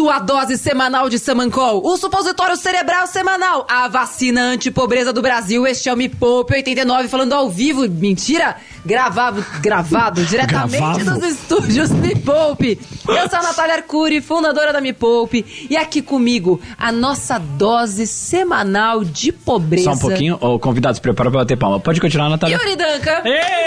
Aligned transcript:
Sua 0.00 0.18
dose 0.18 0.56
semanal 0.56 1.10
de 1.10 1.18
Samancol, 1.18 1.84
o 1.84 1.94
supositório 1.98 2.56
cerebral 2.56 3.06
semanal, 3.06 3.66
a 3.68 3.86
vacina 3.86 4.44
antipobreza 4.44 5.12
do 5.12 5.20
Brasil. 5.20 5.66
Este 5.66 5.90
é 5.90 5.92
o 5.92 5.96
Me 5.96 6.08
Poupe 6.08 6.54
89, 6.54 7.06
falando 7.06 7.34
ao 7.34 7.50
vivo. 7.50 7.86
Mentira! 7.86 8.56
Gravado, 8.82 9.44
gravado 9.60 10.24
diretamente 10.24 11.04
Gravado. 11.04 11.20
dos 11.20 11.32
estúdios 11.32 11.90
Me 11.90 12.16
Poupe. 12.16 12.80
Eu 13.06 13.28
sou 13.28 13.40
a 13.40 13.42
Natália 13.42 13.74
Arcuri, 13.74 14.22
fundadora 14.22 14.72
da 14.72 14.80
Me 14.80 14.94
Poupe. 14.94 15.44
E 15.68 15.76
aqui 15.76 16.00
comigo, 16.00 16.58
a 16.78 16.90
nossa 16.90 17.38
dose 17.38 18.06
semanal 18.06 19.04
de 19.04 19.30
pobreza. 19.32 19.84
Só 19.84 19.92
um 19.92 19.98
pouquinho. 19.98 20.38
Ô, 20.40 20.58
convidado, 20.58 20.94
se 20.94 21.00
prepara 21.02 21.30
pra 21.30 21.40
bater 21.40 21.58
palma. 21.58 21.78
Pode 21.78 22.00
continuar, 22.00 22.30
Natália. 22.30 22.56
Yuri 22.56 22.74
Danca. 22.74 23.22
Ê! 23.26 23.60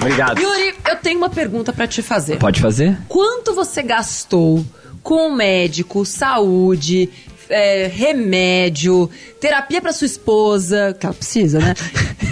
Obrigado. 0.00 0.40
Yuri, 0.40 0.74
eu 0.88 0.96
tenho 0.96 1.18
uma 1.18 1.28
pergunta 1.28 1.72
pra 1.72 1.86
te 1.86 2.00
fazer. 2.02 2.36
Pode 2.38 2.60
fazer? 2.60 2.96
Quanto 3.08 3.54
você 3.54 3.82
gastou 3.82 4.64
com 5.02 5.30
médico, 5.34 6.04
saúde, 6.06 7.08
é, 7.48 7.86
remédio, 7.86 9.10
terapia 9.40 9.80
pra 9.80 9.92
sua 9.92 10.06
esposa, 10.06 10.96
que 10.98 11.04
ela 11.06 11.14
precisa, 11.14 11.58
né? 11.58 11.74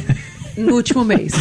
no 0.57 0.75
último 0.75 1.05
mês. 1.05 1.33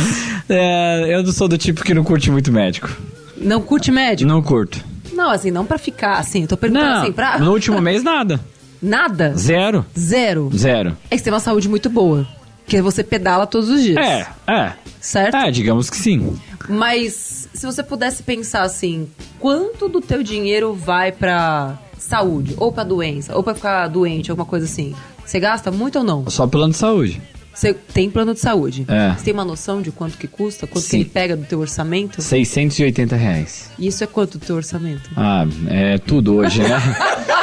É, 0.50 1.14
eu 1.16 1.24
não 1.24 1.32
sou 1.32 1.48
do 1.48 1.58
tipo 1.58 1.84
que 1.84 1.94
não 1.94 2.04
curte 2.04 2.30
muito 2.32 2.52
médico. 2.52 2.90
Não 3.38 3.62
curte 3.62 3.92
médico? 3.92 4.28
Não 4.28 4.42
curto. 4.42 4.84
Não, 5.14 5.32
assim, 5.32 5.50
não 5.52 5.66
pra 5.66 5.78
ficar 5.78 6.18
assim. 6.20 6.44
Eu 6.44 6.48
tô 6.48 6.58
perguntando 6.58 6.90
Não, 6.90 7.02
assim, 7.04 7.12
pra. 7.12 7.40
no 7.40 7.52
último 7.52 7.82
mês 7.82 8.04
nada. 8.04 8.40
Nada? 8.82 9.34
Zero. 9.36 9.86
Zero. 9.98 10.52
Zero. 10.56 10.96
É 11.10 11.16
que 11.16 11.18
você 11.18 11.24
tem 11.24 11.34
uma 11.34 11.40
saúde 11.40 11.68
muito 11.68 11.90
boa. 11.90 12.28
Porque 12.68 12.82
você 12.82 13.02
pedala 13.02 13.48
todos 13.48 13.70
os 13.70 13.82
dias. 13.82 13.96
É, 13.96 14.28
é. 14.46 14.74
Certo? 15.00 15.38
É, 15.38 15.50
digamos 15.50 15.90
que 15.90 15.96
sim. 15.96 16.38
Mas 16.68 17.48
se 17.54 17.66
você 17.66 17.82
pudesse 17.82 18.22
pensar 18.24 18.64
assim, 18.64 19.08
quanto 19.40 19.88
do 19.88 20.02
teu 20.02 20.22
dinheiro 20.22 20.74
vai 20.74 21.14
pra 21.14 21.80
saúde, 21.98 22.56
ou 22.58 22.70
pra 22.70 22.84
doença, 22.84 23.34
ou 23.38 23.42
pra 23.42 23.56
ficar 23.56 23.88
doente, 23.88 24.30
alguma 24.30 24.46
coisa 24.46 24.66
assim? 24.66 24.94
Você 25.26 25.40
gasta 25.40 25.72
muito 25.72 26.00
ou 26.00 26.04
não? 26.04 26.30
Só 26.30 26.46
plano 26.46 26.74
de 26.74 26.78
saúde. 26.78 27.22
Você 27.54 27.74
tem 27.74 28.10
plano 28.10 28.34
de 28.34 28.42
saúde? 28.42 28.86
É. 28.90 29.14
Você 29.14 29.24
tem 29.24 29.34
uma 29.34 29.46
noção 29.46 29.82
de 29.82 29.90
quanto 29.90 30.18
que 30.18 30.28
custa? 30.28 30.68
Quanto 30.68 30.84
que 30.84 30.90
Sim. 30.90 31.00
ele 31.00 31.10
pega 31.10 31.38
do 31.38 31.46
teu 31.46 31.60
orçamento? 31.60 32.22
680 32.22 33.16
reais. 33.16 33.72
E 33.80 33.88
isso 33.88 34.04
é 34.04 34.08
quanto 34.08 34.38
do 34.38 34.46
teu 34.46 34.58
orçamento? 34.58 35.10
Ah, 35.16 35.46
é 35.70 35.98
tudo 35.98 36.36
hoje, 36.36 36.62
né? 36.62 36.78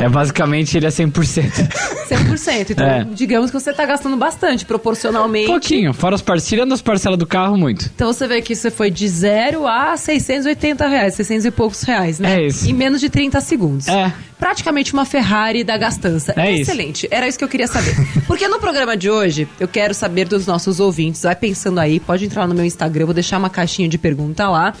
é 0.00 0.08
basicamente 0.08 0.76
ele 0.76 0.86
é 0.86 0.90
100%. 0.90 1.68
100%. 2.08 2.70
Então, 2.70 2.86
É. 2.86 3.04
digamos 3.12 3.50
que 3.50 3.58
você 3.58 3.72
tá 3.72 3.84
gastando 3.84 4.16
bastante, 4.16 4.64
proporcionalmente. 4.64 5.46
Pouquinho. 5.46 5.92
Fora 5.92 6.14
as 6.14 6.22
parcelas, 6.22 6.48
tirando 6.48 6.72
as 6.74 6.82
parcelas 6.82 7.18
do 7.18 7.26
carro, 7.26 7.56
muito. 7.56 7.90
Então 7.94 8.12
você 8.12 8.26
vê 8.26 8.40
que 8.42 8.54
você 8.54 8.70
foi 8.70 8.90
de 8.90 9.08
zero 9.08 9.66
a 9.66 9.96
680 9.96 10.86
reais, 10.86 11.14
600 11.14 11.46
e 11.46 11.50
poucos 11.50 11.82
reais, 11.82 12.18
né? 12.18 12.40
É 12.40 12.46
isso. 12.46 12.68
Em 12.68 12.72
menos 12.72 13.00
de 13.00 13.08
30 13.08 13.40
segundos. 13.40 13.88
É. 13.88 14.12
Praticamente 14.38 14.92
uma 14.92 15.04
Ferrari 15.06 15.64
da 15.64 15.76
gastança. 15.78 16.34
É 16.36 16.52
isso. 16.52 16.70
Excelente. 16.70 17.08
Era 17.10 17.26
isso 17.26 17.38
que 17.38 17.44
eu 17.44 17.48
queria 17.48 17.66
saber. 17.66 17.94
Porque 18.26 18.46
no 18.48 18.58
programa 18.60 18.96
de 18.96 19.10
hoje, 19.10 19.48
eu 19.58 19.66
quero 19.66 19.94
saber 19.94 20.26
dos 20.28 20.46
nossos 20.46 20.78
ouvintes. 20.78 21.22
Vai 21.22 21.34
pensando 21.34 21.78
aí, 21.80 21.98
pode 21.98 22.26
entrar 22.26 22.42
lá 22.42 22.46
no 22.48 22.54
meu 22.54 22.64
Instagram, 22.64 23.02
eu 23.02 23.06
vou 23.06 23.14
deixar 23.14 23.38
uma 23.38 23.48
caixinha 23.50 23.88
de 23.88 23.96
pergunta 23.96 24.48
lá. 24.48 24.74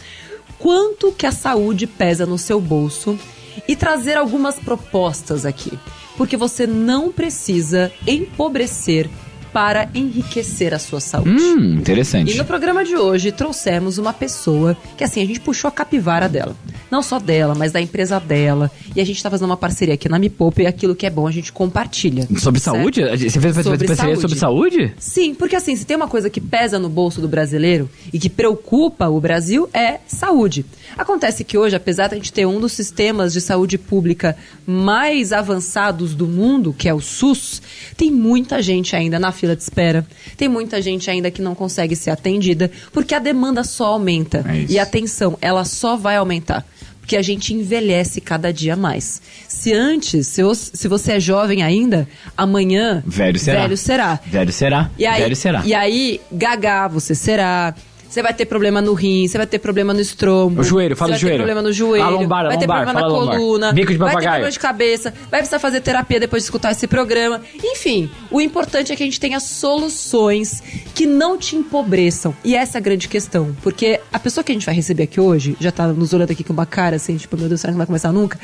Quanto 0.58 1.12
que 1.12 1.26
a 1.26 1.32
saúde 1.32 1.86
pesa 1.86 2.24
no 2.26 2.38
seu 2.38 2.60
bolso? 2.60 3.18
E 3.66 3.76
trazer 3.76 4.16
algumas 4.16 4.58
propostas 4.58 5.44
aqui. 5.44 5.78
Porque 6.16 6.36
você 6.36 6.66
não 6.66 7.12
precisa 7.12 7.92
empobrecer 8.06 9.08
para 9.56 9.88
enriquecer 9.94 10.74
a 10.74 10.78
sua 10.78 11.00
saúde. 11.00 11.30
Hum, 11.30 11.76
interessante. 11.78 12.30
E 12.30 12.36
no 12.36 12.44
programa 12.44 12.84
de 12.84 12.94
hoje 12.94 13.32
trouxemos 13.32 13.96
uma 13.96 14.12
pessoa 14.12 14.76
que 14.98 15.02
assim, 15.02 15.22
a 15.22 15.24
gente 15.24 15.40
puxou 15.40 15.66
a 15.66 15.72
capivara 15.72 16.28
dela. 16.28 16.54
Não 16.90 17.02
só 17.02 17.18
dela, 17.18 17.54
mas 17.54 17.72
da 17.72 17.80
empresa 17.80 18.20
dela. 18.20 18.70
E 18.94 19.00
a 19.00 19.04
gente 19.04 19.22
tá 19.22 19.30
fazendo 19.30 19.48
uma 19.48 19.56
parceria 19.56 19.94
aqui 19.94 20.10
na 20.10 20.18
Me 20.18 20.28
Poupa 20.28 20.60
e 20.60 20.66
aquilo 20.66 20.94
que 20.94 21.06
é 21.06 21.10
bom 21.10 21.26
a 21.26 21.30
gente 21.30 21.52
compartilha. 21.52 22.28
Sobre 22.38 22.60
certo? 22.60 22.76
saúde? 22.76 23.00
Você 23.02 23.40
fez 23.40 23.54
Sobre 23.54 23.86
parceria 23.86 23.96
saúde. 23.96 24.20
sobre 24.20 24.38
saúde? 24.38 24.94
Sim, 24.98 25.34
porque 25.34 25.56
assim, 25.56 25.74
se 25.74 25.86
tem 25.86 25.96
uma 25.96 26.06
coisa 26.06 26.28
que 26.28 26.40
pesa 26.40 26.78
no 26.78 26.90
bolso 26.90 27.22
do 27.22 27.28
brasileiro 27.28 27.88
e 28.12 28.18
que 28.18 28.28
preocupa 28.28 29.08
o 29.08 29.18
Brasil 29.18 29.70
é 29.72 30.00
saúde. 30.06 30.66
Acontece 30.98 31.44
que 31.44 31.56
hoje, 31.56 31.74
apesar 31.74 32.08
de 32.08 32.14
a 32.14 32.16
gente 32.18 32.32
ter 32.32 32.46
um 32.46 32.60
dos 32.60 32.72
sistemas 32.72 33.32
de 33.32 33.40
saúde 33.40 33.78
pública 33.78 34.36
mais 34.66 35.32
avançados 35.32 36.14
do 36.14 36.26
mundo, 36.26 36.74
que 36.76 36.88
é 36.88 36.94
o 36.94 37.00
SUS, 37.00 37.62
tem 37.96 38.10
muita 38.10 38.60
gente 38.60 38.94
ainda 38.94 39.18
na 39.18 39.32
fila 39.32 39.45
de 39.54 39.62
espera. 39.62 40.04
Tem 40.36 40.48
muita 40.48 40.80
gente 40.82 41.10
ainda 41.10 41.30
que 41.30 41.42
não 41.42 41.54
consegue 41.54 41.94
ser 41.94 42.10
atendida, 42.10 42.70
porque 42.92 43.14
a 43.14 43.18
demanda 43.18 43.62
só 43.62 43.86
aumenta. 43.88 44.44
É 44.48 44.66
e 44.72 44.78
a 44.78 44.82
atenção, 44.82 45.36
ela 45.40 45.64
só 45.64 45.96
vai 45.96 46.16
aumentar. 46.16 46.66
Porque 47.00 47.16
a 47.16 47.22
gente 47.22 47.54
envelhece 47.54 48.20
cada 48.20 48.52
dia 48.52 48.74
mais. 48.74 49.22
Se 49.46 49.72
antes, 49.72 50.26
se, 50.26 50.42
os- 50.42 50.72
se 50.74 50.88
você 50.88 51.12
é 51.12 51.20
jovem 51.20 51.62
ainda, 51.62 52.08
amanhã 52.36 53.00
Velho 53.06 53.38
será. 53.38 53.60
Velho 53.62 53.76
será. 53.76 54.20
Velho 54.26 54.52
será. 54.52 54.90
E 54.98 55.06
aí, 55.06 55.22
Velho 55.22 55.36
será. 55.36 55.62
E 55.64 55.72
aí, 55.72 56.20
gaga, 56.32 56.88
você 56.88 57.14
será. 57.14 57.74
Você 58.16 58.22
vai 58.22 58.32
ter 58.32 58.46
problema 58.46 58.80
no 58.80 58.94
rim, 58.94 59.28
você 59.28 59.36
vai 59.36 59.46
ter 59.46 59.58
problema 59.58 59.92
no 59.92 60.00
estrombo. 60.00 60.62
O 60.62 60.64
joelho, 60.64 60.96
fala 60.96 61.12
do 61.12 61.18
joelho. 61.18 61.36
vai 61.36 61.36
ter 61.36 61.36
problema 61.36 61.60
no 61.60 61.70
joelho. 61.70 62.02
A 62.02 62.08
lombar, 62.08 62.46
a 62.46 62.48
vai 62.48 62.56
ter 62.56 62.66
lombar, 62.66 62.84
problema 62.84 63.06
na 63.06 63.14
coluna. 63.14 63.72
Bico 63.74 63.92
de 63.92 63.98
Vai 63.98 64.08
ter 64.08 64.14
papagaio. 64.14 64.32
problema 64.32 64.52
de 64.52 64.58
cabeça. 64.58 65.14
Vai 65.30 65.40
precisar 65.40 65.58
fazer 65.58 65.82
terapia 65.82 66.18
depois 66.18 66.42
de 66.42 66.46
escutar 66.46 66.72
esse 66.72 66.86
programa. 66.86 67.42
Enfim, 67.62 68.10
o 68.30 68.40
importante 68.40 68.90
é 68.90 68.96
que 68.96 69.02
a 69.02 69.04
gente 69.04 69.20
tenha 69.20 69.38
soluções 69.38 70.62
que 70.94 71.04
não 71.04 71.36
te 71.36 71.56
empobreçam. 71.56 72.34
E 72.42 72.56
essa 72.56 72.78
é 72.78 72.80
a 72.80 72.82
grande 72.82 73.06
questão. 73.06 73.54
Porque 73.62 74.00
a 74.10 74.18
pessoa 74.18 74.42
que 74.42 74.50
a 74.50 74.54
gente 74.54 74.64
vai 74.64 74.74
receber 74.74 75.02
aqui 75.02 75.20
hoje, 75.20 75.54
já 75.60 75.70
tá 75.70 75.86
nos 75.86 76.14
olhando 76.14 76.30
aqui 76.30 76.42
com 76.42 76.54
uma 76.54 76.64
cara 76.64 76.96
assim, 76.96 77.18
tipo, 77.18 77.36
meu 77.36 77.50
Deus, 77.50 77.60
será 77.60 77.70
que 77.70 77.74
não 77.74 77.80
vai 77.80 77.86
começar 77.86 78.12
nunca? 78.12 78.40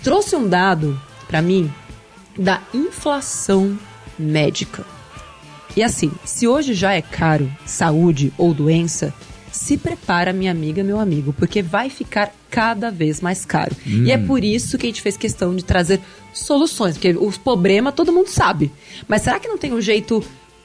Trouxe 0.00 0.36
um 0.36 0.46
dado 0.46 0.96
pra 1.26 1.42
mim 1.42 1.68
da 2.38 2.60
inflação 2.72 3.76
médica. 4.16 4.95
E 5.76 5.82
assim, 5.82 6.10
se 6.24 6.48
hoje 6.48 6.72
já 6.74 6.94
é 6.94 7.02
caro 7.02 7.50
saúde 7.66 8.32
ou 8.38 8.54
doença, 8.54 9.12
se 9.52 9.76
prepara, 9.76 10.32
minha 10.32 10.50
amiga, 10.50 10.82
meu 10.82 10.98
amigo, 10.98 11.32
porque 11.32 11.62
vai 11.62 11.88
ficar 11.90 12.32
cada 12.50 12.90
vez 12.90 13.20
mais 13.20 13.44
caro. 13.44 13.74
E 13.86 14.10
é 14.10 14.16
por 14.18 14.42
isso 14.42 14.76
que 14.78 14.86
a 14.86 14.88
gente 14.88 15.02
fez 15.02 15.16
questão 15.16 15.54
de 15.54 15.64
trazer 15.64 16.00
soluções, 16.32 16.94
porque 16.94 17.10
os 17.18 17.36
problemas 17.38 17.94
todo 17.94 18.12
mundo 18.12 18.28
sabe. 18.28 18.70
Mas 19.08 19.22
será 19.22 19.38
que 19.38 19.48
não 19.48 19.58
tem 19.58 19.72
um 19.72 19.80
jeito 19.80 20.22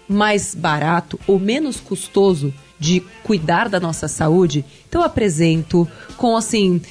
mais 0.08 0.54
barato 0.56 1.20
ou 1.28 1.40
menos 1.40 1.78
custoso 1.80 2.54
de 2.80 3.02
cuidar 3.24 3.70
da 3.70 3.80
nossa 3.80 4.08
saúde? 4.08 4.64
Então 4.88 5.02
eu 5.02 5.06
apresento 5.08 5.88
com 6.18 6.36
assim. 6.36 6.82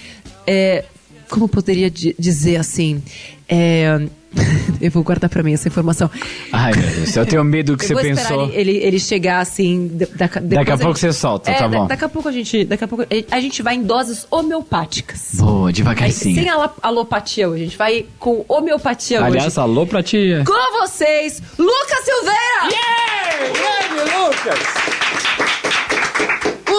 é, 0.47 0.85
como 1.29 1.45
eu 1.45 1.49
poderia 1.49 1.91
di- 1.91 2.15
dizer 2.19 2.57
assim? 2.57 3.03
É, 3.49 4.01
eu 4.81 4.91
vou 4.91 5.03
guardar 5.03 5.29
pra 5.31 5.43
mim 5.43 5.53
essa 5.53 5.69
informação. 5.69 6.11
Ai, 6.53 6.73
meu 6.75 6.91
Deus, 6.91 7.17
eu 7.17 7.27
tenho 7.27 7.45
medo 7.45 7.77
que 7.77 7.85
Eu 7.85 7.89
você 7.89 7.95
pensou. 8.03 8.51
Ele, 8.53 8.73
ele, 8.79 8.99
chegar 8.99 9.41
assim. 9.41 9.89
da- 9.93 10.07
da- 10.27 10.41
depois 10.41 10.69
a 10.71 10.75
a 10.75 10.79
pouco 10.79 10.99
gente- 10.99 11.01
você 11.01 11.13
solta, 11.13 11.51
É, 11.51 11.55
tá 11.55 11.67
da- 11.67 11.79
bom. 11.79 11.87
Daqui 11.87 12.05
a 12.05 12.09
pouco 12.09 12.29
a 12.29 12.33
gente. 12.33 12.65
Daqui 12.65 12.85
a 12.85 12.89
pouco 12.89 13.05
a 13.31 13.41
gente 13.41 13.63
vai 13.63 13.75
em 13.75 13.83
doses 13.83 14.27
homeopáticas. 14.31 15.33
Boa, 15.35 15.73
devagarzinho. 15.73 16.35
sem 16.37 16.49
alo- 16.49 16.71
alopatia 16.83 17.49
hoje. 17.49 17.63
A 17.63 17.67
gente 17.67 17.77
vai 17.79 18.07
com 18.19 18.45
homeopatia 18.49 19.23
Aliás, 19.25 19.57
hoje. 19.57 19.61
alô 19.61 19.87
pra 19.87 20.03
tia. 20.03 20.45
Com 20.47 20.81
vocês, 20.81 21.43
Lucas 21.59 22.05
Silveira! 22.05 22.77
Grande 23.53 24.11
Lucas! 24.17 24.61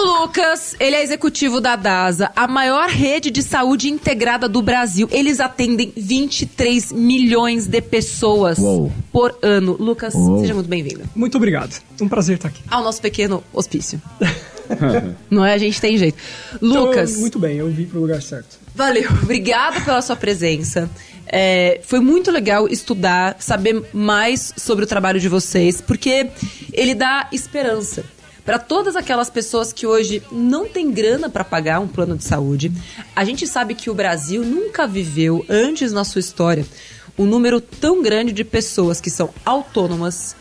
O 0.02 0.22
Lucas, 0.22 0.74
ele 0.80 0.96
é 0.96 1.02
executivo 1.04 1.60
da 1.60 1.76
DASA, 1.76 2.32
a 2.34 2.48
maior 2.48 2.88
rede 2.88 3.30
de 3.30 3.40
saúde 3.40 3.88
integrada 3.88 4.48
do 4.48 4.60
Brasil. 4.60 5.08
Eles 5.12 5.38
atendem 5.38 5.92
23 5.96 6.90
milhões 6.90 7.68
de 7.68 7.80
pessoas 7.80 8.58
Uou. 8.58 8.92
por 9.12 9.38
ano. 9.40 9.76
Lucas, 9.78 10.12
Uou. 10.14 10.40
seja 10.40 10.54
muito 10.54 10.66
bem-vindo. 10.68 11.02
Muito 11.14 11.36
obrigado. 11.36 11.80
Um 12.00 12.08
prazer 12.08 12.34
estar 12.34 12.48
aqui. 12.48 12.62
Ao 12.68 12.82
nosso 12.82 13.00
pequeno 13.00 13.44
hospício. 13.52 14.02
Não 15.30 15.44
é? 15.44 15.54
A 15.54 15.58
gente 15.58 15.80
tem 15.80 15.96
jeito. 15.96 16.18
Lucas, 16.60 17.10
Então, 17.10 17.20
muito 17.20 17.38
bem, 17.38 17.58
eu 17.58 17.70
vim 17.70 17.84
pro 17.84 18.00
lugar 18.00 18.20
certo. 18.22 18.58
valeu. 18.74 19.08
Obrigada 19.22 19.80
pela 19.82 20.02
sua 20.02 20.16
presença. 20.16 20.90
É, 21.28 21.80
foi 21.84 22.00
muito 22.00 22.28
legal 22.32 22.66
estudar, 22.68 23.36
saber 23.38 23.84
mais 23.92 24.52
sobre 24.56 24.84
o 24.84 24.88
trabalho 24.88 25.20
de 25.20 25.28
vocês, 25.28 25.80
porque 25.80 26.26
ele 26.72 26.92
dá 26.92 27.28
esperança. 27.30 28.04
Para 28.44 28.58
todas 28.58 28.96
aquelas 28.96 29.30
pessoas 29.30 29.72
que 29.72 29.86
hoje 29.86 30.20
não 30.32 30.66
têm 30.66 30.90
grana 30.90 31.30
para 31.30 31.44
pagar 31.44 31.78
um 31.78 31.86
plano 31.86 32.16
de 32.16 32.24
saúde, 32.24 32.72
a 33.14 33.24
gente 33.24 33.46
sabe 33.46 33.74
que 33.74 33.88
o 33.88 33.94
Brasil 33.94 34.44
nunca 34.44 34.86
viveu, 34.86 35.46
antes 35.48 35.92
na 35.92 36.02
sua 36.02 36.18
história, 36.18 36.66
um 37.16 37.24
número 37.24 37.60
tão 37.60 38.02
grande 38.02 38.32
de 38.32 38.42
pessoas 38.42 39.00
que 39.00 39.10
são 39.10 39.30
autônomas, 39.44 40.34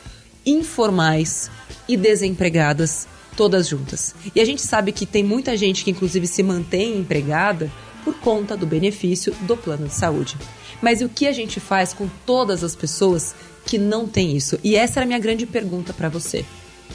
informais 0.43 1.51
e 1.87 1.95
desempregadas, 1.95 3.07
todas 3.37 3.67
juntas. 3.67 4.15
E 4.33 4.41
a 4.41 4.45
gente 4.45 4.63
sabe 4.63 4.91
que 4.91 5.05
tem 5.05 5.23
muita 5.23 5.55
gente 5.55 5.83
que, 5.83 5.91
inclusive, 5.91 6.25
se 6.25 6.41
mantém 6.41 6.97
empregada 6.97 7.71
por 8.03 8.15
conta 8.15 8.57
do 8.57 8.65
benefício 8.65 9.31
do 9.41 9.55
plano 9.55 9.87
de 9.87 9.93
saúde. 9.93 10.37
Mas 10.81 11.01
o 11.01 11.09
que 11.09 11.27
a 11.27 11.31
gente 11.31 11.59
faz 11.59 11.93
com 11.93 12.09
todas 12.25 12.63
as 12.63 12.75
pessoas 12.75 13.35
que 13.63 13.77
não 13.77 14.07
têm 14.07 14.35
isso? 14.35 14.57
E 14.63 14.75
essa 14.75 14.99
era 14.99 15.05
a 15.05 15.07
minha 15.07 15.19
grande 15.19 15.45
pergunta 15.45 15.93
para 15.93 16.09
você. 16.09 16.43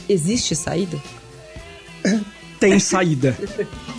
Existe 0.09 0.55
saída? 0.55 0.99
Tem 2.59 2.79
saída. 2.79 3.37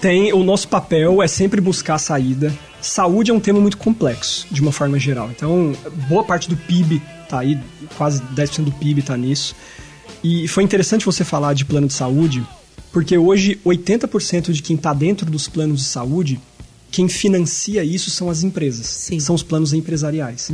Tem, 0.02 0.34
o 0.34 0.44
nosso 0.44 0.68
papel 0.68 1.22
é 1.22 1.28
sempre 1.28 1.62
buscar 1.62 1.98
saída. 1.98 2.52
Saúde 2.82 3.30
é 3.30 3.34
um 3.34 3.40
tema 3.40 3.60
muito 3.60 3.78
complexo, 3.78 4.48
de 4.50 4.62
uma 4.62 4.72
forma 4.72 4.98
geral. 4.98 5.30
Então, 5.30 5.74
boa 6.10 6.24
parte 6.24 6.50
do 6.50 6.58
PIB 6.58 7.02
tá 7.30 7.40
aí, 7.40 7.60
quase 7.98 8.22
10% 8.36 8.64
do 8.64 8.72
PIB 8.72 9.02
tá 9.02 9.16
nisso. 9.16 9.56
E 10.24 10.48
foi 10.48 10.64
interessante 10.64 11.06
você 11.06 11.24
falar 11.24 11.54
de 11.54 11.66
plano 11.66 11.88
de 11.88 11.94
saúde, 11.94 12.44
porque 12.92 13.18
hoje 13.18 13.60
80% 13.66 14.52
de 14.52 14.62
quem 14.62 14.76
está 14.76 14.94
dentro 14.94 15.30
dos 15.30 15.48
planos 15.48 15.82
de 15.82 15.86
saúde, 15.86 16.40
quem 16.90 17.08
financia 17.08 17.84
isso 17.84 18.10
são 18.10 18.30
as 18.30 18.44
empresas, 18.44 18.88
Sim. 18.88 19.20
são 19.20 19.36
os 19.36 19.44
planos 19.44 19.74
empresariais. 19.74 20.50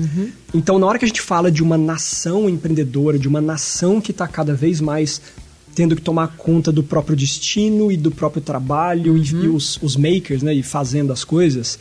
Então, 0.53 0.79
na 0.79 0.87
hora 0.87 0.97
que 0.97 1.05
a 1.05 1.07
gente 1.07 1.21
fala 1.21 1.51
de 1.51 1.61
uma 1.61 1.77
nação 1.77 2.49
empreendedora, 2.49 3.19
de 3.19 3.27
uma 3.27 3.41
nação 3.41 4.01
que 4.01 4.11
está 4.11 4.27
cada 4.27 4.53
vez 4.53 4.81
mais 4.81 5.21
tendo 5.75 5.95
que 5.95 6.01
tomar 6.01 6.35
conta 6.37 6.71
do 6.71 6.83
próprio 6.83 7.15
destino 7.15 7.91
e 7.91 7.97
do 7.97 8.11
próprio 8.11 8.41
trabalho 8.41 9.17
e, 9.17 9.27
e 9.27 9.47
os, 9.47 9.81
os 9.81 9.95
makers, 9.95 10.43
né, 10.43 10.53
e 10.53 10.61
fazendo 10.61 11.11
as 11.11 11.23
coisas, 11.23 11.79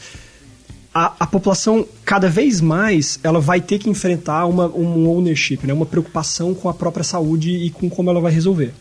a, 0.94 1.14
a 1.20 1.26
população 1.26 1.86
cada 2.04 2.28
vez 2.28 2.60
mais 2.60 3.18
ela 3.22 3.40
vai 3.40 3.60
ter 3.60 3.78
que 3.78 3.88
enfrentar 3.88 4.46
uma, 4.46 4.66
um 4.66 5.08
ownership, 5.08 5.60
né? 5.64 5.72
uma 5.72 5.86
preocupação 5.86 6.54
com 6.54 6.68
a 6.68 6.74
própria 6.74 7.04
saúde 7.04 7.50
e 7.50 7.70
com 7.70 7.88
como 7.88 8.10
ela 8.10 8.20
vai 8.20 8.32
resolver. 8.32 8.74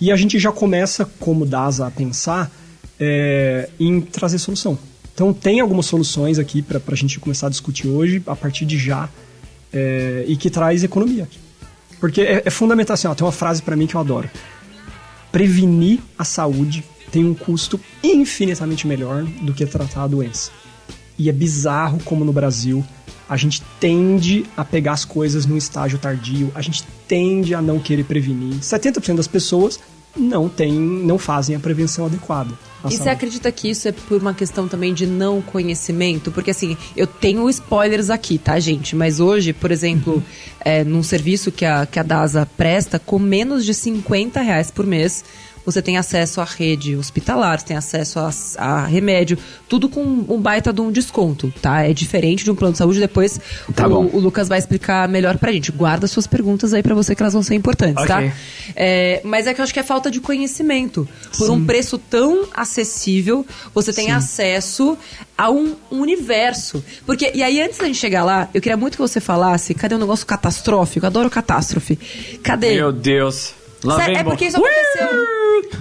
E 0.00 0.10
a 0.10 0.16
gente 0.16 0.38
já 0.38 0.50
começa, 0.50 1.08
como 1.20 1.46
DASA, 1.46 1.86
a 1.86 1.90
pensar 1.90 2.50
é, 2.98 3.68
em 3.78 4.00
trazer 4.00 4.38
solução. 4.38 4.76
Então 5.14 5.32
tem 5.32 5.60
algumas 5.60 5.86
soluções 5.86 6.38
aqui 6.38 6.62
para 6.62 6.80
a 6.86 6.94
gente 6.94 7.20
começar 7.20 7.48
a 7.48 7.50
discutir 7.50 7.88
hoje, 7.88 8.22
a 8.26 8.34
partir 8.34 8.64
de 8.64 8.78
já, 8.78 9.08
é, 9.72 10.24
e 10.26 10.36
que 10.36 10.50
traz 10.50 10.82
economia. 10.82 11.28
Porque 12.00 12.20
é, 12.20 12.42
é 12.44 12.50
fundamental, 12.50 12.94
assim, 12.94 13.06
ó, 13.06 13.14
tem 13.14 13.24
uma 13.24 13.32
frase 13.32 13.62
para 13.62 13.76
mim 13.76 13.86
que 13.86 13.94
eu 13.94 14.00
adoro. 14.00 14.28
Prevenir 15.30 16.00
a 16.18 16.24
saúde 16.24 16.84
tem 17.10 17.24
um 17.24 17.34
custo 17.34 17.78
infinitamente 18.02 18.86
melhor 18.86 19.22
do 19.24 19.52
que 19.52 19.64
tratar 19.66 20.04
a 20.04 20.08
doença. 20.08 20.50
E 21.18 21.28
é 21.28 21.32
bizarro 21.32 22.00
como 22.04 22.24
no 22.24 22.32
Brasil 22.32 22.84
a 23.28 23.36
gente 23.36 23.62
tende 23.80 24.44
a 24.56 24.64
pegar 24.64 24.92
as 24.92 25.04
coisas 25.04 25.46
num 25.46 25.56
estágio 25.56 25.98
tardio, 25.98 26.52
a 26.54 26.60
gente 26.60 26.84
tende 27.06 27.54
a 27.54 27.62
não 27.62 27.78
querer 27.78 28.04
prevenir. 28.04 28.56
70% 28.56 29.16
das 29.16 29.26
pessoas 29.26 29.80
não 30.16 30.48
tem, 30.48 30.72
não 30.72 31.18
fazem 31.18 31.56
a 31.56 31.60
prevenção 31.60 32.06
adequada. 32.06 32.52
E 32.84 32.90
você 32.90 32.96
saúde. 32.96 33.10
acredita 33.10 33.52
que 33.52 33.70
isso 33.70 33.86
é 33.86 33.92
por 33.92 34.20
uma 34.20 34.34
questão 34.34 34.66
também 34.66 34.92
de 34.92 35.06
não 35.06 35.40
conhecimento? 35.40 36.32
Porque 36.32 36.50
assim, 36.50 36.76
eu 36.96 37.06
tenho 37.06 37.48
spoilers 37.48 38.10
aqui, 38.10 38.38
tá, 38.38 38.58
gente? 38.58 38.96
Mas 38.96 39.20
hoje, 39.20 39.52
por 39.52 39.70
exemplo, 39.70 40.22
é, 40.60 40.82
num 40.82 41.02
serviço 41.02 41.52
que 41.52 41.64
a, 41.64 41.86
que 41.86 41.98
a 41.98 42.02
DASA 42.02 42.46
presta, 42.56 42.98
com 42.98 43.18
menos 43.18 43.64
de 43.64 43.72
50 43.72 44.40
reais 44.40 44.70
por 44.70 44.84
mês, 44.86 45.24
você 45.64 45.80
tem 45.80 45.96
acesso 45.96 46.40
à 46.40 46.44
rede 46.44 46.96
hospitalar, 46.96 47.60
você 47.60 47.66
tem 47.66 47.76
acesso 47.76 48.18
a, 48.18 48.30
a 48.58 48.86
remédio, 48.86 49.38
tudo 49.68 49.88
com 49.88 50.02
um 50.02 50.40
baita 50.40 50.72
de 50.72 50.80
um 50.80 50.90
desconto, 50.90 51.52
tá? 51.62 51.82
É 51.82 51.92
diferente 51.92 52.44
de 52.44 52.50
um 52.50 52.54
plano 52.54 52.72
de 52.72 52.78
saúde, 52.78 52.98
depois 53.00 53.40
Tá 53.74 53.86
o, 53.86 54.16
o 54.16 54.18
Lucas 54.20 54.48
vai 54.48 54.58
explicar 54.58 55.08
melhor 55.08 55.38
pra 55.38 55.52
gente. 55.52 55.70
Guarda 55.72 56.06
suas 56.06 56.26
perguntas 56.26 56.72
aí 56.72 56.82
pra 56.82 56.94
você 56.94 57.14
que 57.14 57.22
elas 57.22 57.32
vão 57.32 57.42
ser 57.42 57.54
importantes, 57.54 58.02
Ok. 58.02 58.08
tá? 58.08 58.32
É, 58.74 59.20
mas 59.24 59.46
é 59.46 59.54
que 59.54 59.60
eu 59.60 59.62
acho 59.64 59.72
que 59.72 59.80
é 59.80 59.82
falta 59.82 60.10
de 60.10 60.20
conhecimento. 60.20 61.08
Por 61.38 61.50
um 61.50 61.64
preço 61.64 61.98
tão 61.98 62.46
acessível, 62.54 63.46
você 63.74 63.92
tem 63.92 64.10
acesso 64.10 64.96
a 65.36 65.50
um, 65.50 65.74
um 65.90 66.00
universo. 66.00 66.82
Porque, 67.06 67.30
e 67.34 67.42
aí, 67.42 67.60
antes 67.60 67.78
da 67.78 67.86
gente 67.86 67.98
chegar 67.98 68.24
lá, 68.24 68.48
eu 68.52 68.60
queria 68.60 68.76
muito 68.76 68.94
que 68.94 69.00
você 69.00 69.20
falasse, 69.20 69.74
cadê 69.74 69.94
o 69.94 69.98
negócio 69.98 70.26
catastrófico? 70.26 71.04
Eu 71.04 71.08
adoro 71.08 71.30
catástrofe. 71.30 71.96
Cadê? 72.42 72.74
Meu 72.74 72.92
Deus. 72.92 73.54
Lá 73.84 73.96
Sério, 73.96 74.16
é 74.18 74.24
porque 74.24 74.46
isso 74.46 74.56
aconteceu. 74.56 75.26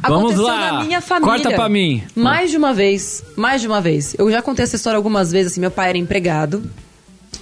Vamos 0.02 0.32
aconteceu 0.32 0.44
lá. 0.44 0.72
na 0.74 0.84
minha 0.84 1.02
família. 1.02 1.34
Corta 1.34 1.52
pra 1.52 1.70
mim. 1.70 2.04
Mais 2.16 2.50
de 2.50 2.58
uma 2.58 2.74
vez. 2.74 3.24
Mais 3.36 3.62
de 3.62 3.68
uma 3.68 3.80
vez. 3.80 4.16
Eu 4.18 4.32
já 4.32 4.42
contei 4.42 4.64
essa 4.64 4.76
história 4.76 4.98
algumas 4.98 5.32
vezes, 5.32 5.52
assim, 5.52 5.62
meu 5.62 5.72
pai 5.72 5.90
era 5.90 5.98
empregado. 5.98 6.64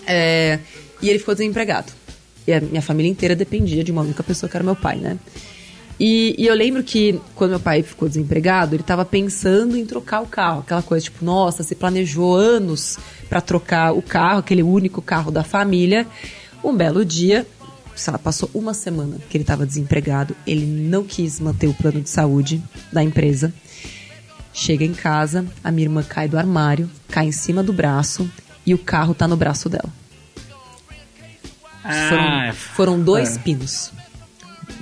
é, 0.06 0.60
e 1.02 1.10
ele 1.10 1.20
ficou 1.20 1.34
desempregado. 1.34 1.92
E 2.46 2.54
a 2.54 2.60
minha 2.60 2.82
família 2.82 3.10
inteira 3.10 3.36
dependia 3.36 3.84
de 3.84 3.92
uma 3.92 4.02
única 4.02 4.24
pessoa 4.24 4.50
que 4.50 4.58
era 4.58 4.64
meu 4.64 4.76
pai, 4.76 4.98
né? 4.98 5.18
E, 6.00 6.34
e 6.38 6.48
eu 6.48 6.56
lembro 6.56 6.82
que 6.82 7.20
quando 7.36 7.52
meu 7.52 7.60
pai 7.60 7.84
ficou 7.84 8.08
desempregado, 8.08 8.74
ele 8.76 8.84
tava 8.84 9.04
pensando 9.04 9.78
em 9.78 9.86
trocar 9.86 10.22
o 10.22 10.26
carro. 10.26 10.62
Aquela 10.62 10.82
coisa, 10.82 11.04
tipo, 11.04 11.24
nossa, 11.24 11.62
se 11.62 11.76
planejou 11.76 12.36
anos 12.36 12.98
pra 13.30 13.42
trocar 13.42 13.94
o 13.94 14.02
carro, 14.02 14.40
aquele 14.40 14.64
único 14.64 15.02
carro 15.02 15.30
da 15.30 15.44
família. 15.44 16.08
Um 16.64 16.74
belo 16.76 17.06
dia, 17.06 17.46
sei 18.00 18.12
lá, 18.14 18.20
passou 18.20 18.50
uma 18.54 18.74
semana 18.74 19.18
que 19.30 19.38
ele 19.38 19.44
tava 19.44 19.66
desempregado. 19.66 20.36
Ele 20.46 20.66
não 20.66 21.04
quis 21.04 21.40
manter 21.40 21.68
o 21.68 21.74
plano 21.74 22.02
de 22.02 22.10
saúde 22.10 22.62
da 22.92 23.04
empresa. 23.04 23.54
Chega 24.54 24.84
em 24.84 24.94
casa, 24.94 25.46
a 25.64 25.72
minha 25.72 25.86
irmã 25.86 26.04
cai 26.04 26.28
do 26.28 26.38
armário, 26.38 26.90
cai 27.10 27.26
em 27.28 27.32
cima 27.32 27.62
do 27.64 27.72
braço 27.72 28.30
e 28.66 28.74
o 28.74 28.78
carro 28.78 29.14
tá 29.14 29.28
no 29.28 29.38
braço 29.38 29.70
dela. 29.70 29.90
Foram, 32.10 32.24
Ah, 32.24 32.54
foram 32.54 33.00
dois 33.02 33.38
pinos. 33.38 33.92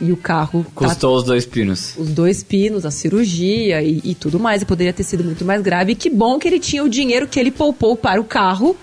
E 0.02 0.12
o 0.12 0.18
carro 0.18 0.64
tá 0.64 0.70
custou 0.74 1.16
os 1.18 1.24
dois 1.24 1.46
pinos. 1.46 1.94
os 1.98 2.10
dois 2.10 2.44
pinos, 2.44 2.86
a 2.86 2.92
cirurgia 2.92 3.82
e, 3.82 4.02
e 4.04 4.16
tudo 4.16 4.40
mais. 4.40 4.62
E 4.62 4.66
poderia 4.66 4.94
ter 4.94 5.04
sido 5.04 5.24
muito 5.24 5.46
mais 5.46 5.62
grave. 5.62 5.94
E 5.94 5.96
que 5.96 6.10
bom 6.10 6.38
que 6.38 6.48
ele 6.48 6.60
tinha 6.60 6.84
o 6.84 6.90
dinheiro 6.90 7.28
que 7.28 7.40
ele 7.40 7.52
poupou 7.52 7.96
para 7.96 8.20
o 8.20 8.24
carro, 8.24 8.76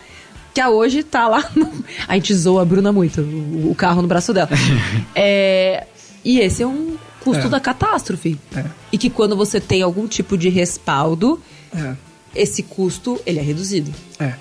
que 0.55 0.61
a 0.61 0.71
hoje 0.71 1.03
tá 1.03 1.27
lá. 1.29 1.51
No... 1.55 1.71
A 2.09 2.15
gente 2.15 2.33
zoa 2.35 2.63
a 2.63 2.65
Bruna 2.65 2.93
muito, 2.93 3.21
o, 3.21 3.73
o 3.73 3.75
carro 3.75 4.01
no 4.01 4.09
braço 4.09 4.33
dela. 4.33 4.49
É, 5.15 5.87
e 6.25 6.39
esse 6.41 6.63
é 6.63 6.67
um 6.67 6.97
custo 7.21 7.47
É. 7.47 7.49
da 7.51 7.61
catástrofe. 7.61 8.39
É. 8.57 8.65
E 8.93 8.97
que 8.99 9.11
quando 9.11 9.37
você 9.37 9.61
tem 9.61 9.83
algum 9.83 10.07
tipo 10.07 10.39
de 10.39 10.49
respaldo, 10.49 11.41
É. 11.77 11.95
esse 12.35 12.63
custo 12.63 13.21
ele 13.27 13.39
é 13.41 13.43
reduzido. 13.43 13.93
É. 14.19 14.35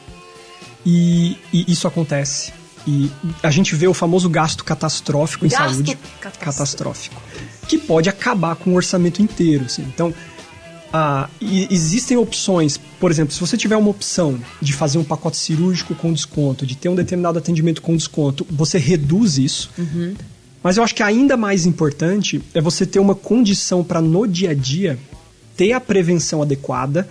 E, 0.85 1.37
e 1.51 1.71
isso 1.71 1.87
acontece. 1.87 2.53
E 2.85 3.09
a 3.41 3.49
gente 3.49 3.73
vê 3.75 3.87
o 3.87 3.93
famoso 3.93 4.29
gasto 4.29 4.63
catastrófico 4.65 5.45
em 5.45 5.49
Gasto 5.49 5.71
saúde. 5.75 5.95
catastrófico. 6.19 6.43
Catastrófico. 6.45 7.21
Que 7.67 7.77
pode 7.77 8.09
acabar 8.09 8.55
com 8.57 8.71
o 8.71 8.75
orçamento 8.75 9.21
inteiro. 9.21 9.65
Assim. 9.65 9.83
Então, 9.83 10.13
ah, 10.93 11.27
existem 11.41 12.15
opções. 12.15 12.79
Por 12.99 13.09
exemplo, 13.09 13.33
se 13.33 13.39
você 13.39 13.57
tiver 13.57 13.75
uma 13.75 13.89
opção 13.89 14.39
de 14.61 14.71
fazer 14.73 14.99
um 14.99 15.03
pacote 15.03 15.37
cirúrgico 15.37 15.95
com 15.95 16.13
desconto, 16.13 16.65
de 16.67 16.75
ter 16.75 16.87
um 16.87 16.95
determinado 16.95 17.39
atendimento 17.39 17.81
com 17.81 17.97
desconto, 17.97 18.45
você 18.49 18.77
reduz 18.77 19.39
isso. 19.39 19.71
Mas 20.61 20.77
eu 20.77 20.83
acho 20.83 20.93
que 20.95 21.03
ainda 21.03 21.35
mais 21.35 21.65
importante 21.65 22.41
é 22.53 22.61
você 22.61 22.85
ter 22.85 22.99
uma 22.99 23.15
condição 23.15 23.83
para 23.83 23.99
no 23.99 24.27
dia 24.27 24.51
a 24.51 24.53
dia 24.53 24.97
ter 25.57 25.73
a 25.73 25.79
prevenção 25.79 26.41
adequada 26.41 27.07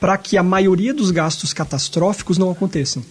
para 0.00 0.16
que 0.16 0.38
a 0.38 0.42
maioria 0.42 0.94
dos 0.94 1.10
gastos 1.10 1.52
catastróficos 1.52 2.38
não 2.38 2.50
aconteçam. 2.50 3.04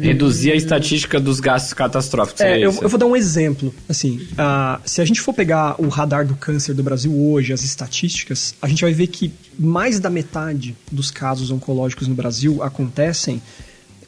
Reduzir 0.00 0.50
a 0.50 0.56
estatística 0.56 1.20
dos 1.20 1.40
gastos 1.40 1.72
catastróficos. 1.72 2.40
É, 2.40 2.58
É, 2.60 2.64
eu, 2.64 2.70
isso. 2.70 2.82
eu 2.82 2.88
vou 2.88 2.98
dar 2.98 3.06
um 3.06 3.14
exemplo. 3.14 3.72
Assim, 3.88 4.26
ah, 4.36 4.80
se 4.84 5.00
a 5.00 5.04
gente 5.04 5.20
for 5.20 5.32
pegar 5.32 5.80
o 5.80 5.88
radar 5.88 6.26
do 6.26 6.34
câncer 6.34 6.74
do 6.74 6.82
Brasil 6.82 7.14
hoje, 7.14 7.52
as 7.52 7.62
estatísticas, 7.62 8.54
a 8.60 8.66
gente 8.66 8.82
vai 8.82 8.92
ver 8.92 9.06
que 9.06 9.32
mais 9.58 10.00
da 10.00 10.10
metade 10.10 10.76
dos 10.90 11.10
casos 11.10 11.50
oncológicos 11.50 12.08
no 12.08 12.14
Brasil 12.14 12.62
acontecem 12.62 13.40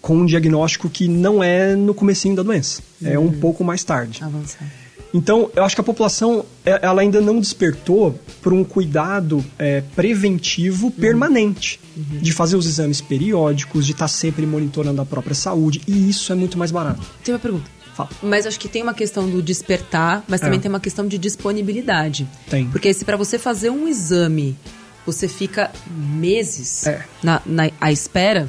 com 0.00 0.16
um 0.16 0.26
diagnóstico 0.26 0.90
que 0.90 1.06
não 1.06 1.44
é 1.44 1.76
no 1.76 1.94
comecinho 1.94 2.35
da 2.35 2.42
doença, 2.42 2.82
é 3.04 3.16
um 3.16 3.30
pouco 3.30 3.62
mais 3.62 3.85
tarde. 3.85 4.18
Avançar. 4.21 4.66
Então, 5.14 5.50
eu 5.54 5.62
acho 5.64 5.75
que 5.75 5.81
a 5.81 5.85
população 5.85 6.45
é, 6.64 6.78
ela 6.83 7.02
ainda 7.02 7.21
não 7.21 7.38
despertou 7.38 8.19
por 8.40 8.52
um 8.52 8.64
cuidado 8.64 9.45
é, 9.59 9.83
preventivo 9.95 10.90
permanente 10.90 11.78
de 11.97 12.33
fazer 12.33 12.57
os 12.57 12.66
exames 12.66 13.00
periódicos, 13.00 13.85
de 13.85 13.92
estar 13.92 14.09
sempre 14.09 14.47
monitorando 14.47 15.02
a 15.02 15.04
própria 15.07 15.35
saúde, 15.35 15.83
e 15.87 16.09
isso 16.09 16.33
é 16.33 16.35
muito 16.35 16.57
mais 16.57 16.71
barato. 16.71 17.00
Tem 17.23 17.35
uma 17.35 17.38
pergunta. 17.40 17.71
Fala. 17.95 18.09
Mas 18.23 18.47
acho 18.47 18.59
que 18.59 18.69
tem 18.69 18.83
uma 18.83 18.95
questão 18.95 19.28
do 19.28 19.42
despertar, 19.42 20.25
mas 20.26 20.40
também 20.40 20.59
É. 20.59 20.62
tem 20.62 20.71
uma 20.71 20.81
questão 20.81 21.07
de 21.07 21.19
disponibilidade. 21.19 22.26
Tem. 22.49 22.66
Porque 22.69 22.95
se 22.95 23.04
para 23.04 23.19
você 23.19 23.38
fazer 23.38 23.69
um 23.69 23.87
exame, 23.87 24.57
você 25.04 25.28
fica 25.28 25.71
meses 25.90 26.87
É. 26.87 27.04
na, 27.23 27.42
na 27.45 27.71
à 27.78 27.92
espera, 27.92 28.49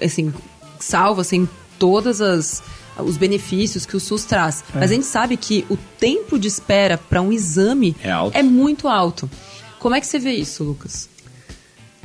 assim, 0.00 0.32
salvo 0.80 1.20
assim 1.20 1.46
todas 1.78 2.22
as 2.22 2.62
os 2.98 3.16
benefícios 3.16 3.86
que 3.86 3.96
o 3.96 4.00
SUS 4.00 4.24
traz. 4.24 4.64
É. 4.74 4.80
Mas 4.80 4.90
a 4.90 4.94
gente 4.94 5.06
sabe 5.06 5.36
que 5.36 5.64
o 5.70 5.76
tempo 5.98 6.38
de 6.38 6.48
espera 6.48 6.98
para 6.98 7.22
um 7.22 7.32
exame 7.32 7.96
É 8.02 8.10
alto. 8.10 8.44
muito 8.44 8.88
alto. 8.88 9.30
Como 9.78 9.94
é 9.94 10.00
que 10.00 10.06
você 10.06 10.18
vê 10.18 10.32
isso, 10.32 10.62
Lucas? 10.62 11.08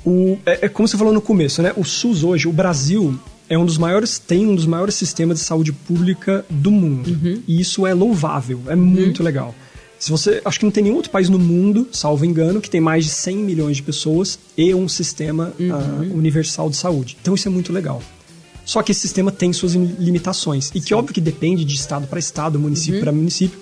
O, 0.06 0.38
é, 0.46 0.65
é 0.65 0.70
como 0.70 0.88
você 0.88 0.98
falou 0.98 1.13
no 1.13 1.22
começo, 1.22 1.62
né? 1.62 1.74
O 1.75 1.84
SUS 1.84 2.24
hoje, 2.24 2.48
o 2.48 2.53
Brasil 2.53 3.20
é 3.50 3.58
um 3.58 3.65
dos 3.65 3.77
maiores, 3.77 4.20
tem 4.20 4.48
um 4.48 4.56
dos 4.56 4.65
maiores 4.65 4.96
sistemas 4.96 5.39
de 5.39 5.44
saúde 5.46 5.72
pública 5.72 6.46
do 6.50 6.72
mundo. 6.72 7.41
E 7.48 7.60
isso 7.60 7.86
é 7.86 7.94
louvável, 7.94 8.62
é 8.67 8.75
muito 8.75 9.22
legal. 9.24 9.53
Se 10.00 10.12
você, 10.12 10.41
acho 10.46 10.60
que 10.60 10.65
não 10.65 10.72
tem 10.72 10.84
nenhum 10.84 10.96
outro 10.96 11.10
país 11.12 11.27
no 11.27 11.39
mundo, 11.39 11.88
salvo 11.91 12.24
engano, 12.24 12.62
que 12.62 12.70
tem 12.70 12.79
mais 12.79 13.03
de 13.06 13.10
100 13.12 13.38
milhões 13.38 13.77
de 13.77 13.84
pessoas 13.84 14.38
e 14.56 14.74
um 14.74 14.88
sistema 14.88 15.53
ah, 15.60 16.01
universal 16.13 16.70
de 16.70 16.75
saúde. 16.75 17.17
Então 17.20 17.34
isso 17.34 17.48
é 17.48 17.51
muito 17.51 17.74
legal. 17.74 18.01
Só 18.68 18.84
que 18.84 18.92
esse 18.92 19.00
sistema 19.02 19.32
tem 19.32 19.52
suas 19.54 19.74
limitações. 19.74 20.70
E 20.76 20.82
que 20.82 20.94
óbvio 20.94 21.14
que 21.14 21.22
depende 21.22 21.64
de 21.66 21.74
estado 21.74 22.06
para 22.06 22.20
estado, 22.20 22.60
município 22.60 22.96
Uhum. 22.96 23.02
para 23.02 23.12
município. 23.14 23.58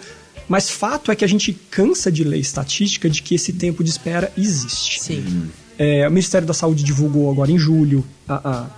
Mas 0.50 0.70
fato 0.70 1.12
é 1.12 1.16
que 1.16 1.24
a 1.24 1.28
gente 1.28 1.54
cansa 1.70 2.12
de 2.12 2.24
ler 2.24 2.40
estatística 2.40 3.08
de 3.10 3.22
que 3.22 3.36
esse 3.36 3.54
tempo 3.54 3.84
de 3.84 3.90
espera 3.92 4.32
existe. 4.38 5.00
Sim. 5.02 5.50
É, 5.78 6.08
o 6.08 6.12
Ministério 6.12 6.48
da 6.48 6.54
Saúde 6.54 6.84
divulgou 6.84 7.30
agora 7.32 7.52
em 7.52 7.58
julho 7.58 8.04
a, 8.28 8.50
a- 8.50 8.70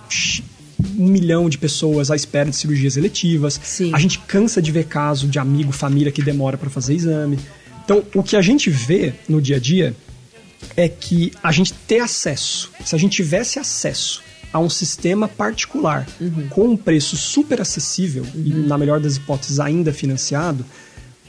um 0.98 1.06
milhão 1.08 1.48
de 1.48 1.56
pessoas 1.58 2.10
à 2.10 2.16
espera 2.16 2.50
de 2.50 2.56
cirurgias 2.56 2.96
eletivas. 2.96 3.58
Sim. 3.62 3.90
A 3.94 3.98
gente 3.98 4.18
cansa 4.20 4.60
de 4.60 4.70
ver 4.70 4.84
caso 4.84 5.26
de 5.26 5.38
amigo, 5.38 5.72
família 5.72 6.12
que 6.12 6.22
demora 6.22 6.56
para 6.58 6.68
fazer 6.70 6.94
exame. 6.94 7.38
Então, 7.84 8.02
o 8.14 8.22
que 8.22 8.36
a 8.36 8.42
gente 8.42 8.68
vê 8.70 9.14
no 9.28 9.40
dia 9.40 9.56
a 9.56 9.58
dia 9.60 9.96
é 10.76 10.88
que 10.88 11.32
a 11.42 11.50
gente 11.52 11.72
ter 11.72 12.00
acesso, 12.00 12.70
se 12.84 12.94
a 12.94 12.98
gente 12.98 13.12
tivesse 13.16 13.58
acesso 13.58 14.22
a 14.52 14.58
um 14.58 14.70
sistema 14.70 15.28
particular 15.28 16.06
com 16.50 16.68
um 16.68 16.76
preço 16.76 17.16
super 17.16 17.60
acessível 17.60 18.24
e, 18.34 18.50
na 18.50 18.78
melhor 18.78 19.00
das 19.00 19.16
hipóteses, 19.16 19.60
ainda 19.60 19.92
financiado, 19.92 20.64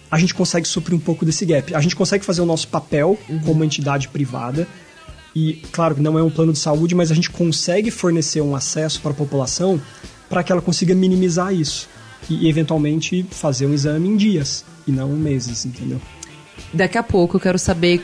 a 0.09 0.17
gente 0.17 0.33
consegue 0.33 0.67
suprir 0.67 0.95
um 0.95 0.99
pouco 0.99 1.25
desse 1.25 1.45
gap. 1.45 1.75
A 1.75 1.81
gente 1.81 1.95
consegue 1.95 2.25
fazer 2.25 2.41
o 2.41 2.45
nosso 2.45 2.67
papel 2.67 3.17
como 3.45 3.63
entidade 3.63 4.07
privada. 4.07 4.67
E, 5.35 5.61
claro, 5.71 5.95
que 5.95 6.01
não 6.01 6.17
é 6.17 6.23
um 6.23 6.29
plano 6.29 6.51
de 6.51 6.59
saúde, 6.59 6.95
mas 6.95 7.11
a 7.11 7.15
gente 7.15 7.29
consegue 7.29 7.91
fornecer 7.91 8.41
um 8.41 8.55
acesso 8.55 8.99
para 9.01 9.11
a 9.11 9.13
população 9.13 9.79
para 10.27 10.43
que 10.43 10.51
ela 10.51 10.61
consiga 10.61 10.95
minimizar 10.95 11.53
isso. 11.53 11.87
E, 12.29 12.49
eventualmente, 12.49 13.25
fazer 13.29 13.67
um 13.67 13.73
exame 13.73 14.09
em 14.09 14.17
dias 14.17 14.65
e 14.87 14.91
não 14.91 15.11
em 15.11 15.19
meses, 15.19 15.65
entendeu? 15.65 16.01
Daqui 16.73 16.97
a 16.97 17.03
pouco 17.03 17.37
eu 17.37 17.41
quero 17.41 17.59
saber 17.59 18.01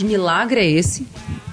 que 0.00 0.04
milagre 0.04 0.60
é 0.60 0.70
esse, 0.70 1.06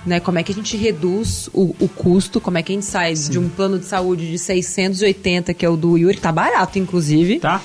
né? 0.06 0.20
Como 0.20 0.40
é 0.40 0.44
que 0.44 0.52
a 0.52 0.56
gente 0.56 0.78
reduz 0.78 1.50
o, 1.54 1.76
o 1.80 1.88
custo, 1.90 2.40
como 2.40 2.58
é 2.58 2.64
que 2.64 2.72
a 2.72 2.76
gente 2.76 2.86
sai 2.86 3.14
de 3.14 3.38
um 3.38 3.50
plano 3.50 3.78
de 3.78 3.86
saúde 3.86 4.30
de 4.32 4.38
680, 4.40 5.54
que 5.54 5.66
é 5.66 5.70
o 5.70 5.76
do 5.76 5.98
Yuri, 5.98 6.16
que 6.16 6.22
tá 6.22 6.32
barato, 6.32 6.80
inclusive, 6.80 7.40
Tá? 7.40 7.62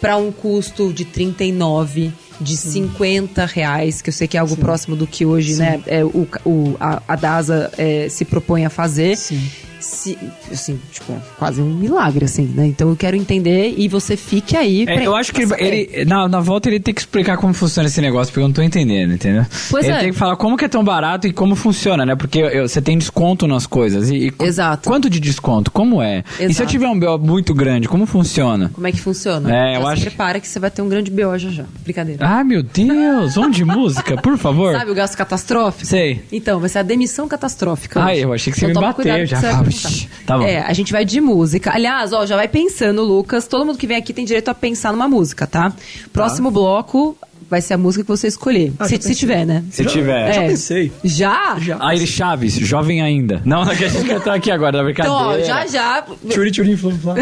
para 0.00 0.16
um 0.16 0.32
custo 0.32 0.92
de 0.92 1.04
39, 1.04 2.12
de 2.40 2.56
50 2.56 3.46
reais, 3.46 4.02
que 4.02 4.08
eu 4.08 4.12
sei 4.12 4.26
que 4.26 4.36
é 4.36 4.40
algo 4.40 4.56
próximo 4.56 4.96
do 4.96 5.06
que 5.06 5.24
hoje, 5.24 5.54
né, 5.54 5.80
é, 5.86 6.02
o, 6.04 6.26
o- 6.44 6.76
a, 6.80 7.00
a 7.06 7.14
DASA 7.14 7.70
é, 7.78 8.08
se 8.08 8.24
propõe 8.24 8.64
a 8.64 8.70
fazer. 8.70 9.16
Sim. 9.16 9.40
Se, 9.82 10.18
assim, 10.50 10.78
tipo, 10.90 11.12
quase 11.38 11.60
um 11.60 11.66
milagre, 11.74 12.24
assim, 12.24 12.44
né? 12.54 12.66
Então 12.66 12.88
eu 12.88 12.96
quero 12.96 13.16
entender 13.16 13.74
e 13.76 13.88
você 13.88 14.16
fique 14.16 14.56
aí. 14.56 14.84
É, 14.88 15.06
eu 15.06 15.14
acho 15.14 15.32
que 15.32 15.46
saber. 15.46 15.62
ele, 15.64 16.04
na, 16.04 16.28
na 16.28 16.40
volta 16.40 16.68
ele 16.68 16.78
tem 16.80 16.94
que 16.94 17.00
explicar 17.00 17.36
como 17.36 17.52
funciona 17.52 17.88
esse 17.88 18.00
negócio, 18.00 18.32
porque 18.32 18.40
eu 18.44 18.48
não 18.48 18.52
tô 18.54 18.62
entendendo, 18.62 19.12
entendeu? 19.14 19.44
Pois 19.70 19.84
ele 19.86 19.94
é. 19.96 20.00
tem 20.00 20.12
que 20.12 20.18
falar 20.18 20.36
como 20.36 20.56
que 20.56 20.64
é 20.64 20.68
tão 20.68 20.84
barato 20.84 21.26
e 21.26 21.32
como 21.32 21.54
funciona, 21.56 22.06
né? 22.06 22.14
Porque 22.14 22.38
eu- 22.38 22.68
você 22.68 22.80
tem 22.80 22.96
desconto 22.96 23.46
nas 23.46 23.66
coisas. 23.66 24.08
E, 24.10 24.28
e 24.28 24.44
Exato. 24.44 24.88
Quanto 24.88 25.10
de 25.10 25.18
desconto? 25.20 25.70
Como 25.70 26.00
é? 26.00 26.22
E 26.34 26.36
se 26.36 26.42
eu 26.44 26.50
Exato. 26.50 26.70
tiver 26.70 26.88
um 26.88 26.98
BO 26.98 27.18
muito 27.18 27.52
grande, 27.54 27.88
como 27.88 28.06
funciona? 28.06 28.70
Como 28.72 28.86
é 28.86 28.92
que 28.92 29.00
funciona? 29.00 29.48
É, 29.54 29.74
Já 29.74 29.80
eu 29.80 29.86
acho- 29.88 30.02
prepara 30.02 30.38
que 30.40 30.46
você 30.48 30.58
vai 30.58 30.70
ter 30.70 30.82
um 30.82 30.88
grande 30.88 31.10
BO 31.10 31.36
já 31.38 31.50
já. 31.50 31.64
Brincadeira. 31.82 32.24
Ai, 32.26 32.44
meu 32.44 32.62
Deus! 32.62 33.34
Vamos 33.34 33.56
de 33.56 33.64
música, 33.64 34.16
por 34.16 34.38
favor? 34.38 34.72
Sabe 34.78 34.90
o 34.90 34.94
gasto 34.94 35.16
catastrófico? 35.16 35.86
Sei. 35.86 36.22
Então, 36.30 36.60
vai 36.60 36.68
ser 36.68 36.78
a 36.78 36.82
demissão 36.82 37.26
catastrófica. 37.26 38.00
Hoje. 38.04 38.20
eu 38.20 38.32
achei 38.32 38.52
que 38.52 38.58
você 38.60 38.66
Então 38.66 38.82
me 38.82 38.88
o 38.88 39.26
já. 39.26 39.40
Perguntar. 39.72 39.90
"Shh, 39.90 40.08
tá 40.26 40.38
bom." 40.38 40.44
É, 40.44 40.60
a 40.60 40.72
gente 40.72 40.92
vai 40.92 41.04
de 41.04 41.20
música. 41.20 41.72
Aliás, 41.74 42.12
ó, 42.12 42.24
já 42.26 42.36
vai 42.36 42.48
pensando, 42.48 43.02
Lucas. 43.02 43.46
Todo 43.46 43.64
mundo 43.64 43.78
que 43.78 43.86
vem 43.86 43.96
aqui 43.96 44.12
tem 44.12 44.24
direito 44.24 44.48
a 44.48 44.54
pensar 44.54 44.92
numa 44.92 45.08
música, 45.08 45.46
tá? 45.46 45.72
Próximo 46.12 46.50
bloco 46.50 47.16
vai 47.52 47.60
ser 47.60 47.74
a 47.74 47.78
música 47.78 48.02
que 48.02 48.08
você 48.08 48.26
escolher. 48.26 48.72
Ah, 48.78 48.86
se, 48.88 48.96
já 48.96 49.02
se 49.02 49.14
tiver, 49.14 49.44
né? 49.44 49.62
Se 49.70 49.84
tiver. 49.84 50.32
Já 50.32 50.42
É. 50.42 50.48
pensei. 50.48 50.90
Já? 51.04 51.56
Já. 51.60 51.76
Aire 51.86 52.06
Chaves, 52.06 52.54
jovem 52.54 53.02
ainda. 53.02 53.42
Não, 53.44 53.62
não 53.64 53.76
que 53.76 53.84
a 53.84 53.88
gente 53.88 54.08
cantar 54.08 54.34
aqui 54.36 54.50
agora, 54.50 54.78
Então, 54.78 54.84
brincadeira. 54.86 55.14
ó, 55.14 55.38
já 55.46 55.66
já. 55.66 56.02
Tchuri, 56.30 56.50
tchuri, 56.50 56.76
flum, 56.78 56.96
flum. 56.98 57.12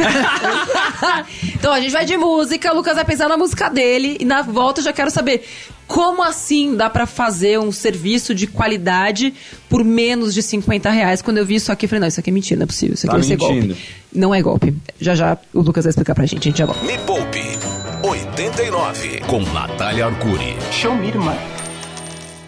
então, 1.54 1.72
a 1.72 1.80
gente 1.80 1.90
vai 1.92 2.04
de 2.04 2.16
música, 2.16 2.72
o 2.72 2.76
Lucas 2.76 2.94
vai 2.94 3.04
pensar 3.04 3.28
na 3.28 3.36
música 3.36 3.68
dele 3.68 4.16
e 4.20 4.24
na 4.24 4.42
volta 4.42 4.80
eu 4.80 4.84
já 4.84 4.92
quero 4.92 5.10
saber 5.10 5.44
como 5.86 6.22
assim 6.22 6.76
dá 6.76 6.88
pra 6.88 7.04
fazer 7.04 7.58
um 7.58 7.72
serviço 7.72 8.32
de 8.32 8.46
qualidade 8.46 9.34
por 9.68 9.82
menos 9.84 10.32
de 10.32 10.42
50 10.42 10.88
reais. 10.90 11.20
Quando 11.20 11.38
eu 11.38 11.44
vi 11.44 11.56
isso 11.56 11.72
aqui, 11.72 11.86
eu 11.86 11.88
falei, 11.88 12.00
não, 12.00 12.06
isso 12.08 12.20
aqui 12.20 12.30
é 12.30 12.32
mentira, 12.32 12.58
não 12.60 12.64
é 12.64 12.66
possível. 12.68 12.94
Isso 12.94 13.06
aqui 13.06 13.12
Tá 13.16 13.18
vai 13.18 13.26
ser 13.26 13.36
mentindo. 13.36 13.66
golpe. 13.74 13.82
Não 14.14 14.32
é 14.34 14.40
golpe. 14.40 14.74
Já 15.00 15.14
já 15.16 15.36
o 15.52 15.60
Lucas 15.60 15.84
vai 15.84 15.90
explicar 15.90 16.14
pra 16.14 16.24
gente, 16.26 16.38
a 16.48 16.50
gente 16.50 16.58
já 16.58 16.66
volta. 16.66 16.84
Me 16.84 16.96
Poupe 16.98 17.40
89 18.02 19.20
com 19.26 19.40
Natália 19.52 20.06
Arcuri. 20.06 20.56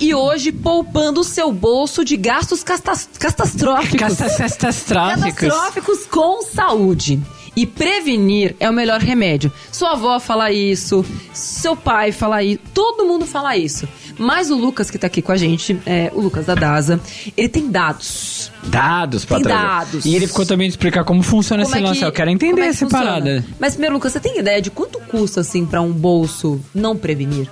E 0.00 0.14
hoje, 0.14 0.50
poupando 0.50 1.20
o 1.20 1.24
seu 1.24 1.52
bolso 1.52 2.04
de 2.04 2.16
gastos 2.16 2.64
castas- 2.64 3.08
catastróficos. 3.18 3.98
Catastróficos. 4.16 5.48
Catastróficos 5.48 6.06
com 6.06 6.42
saúde. 6.42 7.20
E 7.54 7.66
prevenir 7.66 8.56
é 8.58 8.68
o 8.68 8.72
melhor 8.72 8.98
remédio. 9.00 9.52
Sua 9.70 9.92
avó 9.92 10.18
fala 10.18 10.50
isso, 10.50 11.04
seu 11.34 11.76
pai 11.76 12.10
fala 12.10 12.42
isso, 12.42 12.60
todo 12.72 13.04
mundo 13.04 13.26
fala 13.26 13.54
isso. 13.56 13.86
Mas 14.22 14.50
o 14.50 14.56
Lucas 14.56 14.90
que 14.90 14.98
tá 14.98 15.06
aqui 15.08 15.20
com 15.20 15.32
a 15.32 15.36
gente, 15.36 15.78
é, 15.84 16.10
o 16.14 16.20
Lucas 16.20 16.46
da 16.46 16.54
DASA, 16.54 17.00
ele 17.36 17.48
tem 17.48 17.70
dados. 17.70 18.50
Dados 18.64 19.24
pra 19.24 19.38
Tem 19.38 19.44
trazer. 19.46 19.62
dados. 19.66 20.04
E 20.04 20.14
ele 20.14 20.26
ficou 20.26 20.46
também 20.46 20.68
de 20.68 20.72
explicar 20.74 21.04
como 21.04 21.22
funciona 21.22 21.62
Como 21.64 21.74
esse 21.74 21.84
é 21.84 21.86
lance. 21.88 21.98
que- 22.00 22.04
Eu 22.06 22.12
quero 22.12 22.30
entender 22.30 22.60
é 22.60 22.64
que 22.64 22.70
essa 22.70 22.86
funciona? 22.86 23.04
parada. 23.04 23.44
Mas 23.58 23.72
primeiro, 23.72 23.94
Lucas, 23.96 24.12
você 24.12 24.20
tem 24.20 24.38
ideia 24.38 24.62
de 24.62 24.70
quanto 24.70 24.98
custa, 25.00 25.40
assim, 25.40 25.66
pra 25.66 25.80
um 25.80 25.92
bolso 25.92 26.60
não 26.74 26.96
prevenir? 26.96 27.48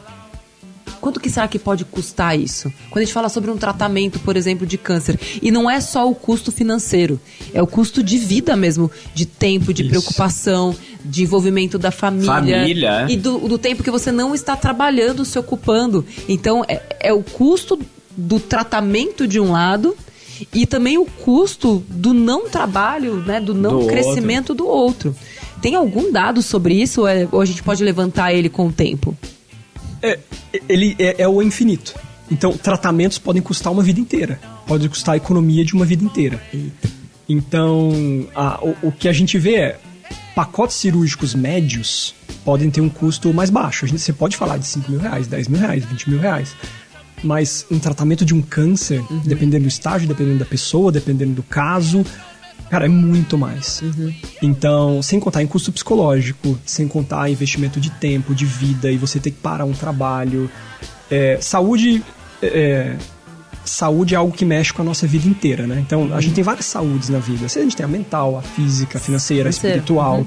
Quanto 1.00 1.19
que 1.19 1.30
será 1.30 1.49
que 1.49 1.59
pode 1.59 1.85
custar 1.85 2.38
isso? 2.38 2.73
Quando 2.90 2.99
a 3.02 3.04
gente 3.04 3.14
fala 3.14 3.28
sobre 3.28 3.50
um 3.50 3.57
tratamento, 3.57 4.19
por 4.21 4.37
exemplo, 4.37 4.66
de 4.66 4.76
câncer. 4.76 5.19
E 5.40 5.50
não 5.50 5.71
é 5.71 5.80
só 5.80 6.09
o 6.09 6.14
custo 6.14 6.52
financeiro, 6.52 7.19
é 7.54 7.62
o 7.62 7.66
custo 7.66 8.02
de 8.02 8.19
vida 8.19 8.54
mesmo, 8.57 8.90
de 9.14 9.25
tempo, 9.26 9.73
de 9.73 9.83
Isso. 9.83 9.90
preocupação, 9.90 10.75
de 11.04 11.23
envolvimento 11.23 11.78
da 11.78 11.90
família. 11.90 12.26
Família, 12.35 13.07
é. 13.09 13.12
E 13.12 13.16
do, 13.16 13.38
do 13.49 13.59
tempo 13.59 13.83
que 13.83 13.90
você 13.90 14.12
não 14.12 14.35
está 14.35 14.57
trabalhando, 14.57 15.25
se 15.25 15.38
ocupando. 15.38 16.04
Então, 16.28 16.64
é, 16.69 16.83
é 17.00 17.12
o 17.12 17.23
custo 17.23 17.78
do 18.16 18.38
tratamento 18.38 19.26
de 19.26 19.40
um 19.40 19.52
lado 19.52 19.97
e 20.52 20.66
também 20.66 20.99
o 20.99 21.04
custo 21.04 21.83
do 21.88 22.12
não 22.12 22.49
trabalho, 22.49 23.16
né, 23.16 23.40
do 23.40 23.54
não 23.54 23.80
Do 23.80 23.87
crescimento 23.87 24.54
do 24.54 24.66
outro. 24.66 25.14
Tem 25.62 25.75
algum 25.75 26.11
dado 26.11 26.42
sobre 26.42 26.75
isso 26.75 27.02
ou, 27.02 27.09
é- 27.09 27.28
ou 27.30 27.40
a 27.40 27.45
gente 27.45 27.62
pode 27.62 27.85
levantar 27.85 28.33
ele 28.33 28.49
com 28.49 28.66
o 28.66 28.73
tempo? 28.73 29.16
É, 30.02 30.19
ele 30.69 30.97
é, 30.99 31.23
é 31.23 31.28
o 31.28 31.42
infinito. 31.42 31.95
Então, 32.30 32.52
tratamentos 32.57 33.19
podem 33.19 33.42
custar 33.42 33.73
uma 33.73 33.83
vida 33.83 34.00
inteira. 34.00 34.40
Pode 34.66 34.88
custar 34.88 35.14
a 35.14 35.16
economia 35.16 35.64
de 35.64 35.75
uma 35.75 35.85
vida 35.85 36.04
inteira. 36.04 36.40
Então, 37.28 37.92
a- 38.35 38.59
o, 38.62 38.88
o 38.88 38.92
que 38.92 39.09
a 39.09 39.12
gente 39.12 39.38
vê 39.38 39.54
é 39.57 39.80
pacotes 40.35 40.76
cirúrgicos 40.76 41.35
médios 41.35 42.14
podem 42.45 42.71
ter 42.71 42.80
um 42.80 42.88
custo 42.88 43.33
mais 43.35 43.50
baixo. 43.50 43.85
A 43.85 43.88
gente, 43.88 44.00
você 44.00 44.12
pode 44.12 44.37
falar 44.37 44.57
de 44.59 44.66
5 44.66 44.90
mil 44.90 45.00
reais, 45.00 45.26
10 45.26 45.49
mil 45.49 45.61
reais, 45.61 45.85
20 45.85 46.11
mil 46.11 46.19
reais. 46.19 46.54
Mas 47.23 47.66
um 47.71 47.78
tratamento 47.78 48.25
de 48.25 48.33
um 48.35 48.40
câncer, 48.40 49.02
dependendo 49.25 49.64
do 49.64 49.69
estágio, 49.69 50.09
dependendo 50.09 50.38
da 50.38 50.45
pessoa, 50.47 50.90
dependendo 50.90 51.35
do 51.35 51.42
caso, 51.42 52.04
cara, 52.71 52.87
é 52.87 52.89
muito 52.89 53.37
mais. 53.37 53.83
Então, 54.41 55.03
sem 55.03 55.19
contar 55.19 55.43
em 55.43 55.47
custo 55.47 55.73
psicológico, 55.73 56.59
sem 56.65 56.87
contar 56.87 57.29
investimento 57.29 57.81
de 57.81 57.91
tempo, 57.91 58.35
de 58.35 58.47
vida, 58.47 58.91
e 58.91 58.97
você 58.97 59.19
ter 59.19 59.33
que 59.33 59.39
parar 59.39 59.65
um 59.65 59.73
trabalho. 59.73 60.50
É, 61.11 61.39
saúde. 61.41 62.03
é, 62.41 62.97
saúde 63.65 64.15
é 64.15 64.17
algo 64.17 64.33
que 64.33 64.45
mexe 64.45 64.73
com 64.73 64.83
a 64.83 64.85
nossa 64.85 65.07
vida 65.07 65.29
inteira, 65.29 65.67
né? 65.67 65.83
Então, 65.85 66.15
a 66.15 66.21
gente 66.21 66.35
tem 66.35 66.45
várias 66.45 66.67
saúdes 66.67 67.09
na 67.09 67.19
vida. 67.19 67.45
A 67.45 67.49
gente 67.49 67.77
tem 67.77 67.85
a 67.85 67.89
mental, 67.89 68.39
a 68.39 68.43
física, 68.43 68.99
a 68.99 69.00
financeira, 69.00 69.49
a 69.49 69.50
espiritual. 69.50 70.27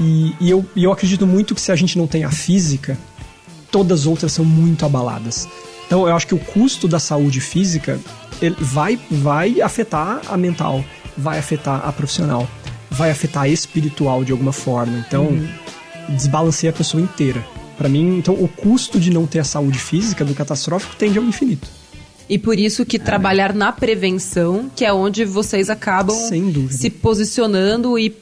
E, 0.00 0.34
e 0.40 0.50
eu, 0.50 0.64
e 0.76 0.84
eu 0.84 0.92
acredito 0.92 1.26
muito 1.26 1.54
que 1.54 1.60
se 1.60 1.72
a 1.72 1.76
gente 1.76 1.98
não 1.98 2.06
tem 2.06 2.24
a 2.24 2.30
física, 2.30 2.96
todas 3.70 4.00
as 4.00 4.06
outras 4.06 4.32
são 4.32 4.44
muito 4.44 4.84
abaladas. 4.84 5.48
Então 5.86 6.06
eu 6.06 6.14
acho 6.14 6.26
que 6.26 6.34
o 6.34 6.38
custo 6.38 6.86
da 6.86 6.98
saúde 6.98 7.40
física 7.40 7.98
ele 8.40 8.56
vai, 8.58 8.98
vai 9.10 9.60
afetar 9.60 10.20
a 10.28 10.36
mental, 10.36 10.84
vai 11.18 11.38
afetar 11.38 11.86
a 11.86 11.92
profissional, 11.92 12.48
vai 12.90 13.10
afetar 13.10 13.42
a 13.42 13.48
espiritual 13.48 14.24
de 14.24 14.32
alguma 14.32 14.52
forma. 14.52 15.04
Então 15.06 15.28
desbalanceia 16.08 16.70
a 16.70 16.72
pessoa 16.76 17.02
inteira. 17.02 17.44
Pra 17.76 17.88
mim, 17.88 18.18
então 18.18 18.34
o 18.34 18.48
custo 18.48 18.98
de 18.98 19.10
não 19.10 19.26
ter 19.26 19.38
a 19.40 19.44
saúde 19.44 19.78
física 19.78 20.24
do 20.24 20.34
catastrófico 20.34 20.96
tende 20.96 21.18
ao 21.18 21.24
infinito. 21.24 21.68
E 22.28 22.38
por 22.38 22.58
isso 22.58 22.84
que 22.84 22.98
trabalhar 22.98 23.54
na 23.54 23.72
prevenção, 23.72 24.70
que 24.74 24.84
é 24.84 24.92
onde 24.92 25.24
vocês 25.24 25.70
acabam 25.70 26.16
se 26.70 26.90
posicionando 26.90 27.98
e 27.98 28.14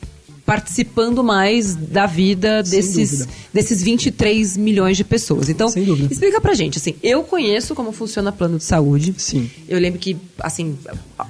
participando 0.44 1.24
mais 1.24 1.74
da 1.74 2.06
vida 2.06 2.62
desses, 2.62 3.26
desses 3.52 3.82
23 3.82 4.56
milhões 4.56 4.96
de 4.96 5.02
pessoas. 5.02 5.48
Então, 5.48 5.68
Sem 5.68 5.84
dúvida. 5.84 6.12
explica 6.12 6.40
pra 6.40 6.54
gente, 6.54 6.78
assim, 6.78 6.94
eu 7.02 7.24
conheço 7.24 7.74
como 7.74 7.90
funciona 7.90 8.30
plano 8.30 8.58
de 8.58 8.62
saúde. 8.64 9.12
Sim. 9.18 9.50
Eu 9.68 9.80
lembro 9.80 9.98
que, 9.98 10.16
assim, 10.38 10.78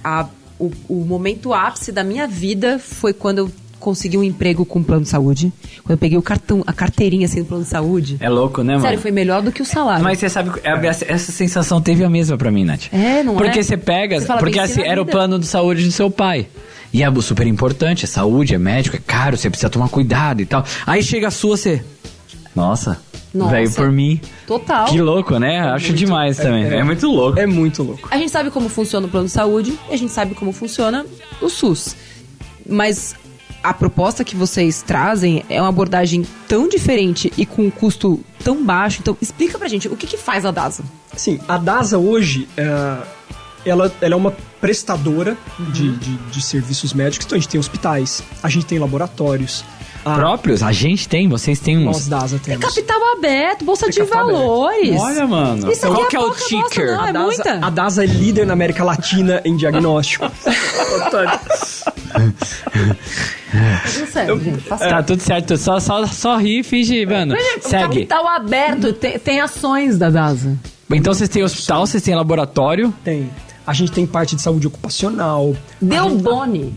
a- 0.05 0.29
o, 0.59 0.71
o 0.89 1.05
momento 1.05 1.53
ápice 1.53 1.93
da 1.93 2.03
minha 2.05 2.27
vida 2.27 2.79
foi 2.79 3.13
quando 3.13 3.39
eu 3.39 3.51
consegui 3.79 4.17
um 4.17 4.23
emprego 4.25 4.65
com 4.65 4.83
plano 4.83 5.03
de 5.03 5.09
saúde. 5.09 5.53
Quando 5.83 5.93
eu 5.93 5.99
peguei 5.99 6.19
o 6.19 6.23
cartão, 6.23 6.63
a 6.67 6.73
carteirinha 6.73 7.27
assim 7.27 7.41
do 7.43 7.47
plano 7.47 7.63
de 7.63 7.69
saúde. 7.71 8.17
É 8.21 8.29
louco, 8.29 8.63
né, 8.63 8.73
mano? 8.73 8.83
Sério, 8.83 8.99
foi 8.99 9.11
melhor 9.11 9.43
do 9.43 9.53
que 9.53 9.63
o 9.63 9.65
salário. 9.65 10.03
Mas 10.03 10.19
você 10.19 10.29
sabe, 10.29 10.51
é- 10.65 10.87
essa 10.87 11.31
sensação 11.33 11.81
teve 11.81 12.03
a 12.03 12.11
mesma 12.11 12.37
pra 12.37 12.51
mim, 12.51 12.65
Nath. 12.65 12.93
É, 12.93 13.23
não 13.23 13.35
é? 13.35 13.37
Porque 13.37 13.63
você 13.63 13.77
pega, 13.77 14.21
Você 14.21 14.33
porque 14.39 14.59
assim, 14.59 14.81
na 14.81 14.87
era 14.87 15.03
o 15.03 15.07
plano 15.07 15.39
de 15.39 15.47
saúde 15.47 15.85
do 15.85 15.93
seu 15.93 16.11
pai. 16.11 16.47
E 16.93 17.03
é 17.03 17.21
super 17.21 17.47
importante, 17.47 18.05
é 18.05 18.09
saúde, 18.09 18.55
é 18.55 18.59
médico, 18.59 18.97
é 18.97 19.01
caro, 19.05 19.37
você 19.37 19.51
precisa 19.51 19.69
tomar 19.69 19.89
cuidado 19.89 20.41
e 20.41 20.47
tal. 20.47 20.65
Aí 20.87 21.03
chega 21.03 21.29
a 21.29 21.31
sua, 21.31 21.57
você. 21.57 21.83
Nossa, 22.55 22.99
Nossa. 23.37 23.51
veio 23.53 23.71
por 23.73 23.91
mim. 23.91 24.21
Total. 24.47 24.87
Que 24.87 25.01
louco, 25.01 25.39
né? 25.39 25.61
Acho 25.61 25.93
demais 25.93 26.37
também. 26.37 26.65
É, 26.65 26.83
muito 26.83 27.07
louco. 27.11 27.39
É 27.39 27.47
muito 27.47 27.83
louco. 27.83 28.09
A 28.11 28.17
gente 28.17 28.31
sabe 28.31 28.51
como 28.51 28.69
funciona 28.69 29.07
o 29.07 29.11
plano 29.11 29.27
de 29.27 29.33
saúde 29.33 29.79
e 29.91 29.95
a 29.95 29.97
gente 29.97 30.13
sabe 30.13 30.35
como 30.35 30.53
funciona 30.53 31.05
o 31.41 31.49
SUS. 31.49 31.95
Mas 32.69 33.15
a 33.63 33.73
proposta 33.75 34.25
que 34.25 34.37
vocês 34.37 34.83
trazem 34.83 35.45
é 35.49 35.61
uma 35.61 35.69
abordagem 35.69 36.25
tão 36.49 36.69
diferente 36.69 37.33
e 37.37 37.45
com 37.45 37.63
um 37.63 37.71
custo 37.71 38.21
tão 38.43 38.65
baixo. 38.65 38.99
Então, 39.01 39.17
explica 39.21 39.59
pra 39.59 39.69
gente 39.69 39.89
o 39.89 39.97
que, 39.97 40.07
que 40.07 40.17
faz 40.17 40.45
a 40.45 40.51
DASA. 40.51 40.85
Sim, 41.17 41.41
a 41.49 41.57
DASA 41.59 41.99
hoje, 41.99 42.49
é, 42.57 42.97
ela, 43.65 43.93
ela 44.01 44.15
é 44.15 44.17
uma 44.17 44.33
prestadora 44.61 45.37
Uhum. 45.59 45.71
de, 45.71 45.97
de, 45.97 46.17
de 46.17 46.43
serviços 46.43 46.93
médicos. 46.93 47.27
Então 47.27 47.37
a 47.37 47.41
gente 47.41 47.49
tem 47.51 47.59
hospitais, 47.61 48.23
a 48.43 48.49
gente 48.49 48.67
tem 48.67 48.79
laboratórios. 48.79 49.65
A, 50.07 50.15
Próprios, 50.15 50.63
a 50.63 50.71
gente 50.71 51.09
tem, 51.09 51.29
vocês 51.29 51.59
têm 51.59 51.79
uns. 51.79 51.85
nós 51.85 52.07
DASA 52.09 52.37
É 52.37 52.39
temos. 52.39 52.65
capital 52.65 52.97
aberto, 53.17 53.65
bolsa 53.65 53.87
É 53.87 53.91
de 53.91 53.99
capital 53.99 54.23
aberto. 54.29 54.39
valores. 54.39 55.01
Olha, 55.01 55.27
mano. 55.27 55.73
Isso 55.73 55.85
aqui 55.87 55.95
Qual 55.97 56.07
é 56.07 56.09
que 56.09 56.17
é 56.17 56.21
o 56.21 56.23
pouca 56.23 56.39
bosta, 56.39 56.69
ticker? 56.71 56.87
não, 56.97 57.03
a, 57.05 57.09
é 57.09 57.13
DASA, 57.13 57.27
muita. 57.27 57.67
a 57.67 57.71
DASA 57.71 58.05
é 58.05 58.07
líder 58.07 58.47
na 58.47 58.53
América 58.53 58.85
Latina 58.85 59.43
em 59.45 59.57
diagnóstico. 59.57 60.31
Tudo 63.95 64.07
certo, 64.13 64.39
gente. 64.41 64.63
Tá 64.69 65.03
tudo 65.03 65.21
certo, 65.23 65.57
só, 65.57 65.81
só, 65.81 66.07
só 66.07 66.37
ri 66.37 66.61
e 66.61 66.63
finge, 66.63 67.05
mano. 67.07 67.35
O 67.35 67.69
Segue. 67.69 67.83
capital 67.85 68.29
aberto 68.29 68.93
tem, 68.93 69.19
tem 69.19 69.41
ações 69.41 69.99
da 69.99 70.11
DASA. 70.11 70.57
Então 70.91 71.13
vocês 71.15 71.29
têm 71.29 71.43
hospital, 71.43 71.87
vocês 71.87 72.03
têm 72.03 72.15
laboratório. 72.15 72.93
tem. 73.05 73.31
A 73.67 73.73
gente 73.73 73.91
tem 73.91 74.07
parte 74.07 74.37
de 74.37 74.43
saúde 74.43 74.69
ocupacional. 74.69 75.53
Deu 75.83 76.11
Boni. 76.11 76.73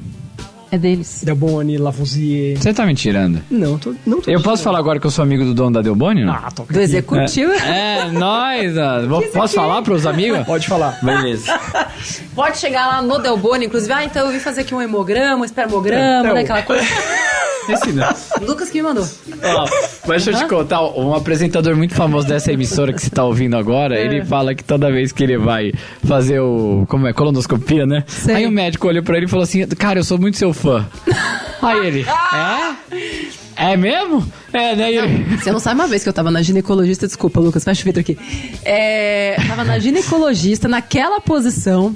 É 0.72 0.78
deles. 0.78 1.22
Delboni, 1.24 1.78
Lavoisier. 1.78 2.58
Você 2.58 2.72
tá 2.74 2.86
me 2.86 2.94
tirando? 2.94 3.42
Não, 3.50 3.78
tô, 3.80 3.96
não 4.06 4.22
tô 4.22 4.30
Eu 4.30 4.40
posso 4.42 4.62
falar 4.64 4.78
agora 4.80 5.00
que 5.00 5.08
eu 5.08 5.12
sou 5.12 5.24
amigo 5.24 5.44
do 5.44 5.54
dono 5.54 5.72
da 5.72 5.82
Delboni? 5.82 6.24
não? 6.24 6.34
Ah, 6.34 6.50
toca 6.56 6.72
Do 6.74 6.80
executivo. 6.80 7.52
É, 7.54 8.00
é 8.08 8.12
nós. 8.12 8.78
ó. 8.78 9.02
Vou- 9.10 9.22
Posso 9.32 9.56
falar 9.56 9.82
pros 9.82 10.06
amigos? 10.06 10.40
Pode 10.46 10.68
falar. 10.68 11.00
Beleza. 11.02 11.60
Pode 12.36 12.58
chegar 12.60 12.88
lá 12.88 13.02
no 13.02 13.18
Delboni, 13.20 13.66
inclusive. 13.66 13.92
Ah, 13.94 14.04
então 14.06 14.28
eu 14.28 14.32
vim 14.32 14.40
fazer 14.40 14.62
aqui 14.62 14.76
um 14.76 14.82
hemograma, 14.82 15.42
um 15.42 15.46
espermograma, 15.46 16.30
É, 16.30 16.34
né? 16.34 16.40
é, 16.40 16.44
Aquela 16.44 16.62
coisa. 16.62 16.84
Não. 17.94 18.16
Lucas 18.48 18.70
que 18.70 18.82
me 18.82 18.88
mandou. 18.88 19.04
Ó, 19.44 19.66
mas 20.08 20.24
deixa 20.26 20.32
eu 20.32 20.44
te 20.44 20.50
contar, 20.50 20.82
um 20.98 21.14
apresentador 21.14 21.76
muito 21.76 21.94
famoso 21.94 22.28
dessa 22.28 22.52
emissora 22.52 22.94
que 22.94 23.02
você 23.02 23.10
tá 23.10 23.24
ouvindo 23.24 23.56
agora, 23.58 23.98
É. 23.98 24.06
ele 24.06 24.26
fala 24.26 24.54
que 24.56 24.64
toda 24.64 24.92
vez 24.92 25.12
que 25.12 25.24
ele 25.24 25.38
vai 25.38 25.72
fazer 26.06 26.40
o, 26.40 26.86
como 26.88 27.08
é, 27.08 27.14
colonoscopia, 27.14 27.86
né? 27.86 28.04
Sei. 28.08 28.36
Aí 28.36 28.48
o 28.48 28.52
médico 28.52 28.88
olhou 28.88 29.04
pra 29.04 29.18
ele 29.18 29.26
e 29.26 29.30
falou 29.30 29.44
assim, 29.44 29.66
cara, 29.68 30.00
eu 30.00 30.04
sou 30.04 30.18
muito 30.18 30.38
seu 30.38 30.54
fã. 30.54 30.86
Aí 31.62 31.86
ele, 31.88 32.06
é? 32.08 33.72
É 33.72 33.76
mesmo? 33.78 34.26
É, 34.54 34.74
né? 34.76 34.94
Ele, 34.94 35.38
Você 35.38 35.52
não 35.52 35.60
sabe 35.60 35.76
uma 35.82 35.88
vez 35.88 36.02
que 36.04 36.08
eu 36.08 36.14
tava 36.14 36.32
na 36.32 36.42
ginecologista, 36.42 37.06
desculpa, 37.06 37.42
Lucas, 37.42 37.66
fecha 37.66 37.82
o 37.82 37.86
vidro 37.86 38.00
aqui. 38.00 38.18
É, 38.64 39.36
tava 39.46 39.66
na 39.66 39.78
ginecologista, 39.78 40.70
naquela 40.70 41.20
posição. 41.20 41.94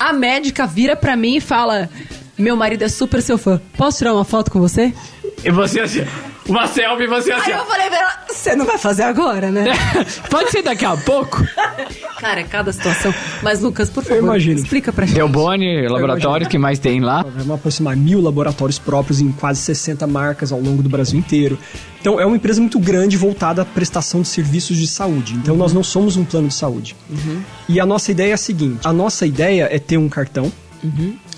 A 0.00 0.12
médica 0.14 0.66
vira 0.66 0.96
pra 0.96 1.14
mim 1.16 1.36
e 1.36 1.40
fala: 1.40 1.90
Meu 2.38 2.56
marido 2.56 2.82
é 2.82 2.88
super 2.88 3.22
seu 3.22 3.38
fã. 3.38 3.60
Posso 3.76 3.98
tirar 3.98 4.14
uma 4.14 4.24
foto 4.24 4.50
com 4.50 4.60
você? 4.60 4.92
e 5.44 5.50
você 5.50 5.80
assim, 5.80 6.04
uma 6.48 6.66
selfie 6.66 7.04
e 7.04 7.06
você 7.06 7.32
assim, 7.32 7.52
Aí 7.52 7.58
eu 7.58 7.66
falei 7.66 7.88
pra 7.88 7.98
ela: 7.98 8.18
Você 8.28 8.56
não 8.56 8.64
vai 8.64 8.78
fazer 8.78 9.02
agora, 9.02 9.50
né? 9.50 9.66
pode 10.30 10.50
ser 10.50 10.62
daqui 10.62 10.84
a 10.84 10.96
pouco? 10.96 11.44
Cara, 12.18 12.40
é 12.40 12.44
cada 12.44 12.72
situação. 12.72 13.12
Mas, 13.42 13.60
Lucas, 13.60 13.90
por 13.90 14.02
favor, 14.02 14.22
imagino. 14.22 14.58
explica 14.58 14.92
pra 14.92 15.04
gente. 15.04 15.16
Delboni, 15.16 15.86
laboratórios 15.86 16.48
que 16.48 16.56
mais 16.56 16.78
tem 16.78 17.00
lá. 17.00 17.22
Vamos 17.22 17.50
aproximar 17.50 17.96
mil 17.96 18.20
laboratórios 18.22 18.78
próprios 18.78 19.20
em 19.20 19.30
quase 19.32 19.60
60 19.60 20.06
marcas 20.06 20.50
ao 20.50 20.60
longo 20.60 20.82
do 20.82 20.88
Brasil 20.88 21.18
inteiro. 21.18 21.58
Então, 22.00 22.18
é 22.18 22.24
uma 22.24 22.36
empresa 22.36 22.60
muito 22.60 22.78
grande 22.78 23.16
voltada 23.16 23.62
à 23.62 23.64
prestação 23.64 24.22
de 24.22 24.28
serviços 24.28 24.76
de 24.76 24.86
saúde. 24.86 25.34
Então, 25.34 25.56
nós 25.56 25.72
não 25.74 25.82
somos 25.82 26.16
um 26.16 26.24
plano 26.24 26.48
de 26.48 26.54
saúde. 26.54 26.96
E 27.68 27.78
a 27.78 27.84
nossa 27.84 28.10
ideia 28.10 28.30
é 28.30 28.34
a 28.34 28.38
seguinte: 28.38 28.80
a 28.84 28.92
nossa 28.92 29.26
ideia 29.26 29.68
é 29.70 29.78
ter 29.78 29.98
um 29.98 30.08
cartão. 30.08 30.50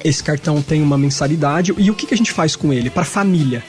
Esse 0.02 0.22
cartão 0.22 0.60
tem 0.60 0.82
uma 0.82 0.98
mensalidade. 0.98 1.72
E 1.76 1.90
o 1.90 1.94
que, 1.94 2.06
que 2.06 2.14
a 2.14 2.16
gente 2.16 2.32
faz 2.32 2.56
com 2.56 2.72
ele? 2.72 2.90
Para 2.90 3.04
família. 3.04 3.62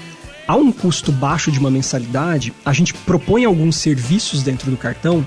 A 0.47 0.55
um 0.55 0.71
custo 0.71 1.11
baixo 1.11 1.51
de 1.51 1.59
uma 1.59 1.69
mensalidade, 1.69 2.53
a 2.65 2.71
gente 2.71 2.93
propõe 2.93 3.43
alguns 3.45 3.75
serviços 3.75 4.43
dentro 4.43 4.71
do 4.71 4.77
cartão 4.77 5.25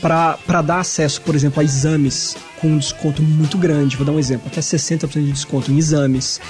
para 0.00 0.60
dar 0.60 0.80
acesso, 0.80 1.22
por 1.22 1.34
exemplo, 1.34 1.60
a 1.60 1.64
exames 1.64 2.36
com 2.60 2.68
um 2.68 2.78
desconto 2.78 3.22
muito 3.22 3.56
grande. 3.56 3.96
Vou 3.96 4.04
dar 4.04 4.12
um 4.12 4.18
exemplo: 4.18 4.46
até 4.46 4.60
60% 4.60 5.08
de 5.12 5.32
desconto 5.32 5.72
em 5.72 5.78
exames, 5.78 6.40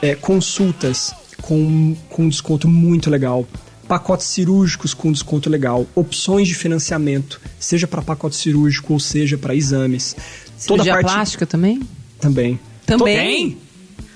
é, 0.00 0.14
consultas 0.14 1.14
com, 1.42 1.94
com 2.08 2.24
um 2.24 2.28
desconto 2.28 2.66
muito 2.66 3.10
legal, 3.10 3.46
pacotes 3.86 4.28
cirúrgicos 4.28 4.94
com 4.94 5.12
desconto 5.12 5.50
legal, 5.50 5.86
opções 5.94 6.48
de 6.48 6.54
financiamento, 6.54 7.38
seja 7.60 7.86
para 7.86 8.00
pacote 8.00 8.34
cirúrgico 8.34 8.94
ou 8.94 9.00
seja 9.00 9.36
para 9.36 9.54
exames. 9.54 10.16
Cirurgia 10.56 11.00
plástica 11.00 11.44
também? 11.44 11.82
também. 12.22 12.60
Também? 12.86 13.58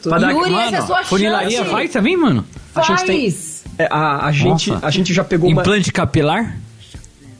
Pra 0.02 0.18
dar- 0.18 0.30
Yuri, 0.30 0.50
mano, 0.50 0.62
essa 0.66 0.76
é 0.76 0.78
a 0.78 0.86
sua 0.86 1.04
funilaria 1.04 1.58
chance. 1.58 1.70
faz 1.70 1.90
também, 1.90 2.16
mano? 2.16 2.44
A 2.74 2.82
gente 2.82 3.04
tem- 3.04 3.30
Faz! 3.30 3.64
É, 3.78 3.88
a, 3.90 4.26
a 4.26 4.32
gente, 4.32 4.70
Nossa. 4.70 4.86
a 4.86 4.90
gente 4.90 5.12
já 5.12 5.22
pegou 5.24 5.50
uma. 5.50 5.60
Implante 5.62 5.92
capilar? 5.92 6.56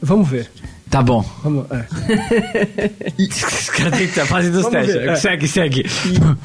Vamos 0.03 0.29
ver. 0.29 0.51
Tá 0.91 1.03
bom. 1.03 1.25
Vamos, 1.43 1.67
é. 1.71 1.85
Os 3.19 3.71
caras 3.71 3.93
têm 3.93 4.03
que 4.07 4.11
estar 4.13 4.27
fazendo 4.27 4.61
os 4.61 4.67
testes. 4.67 4.95
ver, 4.95 5.09
é. 5.09 5.17
Segue, 5.17 5.49
segue. 5.49 5.87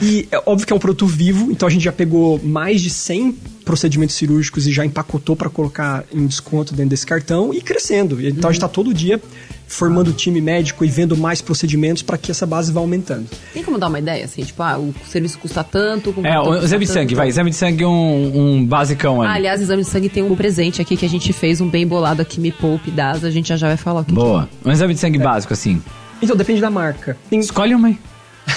E, 0.02 0.06
e 0.06 0.28
é 0.32 0.42
óbvio 0.46 0.66
que 0.66 0.74
é 0.74 0.76
um 0.76 0.80
produto 0.80 1.06
vivo, 1.06 1.52
então 1.52 1.68
a 1.68 1.72
gente 1.72 1.84
já 1.84 1.92
pegou 1.92 2.40
mais 2.44 2.82
de 2.82 2.90
100 2.90 3.38
procedimentos 3.72 4.18
cirúrgicos 4.18 4.68
e 4.68 4.72
já 4.74 4.86
empacotou 4.86 5.34
para 5.34 5.50
colocar 5.50 6.04
em 6.14 6.28
desconto 6.28 6.74
dentro 6.74 6.90
desse 6.90 7.06
cartão 7.06 7.54
e 7.54 7.62
crescendo. 7.62 8.20
Então 8.22 8.50
a 8.50 8.52
gente 8.52 8.58
está 8.62 8.68
todo 8.68 8.94
dia 8.94 9.18
formando 9.66 10.12
time 10.12 10.42
médico 10.42 10.84
e 10.84 10.90
vendo 10.90 11.16
mais 11.16 11.42
procedimentos 11.42 12.04
para 12.04 12.18
que 12.18 12.30
essa 12.30 12.46
base 12.46 12.74
vá 12.74 12.82
aumentando. 12.82 13.26
Tem 13.54 13.64
como 13.64 13.78
dar 13.78 13.88
uma 13.88 14.00
ideia, 14.00 14.26
assim? 14.26 14.44
Tipo, 14.44 14.62
ah, 14.62 14.78
o 14.78 14.94
serviço 15.08 15.40
custa 15.40 15.64
tanto... 15.64 16.10
o 16.10 16.28
É, 16.28 16.38
o 16.38 16.44
custa 16.44 16.66
exame 16.66 16.86
de 16.86 16.92
tanto. 16.92 17.00
sangue, 17.00 17.16
vai. 17.16 17.30
Exame 17.30 17.50
de 17.52 17.56
sangue 17.56 17.86
um, 17.86 18.32
um 18.58 18.66
basicão 18.66 19.22
Ah, 19.22 19.28
ali. 19.30 19.38
aliás, 19.38 19.62
exame 19.62 19.84
de 19.84 19.88
sangue 19.88 20.10
tem 20.10 20.22
um 20.24 20.36
presente 20.36 20.82
aqui 20.82 20.98
que 20.98 21.06
a 21.06 21.10
gente 21.10 21.32
fez, 21.32 21.62
um 21.62 21.70
bem 21.70 21.88
bolado 21.88 22.22
aqui, 22.22 22.42
Me 22.42 22.52
Poupe, 22.52 22.92
DAS, 22.92 23.24
a 23.24 23.32
gente 23.32 23.48
já 23.48 23.56
já 23.56 23.68
vai 23.68 23.78
falar 23.78 24.02
o 24.02 24.04
que 24.04 24.12
Boa. 24.12 24.50
Um 24.66 24.72
exame 24.74 24.94
de 24.94 25.00
sangue 25.00 25.18
básico, 25.18 25.54
assim. 25.54 25.82
Então 26.22 26.36
depende 26.36 26.60
da 26.60 26.70
marca. 26.70 27.16
Tem, 27.30 27.40
Escolhe 27.40 27.74
uma 27.74 27.88
aí. 27.88 27.98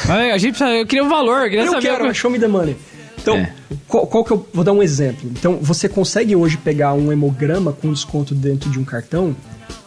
Mas 0.08 0.10
a 0.34 0.38
gente 0.38 0.56
precisa, 0.58 0.70
eu 0.76 0.84
queria 0.86 1.04
o 1.04 1.08
valor, 1.08 1.44
eu 1.44 1.50
queria 1.50 1.64
eu 1.66 1.70
saber. 1.72 1.82
quero, 1.90 2.04
o 2.06 2.08
é 2.08 2.14
show 2.14 2.28
me 2.30 2.40
the 2.40 2.48
money. 2.48 2.76
Então, 3.24 3.36
É. 3.36 3.52
qual, 3.88 4.06
qual 4.06 4.22
que 4.22 4.30
eu 4.32 4.46
vou 4.52 4.62
dar 4.62 4.72
um 4.72 4.82
exemplo? 4.82 5.30
Então, 5.32 5.58
você 5.62 5.88
consegue 5.88 6.36
hoje 6.36 6.58
pegar 6.58 6.92
um 6.92 7.10
hemograma 7.10 7.72
com 7.72 7.90
desconto 7.90 8.34
dentro 8.34 8.68
de 8.68 8.78
um 8.78 8.84
cartão 8.84 9.34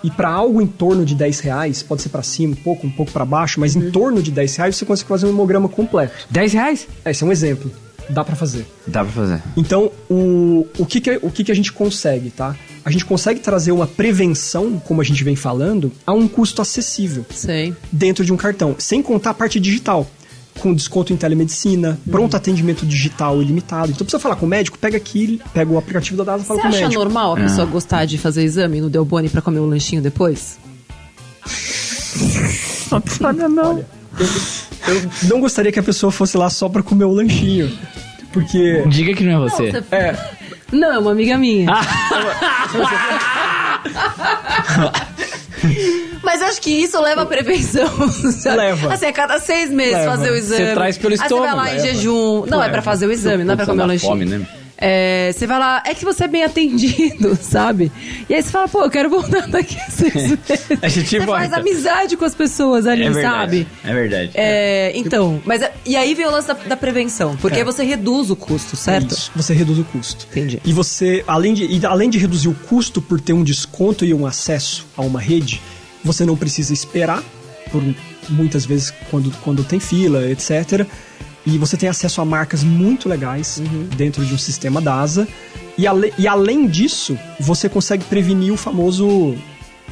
e 0.04 0.10
para 0.10 0.28
algo 0.30 0.60
em 0.60 0.65
torno 0.65 1.06
de 1.06 1.13
10 1.13 1.39
reais, 1.41 1.84
pode 1.84 2.02
ser 2.02 2.10
para 2.10 2.23
cima, 2.23 2.54
um 2.54 2.56
pouco, 2.63 2.88
um 2.88 2.89
pouco 2.89 3.12
para 3.12 3.23
baixo, 3.23 3.60
mas 3.60 3.76
em 3.76 3.91
torno 3.91 4.23
de 4.23 4.32
10 4.32 4.56
reais 4.56 4.76
você 4.76 4.86
consegue 4.86 5.08
fazer 5.08 5.28
um 5.28 5.30
hemograma 5.30 5.69
completo. 5.69 6.13
10 6.32 6.54
reais? 6.54 6.88
Esse 7.06 7.23
é 7.23 7.28
um 7.28 7.32
exemplo. 7.32 7.71
Dá 8.10 8.23
para 8.23 8.36
fazer. 8.36 8.65
Dá 8.88 9.04
pra 9.04 9.12
fazer. 9.12 9.41
Então, 9.56 9.91
o, 10.10 10.65
o, 10.80 10.86
que, 10.86 11.00
que, 11.00 11.19
o 11.21 11.30
que, 11.30 11.43
que 11.43 11.52
a 11.52 11.56
gente 11.56 11.71
consegue, 11.71 12.32
tá? 12.32 12.56
A 12.84 12.89
gente 12.89 13.06
consegue 13.06 13.39
trazer 13.39 13.71
uma 13.71 13.86
prevenção, 13.86 14.80
como 14.80 15.02
a 15.02 15.04
gente 15.04 15.23
vem 15.23 15.36
falando, 15.36 15.91
a 16.06 16.13
um 16.13 16.28
custo 16.28 16.62
acessível 16.62 17.26
Sei. 17.30 17.76
dentro 17.91 18.23
de 18.26 18.32
um 18.34 18.38
cartão, 18.38 18.76
sem 18.80 19.04
contar 19.04 19.32
a 19.32 19.34
parte 19.34 19.60
digital. 19.60 20.10
Com 20.60 20.74
desconto 20.74 21.13
em 21.13 21.17
telemedicina, 21.17 22.00
pronto 22.10 22.36
atendimento 22.36 22.86
digital 22.86 23.41
ilimitado. 23.41 23.91
Então 23.91 24.06
precisa 24.06 24.20
falar 24.20 24.36
com 24.36 24.46
o 24.46 24.50
médico, 24.50 24.78
pega 24.78 24.98
aqui, 24.98 25.39
pega 25.54 25.72
o 25.72 25.78
aplicativo 25.78 26.17
da 26.17 26.24
DASA 26.24 26.43
e 26.43 26.48
fala 26.48 26.60
Você 26.60 26.62
com 26.62 26.67
o 26.67 26.72
acha 26.72 26.82
médico. 26.84 27.04
normal 27.04 27.36
a 27.36 27.39
É. 27.39 27.43
pessoa 27.43 27.65
gostar 27.65 28.06
de 28.06 28.17
fazer 28.17 28.43
exame 28.43 28.82
no 28.82 28.89
Delboni 28.89 29.30
pra 29.30 29.41
comer 29.41 29.60
o 29.60 29.65
lanchinho 29.65 30.02
depois? 30.02 30.58
Olha, 32.91 33.86
eu, 34.17 34.28
eu 34.88 35.10
não 35.30 35.39
gostaria 35.39 35.72
que 35.72 35.80
a 35.80 35.84
pessoa 35.84 36.12
fosse 36.12 36.38
lá 36.38 36.50
só 36.50 36.67
pra 36.70 36.82
comer 36.82 37.06
o 37.06 37.12
lanchinho. 37.12 37.72
Porque. 38.34 38.84
Diga 38.88 39.13
que 39.13 39.24
não 39.24 39.46
é 39.46 39.50
você. 39.50 39.72
Você- 39.72 39.84
É, 39.91 40.15
Não, 40.72 40.93
é 40.93 41.00
uma 41.00 41.12
amiga 41.12 41.38
minha. 41.38 41.67
Mas 46.30 46.42
acho 46.42 46.62
que 46.62 46.70
isso 46.70 47.02
leva 47.02 47.22
a 47.22 47.26
prevenção. 47.26 47.88
sabe? 48.34 48.58
Leva. 48.58 48.94
Assim, 48.94 49.06
a 49.06 49.13
cada 49.13 49.40
seis 49.40 49.70
meses 49.72 49.94
Leva. 49.94 50.12
fazer 50.18 50.32
o 50.32 50.36
exame. 50.36 50.66
Você 50.66 50.74
traz 50.74 50.98
pelo 50.98 51.13
Aí 51.13 51.18
você 51.18 51.24
vai 51.24 51.28
estômago, 51.40 51.56
lá 51.58 51.70
em 51.70 51.76
leva. 51.78 51.88
jejum. 51.88 52.46
Não, 52.48 52.62
é 52.62 52.68
pra 52.70 52.82
fazer 52.82 53.06
o 53.08 53.12
exame, 53.13 53.46
não 53.46 53.54
é 53.54 53.56
pra 53.56 53.66
comer 53.66 53.84
o 53.84 53.86
lanchinho. 53.88 54.12
fome, 54.12 54.26
né? 54.26 54.46
É, 54.80 55.32
você 55.34 55.48
vai 55.48 55.58
lá, 55.58 55.82
é 55.88 55.96
que 55.96 56.06
você 56.06 56.26
é 56.26 56.28
bem 56.28 56.44
atendido, 56.44 57.36
sabe? 57.42 57.92
E 58.30 58.36
aí 58.36 58.44
você 58.44 58.52
fala, 58.52 58.68
pô, 58.68 58.84
eu 58.84 58.92
quero 58.92 59.10
voltar 59.10 59.48
daqui 59.50 59.76
a 59.80 59.90
seis 59.90 60.13
meses. 60.13 60.38
A 60.82 60.88
gente 60.88 61.18
você 61.18 61.26
faz 61.26 61.52
amizade 61.54 62.16
com 62.16 62.24
as 62.26 62.36
pessoas 62.36 62.86
ali, 62.86 63.04
É 63.06 63.10
verdade. 63.10 63.28
sabe? 63.38 63.68
É 63.84 63.94
verdade. 63.94 64.32
É, 64.36 64.92
então, 64.94 65.42
mas 65.46 65.63
é- 65.63 65.74
e 65.84 65.96
aí 65.96 66.13
vem 66.13 66.28
o 66.28 66.32
lance 66.32 66.48
da, 66.50 66.54
da 66.54 66.78
prevenção, 66.78 67.36
porque 67.38 67.62
É. 67.62 67.63
você 67.63 67.84
reduz 67.84 68.30
o 68.30 68.36
custo, 68.36 68.76
certo? 68.76 69.13
Isso, 69.13 69.32
você 69.36 69.52
reduz 69.54 69.80
o 69.80 69.84
custo. 69.86 70.28
Entendi. 70.30 70.62
E 70.63 70.72
você, 70.74 71.24
além 71.28 71.56
de, 71.56 71.84
além 71.88 72.10
de 72.10 72.20
reduzir 72.20 72.50
o 72.50 72.54
custo 72.54 73.02
por 73.02 73.20
ter 73.20 73.34
um 73.34 73.44
desconto 73.44 74.06
e 74.06 74.13
um 74.13 74.28
acesso 74.28 74.86
a 74.96 75.02
uma 75.02 75.20
rede, 75.20 75.60
você 76.08 76.26
não 76.26 76.36
precisa 76.36 76.74
esperar, 76.74 77.24
por 77.72 77.84
muitas 78.30 78.65
vezes 78.65 78.91
quando, 79.12 79.30
quando 79.43 79.63
tem 79.63 79.80
fila, 79.80 80.26
etc. 80.32 80.86
E 81.46 81.58
você 81.58 81.78
tem 81.78 81.88
acesso 81.88 82.20
a 82.22 82.26
marcas 82.26 82.63
muito 82.63 83.08
legais 83.08 83.58
Uhum. 83.60 83.88
dentro 83.96 84.26
de 84.26 84.34
um 84.34 84.38
sistema 84.38 84.82
DASA. 84.82 85.28
E, 85.78 85.86
ale- 85.86 86.13
e 86.17 86.28
além 86.28 86.67
disso, 86.67 87.17
você 87.39 87.70
consegue 87.70 88.04
prevenir 88.06 88.52
o 88.52 88.58
famoso 88.58 89.36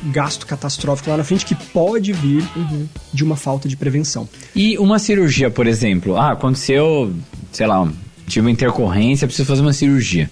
gasto 0.06 0.46
catastrófico 0.46 1.10
lá 1.10 1.18
na 1.18 1.24
frente 1.24 1.46
que 1.46 1.56
pode 1.56 2.12
vir 2.12 2.44
Uhum. 2.56 2.88
de 3.14 3.24
uma 3.24 3.36
falta 3.36 3.68
de 3.70 3.78
prevenção. 3.78 4.28
E 4.56 4.78
uma 4.78 5.00
cirurgia, 5.00 5.50
por 5.50 5.68
exemplo. 5.68 6.18
Ah, 6.18 6.32
aconteceu, 6.32 7.14
sei 7.52 7.68
lá, 7.68 7.88
tive 8.28 8.42
uma 8.46 8.52
intercorrência, 8.52 9.28
preciso 9.28 9.48
fazer 9.48 9.62
uma 9.62 9.74
cirurgia. 9.74 10.30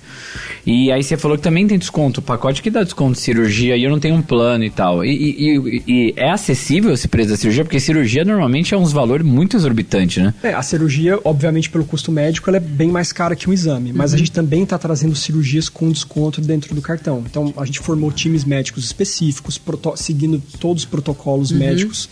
E 0.66 0.92
aí 0.92 1.04
você 1.04 1.18
falou 1.18 1.38
que 1.38 1.44
também 1.44 1.68
tem 1.68 1.78
desconto, 1.78 2.20
o 2.20 2.24
pacote 2.24 2.62
que 2.62 2.70
dá 2.70 2.84
desconto 2.84 3.14
de 3.14 3.20
cirurgia 3.20 3.76
e 3.76 3.84
eu 3.84 3.90
não 3.92 4.00
tenho 4.00 4.16
um 4.16 4.22
plano 4.22 4.64
e 4.64 4.70
tal. 4.70 5.04
E, 5.04 5.12
e- 5.12 5.84
e- 5.88 6.14
é 6.16 6.30
acessível 6.32 6.92
esse 6.94 7.08
preço 7.08 7.30
da 7.30 7.38
cirurgia? 7.38 7.64
Porque 7.66 7.80
cirurgia 7.80 8.24
normalmente 8.24 8.74
é 8.74 8.78
uns 8.78 8.92
valores 8.94 9.26
muito 9.26 9.58
exorbitantes, 9.58 10.24
né? 10.24 10.34
É, 10.42 10.54
a 10.54 10.62
cirurgia, 10.62 11.20
obviamente, 11.24 11.70
pelo 11.70 11.84
custo 11.86 12.12
médico, 12.12 12.50
ela 12.50 12.58
é 12.58 12.62
bem 12.62 12.90
mais 12.90 13.12
cara 13.12 13.36
que 13.36 13.50
um 13.50 13.54
exame. 13.54 13.92
Mas 13.94 14.12
Uhum. 14.12 14.16
a 14.16 14.18
gente 14.20 14.32
também 14.32 14.64
está 14.64 14.78
trazendo 14.78 15.16
cirurgias 15.16 15.68
com 15.70 15.92
desconto 15.92 16.40
dentro 16.42 16.74
do 16.74 16.82
cartão. 16.82 17.24
Então, 17.30 17.54
a 17.58 17.66
gente 17.66 17.80
formou 17.80 18.12
times 18.12 18.44
médicos 18.46 18.86
específicos, 18.86 19.60
seguindo 19.98 20.42
todos 20.60 20.84
os 20.84 20.90
protocolos 20.90 21.52
Uhum. 21.52 21.58
médicos 21.60 22.10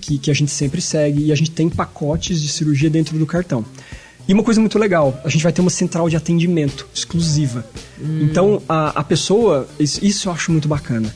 que, 0.00 0.16
que 0.18 0.30
a 0.30 0.34
gente 0.34 0.50
sempre 0.50 0.80
segue. 0.80 1.26
E 1.26 1.32
a 1.32 1.34
gente 1.36 1.50
tem 1.50 1.68
pacotes 1.68 2.40
de 2.40 2.48
cirurgia 2.48 2.88
dentro 2.88 3.18
do 3.18 3.26
cartão. 3.26 3.64
E 4.28 4.32
uma 4.32 4.42
coisa 4.42 4.60
muito 4.60 4.78
legal, 4.78 5.18
a 5.24 5.28
gente 5.28 5.42
vai 5.42 5.52
ter 5.52 5.60
uma 5.60 5.70
central 5.70 6.08
de 6.08 6.16
atendimento 6.16 6.86
exclusiva. 6.94 7.64
Então, 8.22 8.62
a, 8.68 9.00
a 9.00 9.04
pessoa, 9.04 9.68
isso, 9.78 10.04
isso 10.04 10.28
eu 10.28 10.32
acho 10.32 10.52
muito 10.52 10.68
bacana, 10.68 11.14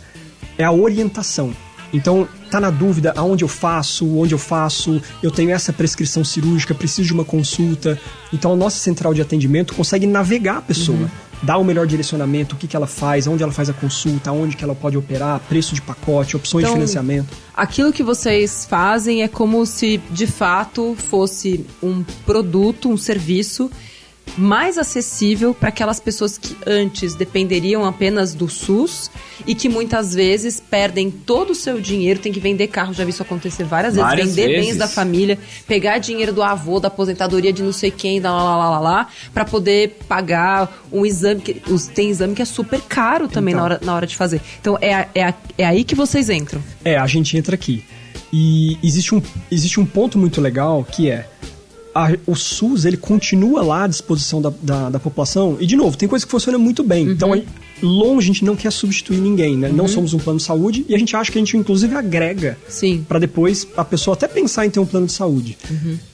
é 0.58 0.64
a 0.64 0.72
orientação. 0.72 1.54
Então, 1.92 2.26
tá 2.50 2.60
na 2.60 2.70
dúvida 2.70 3.12
aonde 3.16 3.44
eu 3.44 3.48
faço, 3.48 4.18
onde 4.18 4.34
eu 4.34 4.38
faço, 4.38 5.00
eu 5.22 5.30
tenho 5.30 5.50
essa 5.50 5.72
prescrição 5.72 6.24
cirúrgica, 6.24 6.74
preciso 6.74 7.06
de 7.06 7.12
uma 7.12 7.24
consulta. 7.24 8.00
Então, 8.32 8.52
a 8.52 8.56
nossa 8.56 8.78
central 8.78 9.14
de 9.14 9.22
atendimento 9.22 9.74
consegue 9.74 10.04
navegar 10.04 10.56
a 10.56 10.62
pessoa, 10.62 11.08
dar 11.42 11.58
o 11.58 11.64
melhor 11.64 11.86
direcionamento, 11.86 12.54
o 12.54 12.58
que, 12.58 12.66
que 12.66 12.76
ela 12.76 12.86
faz, 12.86 13.26
onde 13.26 13.42
ela 13.42 13.52
faz 13.52 13.68
a 13.68 13.72
consulta, 13.72 14.30
aonde 14.30 14.56
que 14.56 14.64
ela 14.64 14.74
pode 14.74 14.96
operar, 14.96 15.40
preço 15.48 15.74
de 15.74 15.82
pacote, 15.82 16.36
opções 16.36 16.64
Então, 16.64 16.74
de 16.74 16.80
financiamento. 16.80 17.36
Aquilo 17.54 17.92
que 17.92 18.02
vocês 18.02 18.66
fazem 18.68 19.22
é 19.22 19.28
como 19.28 19.64
se 19.66 19.98
de 20.10 20.26
fato 20.26 20.94
fosse 20.96 21.64
um 21.82 22.02
produto, 22.24 22.88
um 22.88 22.96
serviço 22.96 23.70
mais 24.36 24.78
acessível 24.78 25.54
para 25.54 25.68
aquelas 25.68 26.00
pessoas 26.00 26.36
que 26.36 26.56
antes 26.66 27.14
dependeriam 27.14 27.84
apenas 27.84 28.34
do 28.34 28.48
SUS 28.48 29.10
e 29.46 29.54
que 29.54 29.68
muitas 29.68 30.12
vezes 30.14 30.58
perdem 30.60 31.10
todo 31.10 31.50
o 31.50 31.54
seu 31.54 31.80
dinheiro, 31.80 32.18
tem 32.18 32.32
que 32.32 32.40
vender 32.40 32.66
carro, 32.68 32.92
já 32.92 33.04
vi 33.04 33.10
isso 33.10 33.22
acontecer 33.22 33.64
várias, 33.64 33.94
Várias 33.94 34.26
vezes, 34.26 34.34
vender 34.36 34.48
vezes. 34.56 34.70
bens 34.72 34.76
da 34.78 34.88
família, 34.88 35.38
pegar 35.68 35.98
dinheiro 35.98 36.32
do 36.32 36.42
avô, 36.42 36.80
da 36.80 36.88
aposentadoria 36.88 37.52
de 37.52 37.62
não 37.62 37.72
sei 37.72 37.90
quem, 37.92 38.18
lá 38.18 38.30
lá 38.32 38.56
lá 38.56 38.70
lá, 38.70 38.78
lá 38.80 39.08
para 39.32 39.44
poder 39.44 39.98
pagar 40.08 40.84
um 40.92 41.06
exame 41.06 41.40
que 41.40 41.62
os- 41.70 41.86
tem 41.86 42.10
exame 42.10 42.34
que 42.34 42.42
é 42.42 42.46
super 42.46 42.80
caro 42.80 43.28
também 43.28 43.52
Então. 43.54 43.60
na, 43.68 43.74
hora, 43.74 43.80
na 43.84 43.94
hora 43.94 44.06
de 44.06 44.16
fazer. 44.16 44.40
Então 44.60 44.76
é, 44.80 45.06
é, 45.14 45.34
é 45.58 45.64
aí 45.66 45.84
que 45.84 45.94
vocês 45.94 46.28
entram. 46.28 46.60
É, 46.84 46.96
a 46.98 47.06
gente 47.06 47.36
entra 47.36 47.54
aqui. 47.54 47.84
E 48.32 48.78
existe 48.82 49.14
um, 49.14 49.22
existe 49.48 49.78
um 49.78 49.86
ponto 49.86 50.18
muito 50.18 50.40
legal 50.40 50.82
que 50.84 51.08
é 51.08 51.28
a- 51.94 52.16
o 52.26 52.34
SUS 52.34 52.84
ele 52.84 52.96
continua 52.96 53.62
lá 53.62 53.84
à 53.84 53.86
disposição 53.86 54.42
da, 54.42 54.52
da, 54.62 54.90
da 54.90 54.98
população. 55.00 55.56
E, 55.60 55.66
de 55.66 55.76
novo, 55.76 55.96
tem 55.96 56.08
coisa 56.08 56.24
que 56.24 56.30
funciona 56.30 56.58
muito 56.58 56.82
bem. 56.82 57.08
Então, 57.08 57.32
a- 57.32 57.40
longe 57.82 58.24
a 58.24 58.32
gente 58.32 58.44
não 58.44 58.56
quer 58.56 58.70
substituir 58.72 59.18
ninguém, 59.20 59.56
né? 59.56 59.68
Não 59.68 59.86
somos 59.86 60.14
um 60.14 60.18
plano 60.18 60.38
de 60.38 60.44
saúde 60.44 60.84
e 60.88 60.94
a 60.94 60.98
gente 60.98 61.14
acha 61.16 61.30
que 61.30 61.38
a 61.38 61.40
gente, 61.40 61.56
inclusive, 61.56 61.94
agrega 61.94 62.56
Sim. 62.68 63.04
para 63.06 63.18
depois 63.18 63.66
a 63.76 63.84
pessoa 63.84 64.14
até 64.14 64.26
pensar 64.26 64.64
em 64.66 64.70
ter 64.70 64.80
um 64.80 64.86
plano 64.86 65.06
de 65.06 65.12
saúde. 65.12 65.56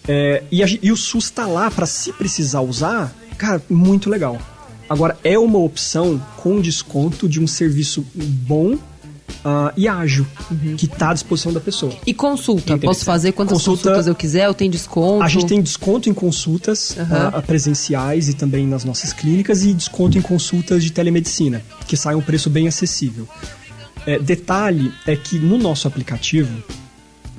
É, 0.09 0.43
e, 0.51 0.63
a 0.63 0.67
e 0.83 0.91
o 0.91 0.97
SUS 0.97 1.25
está 1.27 1.47
lá 1.47 1.71
para 1.71 1.87
se 1.87 2.13
precisar 2.13 2.61
usar, 2.63 3.15
cara, 3.39 3.63
muito 3.71 4.11
legal. 4.11 4.39
Agora, 4.89 5.17
é 5.23 5.39
uma 5.39 5.59
opção 5.59 6.21
com 6.39 6.61
desconto 6.61 7.29
de 7.29 7.41
um 7.41 7.47
serviço 7.47 8.05
bom 8.15 8.77
ah, 9.45 9.73
e 9.77 9.87
ágil, 9.89 10.27
que 10.77 10.87
está 10.87 11.11
à 11.11 11.15
disposição 11.15 11.53
da 11.53 11.61
pessoa. 11.61 11.93
E 12.07 12.13
consulta? 12.15 12.77
Posso 12.79 13.05
fazer 13.05 13.33
quantas 13.33 13.59
Consulta- 13.59 13.83
consultas 13.83 14.07
eu 14.07 14.15
quiser? 14.15 14.47
Eu 14.47 14.55
tenho 14.55 14.71
desconto? 14.71 15.23
A 15.25 15.29
gente 15.29 15.47
tem 15.47 15.61
desconto 15.63 16.09
em 16.09 16.15
consultas 16.15 16.97
Aham. 16.99 17.31
ah, 17.35 17.43
presenciais 17.43 18.29
e 18.29 18.35
também 18.35 18.67
nas 18.67 18.85
nossas 18.85 19.13
clínicas 19.13 19.63
e 19.65 19.73
desconto 19.73 20.19
em 20.19 20.23
consultas 20.23 20.83
de 20.85 20.93
telemedicina, 20.93 21.63
que 21.87 21.97
sai 21.97 22.15
um 22.15 22.21
preço 22.23 22.51
bem 22.51 22.69
acessível. 22.69 23.29
É, 24.07 24.19
detalhe 24.19 24.93
é 25.07 25.15
que 25.15 25.39
no 25.39 25.59
nosso 25.59 25.87
aplicativo, 25.87 26.63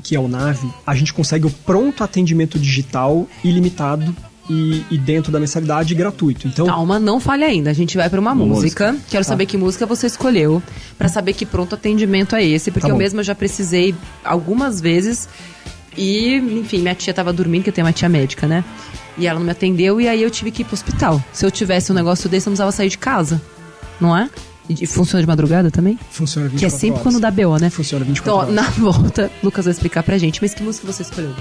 que 0.03 0.15
é 0.15 0.19
o 0.19 0.27
Nave, 0.27 0.67
a 0.85 0.93
gente 0.95 1.13
consegue 1.13 1.45
o 1.47 1.49
pronto 1.49 2.03
atendimento 2.03 2.59
digital 2.59 3.27
ilimitado 3.43 4.15
e, 4.49 4.83
e 4.91 4.97
dentro 4.97 5.31
da 5.31 5.39
mensalidade 5.39 5.93
gratuito. 5.95 6.47
Então, 6.47 6.65
Calma, 6.65 6.99
não 6.99 7.19
fale 7.19 7.43
ainda. 7.43 7.69
A 7.69 7.73
gente 7.73 7.95
vai 7.95 8.09
pra 8.09 8.19
uma, 8.19 8.31
Uma 8.33 8.45
música. 8.45 8.95
Quero 9.09 9.23
Tá. 9.23 9.29
saber 9.29 9.45
que 9.45 9.57
música 9.57 9.85
você 9.85 10.07
escolheu 10.07 10.61
pra 10.97 11.07
saber 11.07 11.33
que 11.33 11.45
pronto 11.45 11.75
atendimento 11.75 12.35
é 12.35 12.43
esse, 12.45 12.71
porque 12.71 12.87
Tá 12.87 12.93
eu 12.93 12.97
mesma 12.97 13.23
já 13.23 13.35
precisei 13.35 13.95
algumas 14.23 14.81
vezes 14.81 15.29
e, 15.97 16.35
enfim, 16.35 16.79
minha 16.79 16.95
tia 16.95 17.13
tava 17.13 17.31
dormindo, 17.33 17.63
que 17.63 17.69
eu 17.69 17.73
tenho 17.73 17.85
uma 17.87 17.93
tia 17.93 18.09
médica, 18.09 18.47
né? 18.47 18.63
E 19.17 19.27
ela 19.27 19.37
não 19.39 19.45
me 19.45 19.51
atendeu 19.51 19.99
e 19.99 20.07
aí 20.07 20.21
eu 20.23 20.29
tive 20.31 20.51
que 20.51 20.61
ir 20.61 20.65
pro 20.65 20.73
hospital. 20.73 21.21
Se 21.33 21.45
eu 21.45 21.51
tivesse 21.51 21.91
um 21.91 21.95
negócio 21.95 22.29
desse, 22.29 22.47
eu 22.47 22.51
não 22.51 22.53
precisava 22.55 22.71
sair 22.71 22.89
de 22.89 22.97
casa, 22.97 23.41
não 23.99 24.15
é? 24.17 24.29
E, 24.69 24.87
funciona 24.87 25.21
de 25.21 25.27
madrugada 25.27 25.69
também? 25.69 25.99
funciona 26.11 26.47
24 26.47 26.59
Que 26.59 26.65
é 26.65 26.69
sempre 26.69 26.91
horas. 27.01 27.03
quando 27.03 27.19
dá 27.19 27.29
BO, 27.29 27.57
né? 27.59 27.69
Funciona 27.69 28.05
24 28.05 28.51
Então, 28.51 28.55
horas. 28.55 28.55
na 28.55 28.69
volta, 28.81 29.29
Lucas 29.43 29.65
vai 29.65 29.73
explicar 29.73 30.01
pra 30.01 30.17
gente. 30.17 30.41
Mas 30.41 30.53
que 30.53 30.63
música 30.63 30.87
você 30.89 31.01
escolheu? 31.03 31.33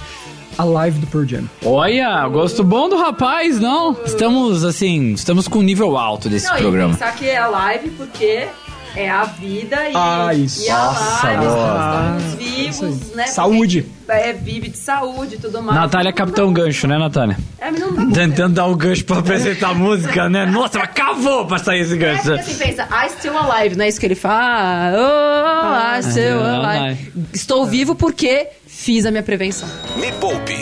A 0.61 0.65
live 0.65 0.99
do 0.99 1.07
Pearl 1.07 1.25
Jam. 1.25 1.45
Olha, 1.65 2.29
gosto 2.29 2.63
bom 2.63 2.87
do 2.87 2.95
rapaz, 2.99 3.59
não? 3.59 3.97
Estamos, 4.05 4.63
assim, 4.63 5.15
estamos 5.15 5.49
com 5.49 5.61
um 5.61 5.63
nível 5.63 5.97
alto 5.97 6.29
desse 6.29 6.53
programa. 6.55 6.93
pensar 6.93 7.15
que 7.15 7.27
é 7.27 7.39
a 7.39 7.47
live 7.47 7.89
porque 7.97 8.47
é 8.95 9.09
a 9.09 9.25
vida 9.25 9.89
e, 9.89 9.93
Ah, 9.95 10.35
isso. 10.35 10.63
e 10.63 10.69
a 10.69 10.77
Nossa, 10.85 11.27
live, 11.29 11.45
boa. 11.47 12.17
estamos 12.19 12.35
vivos, 12.35 13.13
né? 13.15 13.27
Saúde. 13.29 13.83
Porque 14.05 14.21
É, 14.21 14.33
vive 14.35 14.69
de 14.69 14.77
saúde 14.77 15.37
e 15.37 15.39
tudo 15.39 15.63
mais. 15.63 15.79
Natália 15.81 16.11
é 16.11 16.13
Capitão 16.13 16.53
Gancho, 16.53 16.87
né, 16.87 16.99
Natália? 16.99 17.39
É, 17.59 17.71
mas 17.71 17.81
não 17.81 17.95
dá 18.09 18.15
Tentando 18.15 18.55
dar 18.57 18.67
o 18.67 18.75
gancho 18.77 19.05
pra 19.07 19.19
apresentar 19.21 19.71
a 19.71 19.75
música, 19.75 20.29
né? 20.29 20.45
Nossa, 20.45 20.79
mas 20.81 20.91
cavou 20.93 21.47
pra 21.47 21.57
sair 21.59 21.81
esse 21.81 21.95
É 21.95 21.97
gancho. 21.97 22.23
porque 22.25 22.41
assim, 22.41 22.55
pensa, 22.59 22.87
I 22.93 23.09
still 23.09 23.39
alive, 23.39 23.77
não 23.77 23.85
é 23.85 23.89
isso 23.89 23.99
que 24.01 24.05
ele 24.07 24.15
fala? 24.17 24.95
Oh, 24.99 25.99
I 25.99 26.03
still 26.03 26.41
Ah, 26.43 26.71
alive. 26.71 27.13
Estou 27.33 27.65
vivo 27.65 27.95
porque 27.95 28.49
fiz 28.81 29.05
a 29.05 29.11
minha 29.11 29.23
prevenção. 29.23 29.69
Me 29.97 30.11
Poupe 30.13 30.57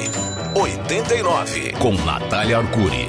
89 0.56 1.72
com 1.78 1.92
Natália 2.04 2.58
Arcuri. 2.58 3.08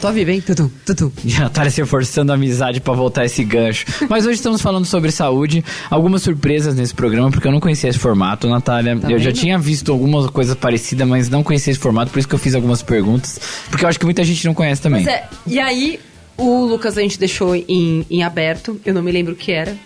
Tô 0.00 0.10
viva, 0.12 0.32
hein? 0.32 0.40
Tutu, 0.40 0.72
tutu. 0.84 1.12
E 1.22 1.34
a 1.34 1.40
Natália 1.40 1.70
se 1.70 1.84
forçando 1.84 2.32
a 2.32 2.36
amizade 2.36 2.80
pra 2.80 2.94
voltar 2.94 3.26
esse 3.26 3.44
gancho. 3.44 3.84
Mas 4.08 4.24
hoje 4.24 4.36
estamos 4.36 4.62
falando 4.62 4.86
sobre 4.86 5.10
saúde. 5.10 5.62
Algumas 5.90 6.22
surpresas 6.22 6.74
nesse 6.74 6.94
programa, 6.94 7.30
porque 7.30 7.46
eu 7.46 7.52
não 7.52 7.60
conhecia 7.60 7.90
esse 7.90 7.98
formato, 7.98 8.48
Natália. 8.48 8.98
Tá 8.98 9.10
eu 9.10 9.18
já 9.18 9.30
tinha 9.30 9.58
visto 9.58 9.92
algumas 9.92 10.30
coisas 10.30 10.54
parecidas, 10.56 11.06
mas 11.06 11.28
não 11.28 11.42
conhecia 11.42 11.70
esse 11.70 11.80
formato, 11.80 12.12
por 12.12 12.18
isso 12.18 12.28
que 12.28 12.34
eu 12.34 12.38
fiz 12.38 12.54
algumas 12.54 12.82
perguntas. 12.82 13.38
Porque 13.68 13.84
eu 13.84 13.88
acho 13.88 13.98
que 13.98 14.06
muita 14.06 14.24
gente 14.24 14.44
não 14.46 14.54
conhece 14.54 14.80
também. 14.80 15.04
Pois 15.04 15.14
é, 15.14 15.28
e 15.46 15.60
aí 15.60 16.00
o 16.38 16.64
Lucas 16.64 16.96
a 16.96 17.02
gente 17.02 17.18
deixou 17.18 17.54
em, 17.54 18.06
em 18.10 18.22
aberto, 18.22 18.80
eu 18.86 18.94
não 18.94 19.02
me 19.02 19.12
lembro 19.12 19.34
o 19.34 19.36
que 19.36 19.52
era. 19.52 19.76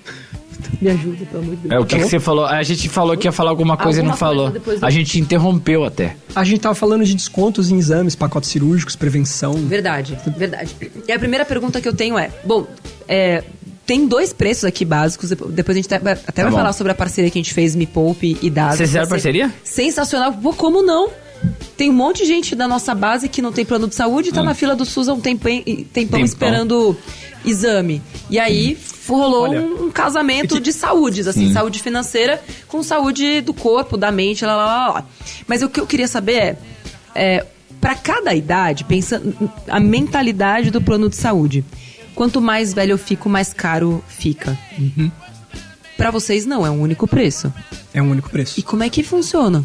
Me 0.83 0.91
ajuda, 0.91 1.25
pelo 1.27 1.43
amor 1.43 1.57
de 1.57 1.63
Deus. 1.69 1.73
É 1.75 1.79
o 1.79 1.85
que, 1.87 1.97
que 1.97 2.05
você 2.05 2.19
falou? 2.21 2.45
A 2.47 2.63
gente 2.63 2.89
falou 2.89 3.17
que 3.17 3.27
ia 3.27 3.33
falar 3.33 3.51
alguma 3.51 3.77
coisa 3.77 4.01
Alguma 4.01 4.09
e 4.09 4.13
não 4.13 4.17
falou. 4.17 4.51
depois 4.51 4.83
A 4.83 4.91
gente 4.91 5.19
interrompeu 5.21 5.85
até. 5.85 6.17
A 6.35 6.45
gente 6.45 6.61
tava 6.61 6.75
falando 6.75 7.05
de 7.05 7.15
descontos 7.15 7.71
em 7.71 7.79
exames, 7.79 8.15
pacotes 8.15 8.51
cirúrgicos, 8.51 8.95
prevenção. 8.97 9.53
Verdade, 9.55 10.17
verdade. 10.37 10.75
E 11.07 11.13
a 11.13 11.19
primeira 11.19 11.45
pergunta 11.45 11.81
que 11.81 11.89
eu 11.89 11.95
tenho 11.95 12.19
é: 12.19 12.31
bom, 12.45 12.67
é, 13.09 13.43
tem 13.87 14.07
dois 14.07 14.33
preços 14.33 14.65
aqui 14.65 14.85
básicos, 14.85 15.31
depo- 15.31 15.47
depois 15.49 15.77
a 15.77 15.81
gente 15.81 15.95
até, 15.95 16.13
até 16.13 16.23
Tá 16.33 16.43
vai 16.43 16.51
bom. 16.51 16.57
falar 16.59 16.73
sobre 16.73 16.93
a 16.93 16.95
parceria 16.95 17.31
que 17.31 17.39
a 17.39 17.43
gente 17.43 17.55
fez, 17.55 17.75
Me 17.75 17.87
Poupe 17.87 18.37
e 18.43 18.51
Dados. 18.51 18.77
Vocês 18.77 18.91
fizeram 18.91 19.09
parceria? 19.09 19.53
Sensacional. 19.65 20.33
Pô, 20.33 20.53
como 20.53 20.83
não? 20.83 21.09
Tem 21.79 21.89
um 21.89 21.93
monte 21.95 22.19
de 22.19 22.27
gente 22.27 22.57
da 22.57 22.67
nossa 22.67 22.93
base 22.95 23.29
que 23.29 23.41
não 23.41 23.53
tem 23.53 23.65
plano 23.65 23.87
de 23.87 23.95
saúde 23.95 24.31
e 24.31 24.33
tá 24.33 24.43
Hum. 24.43 24.45
na 24.47 24.53
fila 24.55 24.75
do 24.75 24.85
SUS 24.85 25.09
há 25.09 25.15
um 25.15 25.21
tempão, 25.21 25.63
tempão 25.93 26.19
esperando 26.21 26.95
exame. 27.45 28.03
E 28.29 28.37
aí 28.39 28.77
rolou 29.07 29.45
Olha, 29.45 29.61
um, 29.61 29.85
um 29.85 29.91
casamento 29.91 30.59
de 30.59 30.73
saúdes, 30.73 31.29
assim, 31.29 31.47
Sim. 31.47 31.53
saúde 31.55 31.81
financeira 31.81 32.43
com 32.67 32.83
saúde 32.83 33.41
do 33.43 33.55
corpo, 33.55 33.97
da 33.97 34.11
mente, 34.11 34.45
lá, 34.45 34.57
lá, 34.57 34.89
lá. 34.89 35.07
Mas 35.47 35.63
o 35.63 35.69
que 35.69 35.79
eu 35.79 35.87
queria 35.87 36.09
saber 36.09 36.35
é, 36.35 36.57
é 37.15 37.47
para 37.81 37.95
cada 37.95 38.35
idade, 38.35 38.83
pensa 38.83 39.23
a 39.69 39.79
mentalidade 39.79 40.73
do 40.73 40.83
plano 40.83 41.09
de 41.09 41.15
saúde. 41.15 41.65
Quanto 42.13 42.41
mais 42.41 42.75
velho 42.75 42.91
eu 42.95 42.99
fico, 42.99 43.29
mais 43.29 43.55
caro 43.55 44.03
fica. 44.09 44.59
Uhum. 44.77 45.11
Pra 45.97 46.11
vocês 46.11 46.45
não, 46.45 46.67
é 46.67 46.71
um 46.71 46.81
único 46.81 47.07
preço. 47.07 47.53
É 47.95 48.03
um 48.03 48.11
único 48.11 48.29
preço. 48.31 48.59
E 48.59 48.63
como 48.65 48.83
é 48.83 48.89
que 48.91 49.05
funciona? 49.05 49.65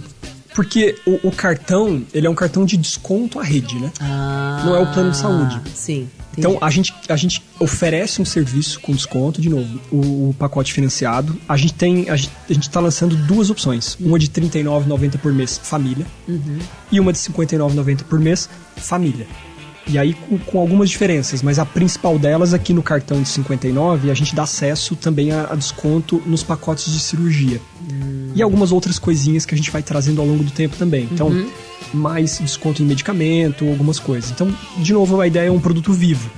Porque 0.54 0.96
o, 1.06 1.28
o 1.28 1.32
cartão, 1.32 2.04
ele 2.14 2.28
é 2.28 2.30
um 2.30 2.36
cartão 2.36 2.66
de 2.66 2.78
desconto 2.78 3.40
à 3.40 3.44
rede, 3.44 3.80
né? 3.80 3.92
Ah, 4.00 4.64
Não 4.66 4.76
é 4.76 4.80
o 4.80 4.92
plano 4.92 5.12
de 5.12 5.18
saúde. 5.18 5.60
Sim. 5.74 6.08
Então 6.38 6.58
a 6.62 6.70
gente, 6.70 6.94
a 7.08 7.16
gente 7.16 7.44
oferece 7.60 8.22
um 8.22 8.26
serviço 8.26 8.80
com 8.80 8.92
desconto, 8.94 9.40
de 9.40 9.50
novo, 9.50 9.80
o, 9.92 10.30
o 10.30 10.36
pacote 10.38 10.74
financiado. 10.74 11.38
A 11.48 11.56
gente 11.58 11.74
tem. 11.74 12.10
A 12.10 12.16
gente, 12.16 12.32
a 12.50 12.54
gente 12.54 12.70
tá 12.70 12.80
lançando 12.80 13.16
duas 13.16 13.50
opções. 13.50 13.96
Uma 14.00 14.18
de 14.18 14.26
R$ 14.28 14.48
39,90 14.48 15.18
por 15.20 15.32
mês, 15.32 15.60
família. 15.62 16.06
E 16.92 17.00
uma 17.00 17.14
de 17.14 17.20
R$ 17.20 17.26
59,90 17.34 18.04
por 18.04 18.20
mês, 18.20 18.50
família. 18.76 19.28
E 19.88 19.98
aí 19.98 20.14
com, 20.14 20.38
com 20.38 20.60
algumas 20.60 20.90
diferenças, 20.90 21.42
mas 21.42 21.60
a 21.60 21.66
principal 21.66 22.18
delas 22.18 22.54
aqui 22.54 22.74
no 22.74 22.82
cartão 22.82 23.22
de 23.22 23.28
59, 23.28 24.10
a 24.10 24.14
gente 24.14 24.34
dá 24.34 24.44
acesso 24.44 24.96
também 24.96 25.32
a, 25.32 25.48
a 25.52 25.56
desconto 25.56 26.22
nos 26.26 26.44
pacotes 26.44 26.92
de 26.92 27.00
cirurgia. 27.00 27.60
E 28.34 28.42
algumas 28.42 28.72
outras 28.72 28.98
coisinhas 28.98 29.46
que 29.46 29.54
a 29.54 29.58
gente 29.58 29.70
vai 29.70 29.84
trazendo 29.84 30.22
ao 30.22 30.28
longo 30.28 30.44
do 30.44 30.52
tempo 30.52 30.76
também. 30.78 31.08
Então, 31.12 31.30
mais 31.94 32.40
desconto 32.40 32.82
em 32.82 32.86
medicamento, 32.86 33.68
algumas 33.68 34.00
coisas. 34.00 34.32
Então, 34.32 34.54
de 34.78 34.94
novo, 34.94 35.20
a 35.22 35.28
ideia 35.28 35.48
é 35.48 35.52
um 35.52 35.60
produto 35.60 35.94
vivo. 35.94 36.30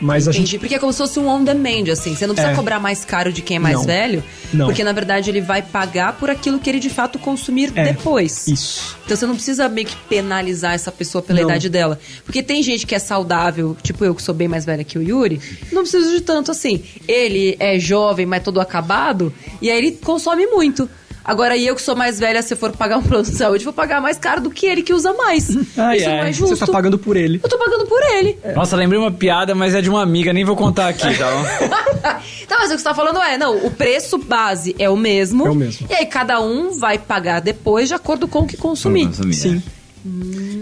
Mas 0.00 0.28
a 0.28 0.30
Entendi, 0.30 0.46
gente 0.52 0.58
porque 0.60 0.74
é 0.74 0.78
como 0.78 0.92
se 0.92 0.98
fosse 0.98 1.18
um 1.18 1.28
on 1.28 1.42
demand, 1.42 1.90
assim. 1.92 2.14
Você 2.14 2.26
não 2.26 2.34
precisa 2.34 2.52
É. 2.52 2.56
cobrar 2.56 2.78
mais 2.78 3.04
caro 3.04 3.32
de 3.32 3.42
quem 3.42 3.56
é 3.56 3.60
mais 3.60 3.76
Não. 3.76 3.84
velho, 3.84 4.22
Não. 4.52 4.66
porque 4.66 4.84
na 4.84 4.92
verdade 4.92 5.28
ele 5.28 5.40
vai 5.40 5.60
pagar 5.60 6.12
por 6.14 6.30
aquilo 6.30 6.58
que 6.58 6.70
ele 6.70 6.78
de 6.78 6.88
fato 6.88 7.18
consumir 7.18 7.72
É. 7.74 7.84
depois. 7.92 8.46
Isso. 8.46 8.96
Então 9.04 9.16
você 9.16 9.26
não 9.26 9.34
precisa 9.34 9.68
meio 9.68 9.86
que 9.86 9.96
penalizar 10.08 10.74
essa 10.74 10.92
pessoa 10.92 11.20
pela 11.22 11.40
Não. 11.40 11.48
idade 11.48 11.68
dela. 11.68 11.98
Porque 12.24 12.42
tem 12.42 12.62
gente 12.62 12.86
que 12.86 12.94
é 12.94 12.98
saudável, 12.98 13.76
tipo 13.82 14.04
eu 14.04 14.14
que 14.14 14.22
sou 14.22 14.34
bem 14.34 14.46
mais 14.48 14.64
velha 14.64 14.84
que 14.84 14.98
o 14.98 15.02
Yuri, 15.02 15.40
não 15.72 15.82
precisa 15.82 16.10
de 16.10 16.20
tanto 16.20 16.50
assim. 16.52 16.82
Ele 17.08 17.56
é 17.58 17.78
jovem, 17.78 18.24
mas 18.26 18.42
todo 18.44 18.60
acabado, 18.60 19.32
e 19.60 19.70
aí 19.70 19.78
ele 19.78 19.92
consome 19.92 20.46
muito. 20.46 20.88
Agora, 21.28 21.54
e 21.58 21.66
eu 21.66 21.74
que 21.76 21.82
sou 21.82 21.94
mais 21.94 22.18
velha, 22.18 22.40
se 22.40 22.56
for 22.56 22.72
pagar 22.74 22.96
um 22.96 23.02
plano 23.02 23.22
de 23.22 23.36
saúde, 23.36 23.62
vou 23.62 23.72
pagar 23.74 24.00
mais 24.00 24.16
caro 24.16 24.40
do 24.40 24.50
que 24.50 24.64
ele 24.64 24.82
que 24.82 24.94
usa 24.94 25.12
mais. 25.12 25.50
Ai, 25.76 25.98
Isso 25.98 26.08
não 26.08 26.14
ai. 26.20 26.28
é 26.30 26.32
justo. 26.32 26.56
Você 26.56 26.64
tá 26.64 26.72
pagando 26.72 26.98
por 26.98 27.18
ele. 27.18 27.38
Eu 27.42 27.48
tô 27.50 27.58
pagando 27.58 27.84
por 27.86 28.00
ele. 28.14 28.38
Nossa, 28.56 28.74
lembrei 28.76 28.98
uma 28.98 29.10
piada, 29.12 29.54
mas 29.54 29.74
é 29.74 29.82
de 29.82 29.90
uma 29.90 30.00
amiga, 30.02 30.32
nem 30.32 30.42
vou 30.42 30.56
contar 30.56 30.88
aqui, 30.88 31.02
tá? 31.18 32.16
Então, 32.42 32.56
mas 32.58 32.70
o 32.70 32.72
que 32.72 32.78
você 32.78 32.84
tá 32.84 32.94
falando 32.94 33.20
é, 33.20 33.36
não, 33.36 33.58
o 33.66 33.70
preço 33.70 34.16
base 34.16 34.74
é 34.78 34.88
o 34.88 34.96
mesmo. 34.96 35.46
É 35.46 35.50
o 35.50 35.54
mesmo. 35.54 35.86
E 35.90 35.94
aí 35.94 36.06
cada 36.06 36.40
um 36.40 36.72
vai 36.78 36.96
pagar 36.98 37.40
depois 37.40 37.88
de 37.88 37.94
acordo 37.94 38.26
com 38.26 38.38
o 38.40 38.46
que 38.46 38.56
consumir. 38.56 39.10
Sim. 39.34 39.62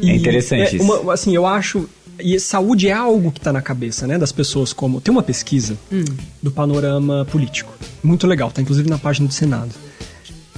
É 0.02 0.14
interessante 0.16 0.74
é, 0.74 0.76
isso. 0.76 0.84
uma- 0.84 1.12
assim, 1.14 1.32
eu 1.34 1.46
acho. 1.46 1.88
E 2.18 2.40
saúde 2.40 2.88
é 2.88 2.92
algo 2.92 3.30
que 3.30 3.40
tá 3.40 3.52
na 3.52 3.60
cabeça, 3.62 4.06
né, 4.06 4.18
das 4.18 4.32
pessoas, 4.32 4.72
como. 4.72 5.00
Tem 5.00 5.12
uma 5.12 5.22
pesquisa 5.22 5.76
do 6.42 6.50
panorama 6.50 7.24
político. 7.30 7.72
Muito 8.02 8.26
legal, 8.26 8.50
tá 8.50 8.60
inclusive 8.62 8.88
na 8.90 8.98
página 8.98 9.28
do 9.28 9.34
Senado. 9.34 9.70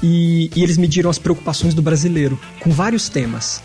E, 0.02 0.50
e 0.54 0.62
eles 0.62 0.78
mediram 0.78 1.10
as 1.10 1.18
preocupações 1.18 1.74
do 1.74 1.82
brasileiro 1.82 2.38
com 2.60 2.70
vários 2.70 3.08
temas. 3.08 3.62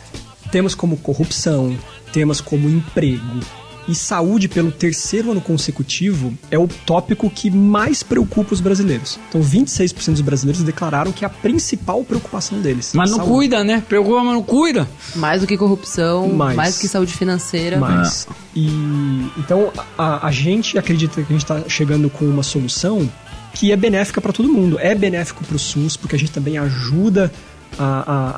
Temas 0.52 0.76
como 0.76 0.98
corrupção, 0.98 1.76
temas 2.12 2.40
como 2.42 2.70
emprego. 2.70 3.40
E 3.88 3.94
saúde, 3.94 4.48
pelo 4.48 4.72
terceiro 4.72 5.32
ano 5.32 5.42
consecutivo, 5.42 6.34
é 6.50 6.58
o 6.58 6.68
tópico 6.68 7.30
que 7.30 7.52
mais 7.52 8.02
preocupa 8.02 8.54
os 8.54 8.62
brasileiros. 8.62 9.20
Então, 9.28 9.42
26% 9.42 10.12
dos 10.12 10.22
brasileiros 10.22 10.64
declararam 10.64 11.12
que 11.12 11.26
é 11.26 11.28
a 11.28 11.30
principal 11.30 12.02
preocupação 12.04 12.62
deles. 12.62 12.92
Mas 12.94 13.12
não 13.12 13.18
Saúde. 13.18 13.34
cuida, 13.34 13.64
né? 13.64 13.84
Preocupa, 13.88 14.24
mas 14.24 14.34
não 14.36 14.44
cuida. 14.44 14.88
Mais 15.16 15.42
do 15.42 15.48
que 15.48 15.58
corrupção, 15.58 16.30
mais, 16.30 16.56
Mais. 16.56 16.76
do 16.76 16.82
que 16.82 16.88
saúde 16.88 17.14
financeira. 17.14 17.78
mais. 17.78 18.26
E 18.56 18.68
então 19.38 19.72
a, 19.98 20.28
a 20.28 20.32
gente 20.32 20.78
acredita 20.78 21.16
que 21.16 21.22
a 21.22 21.38
gente 21.38 21.44
está 21.44 21.64
chegando 21.68 22.10
com 22.10 22.24
uma 22.24 22.44
solução 22.44 23.10
que 23.54 23.72
é 23.72 23.76
benéfica 23.76 24.20
para 24.20 24.34
todo 24.34 24.50
mundo. 24.52 24.78
É 24.80 24.94
benéfico 24.96 25.44
para 25.46 25.56
o 25.56 25.60
SUS, 25.60 25.96
porque 25.96 26.16
a 26.16 26.20
gente 26.20 26.32
também 26.32 26.58
ajuda 26.58 27.32
a, 27.78 27.84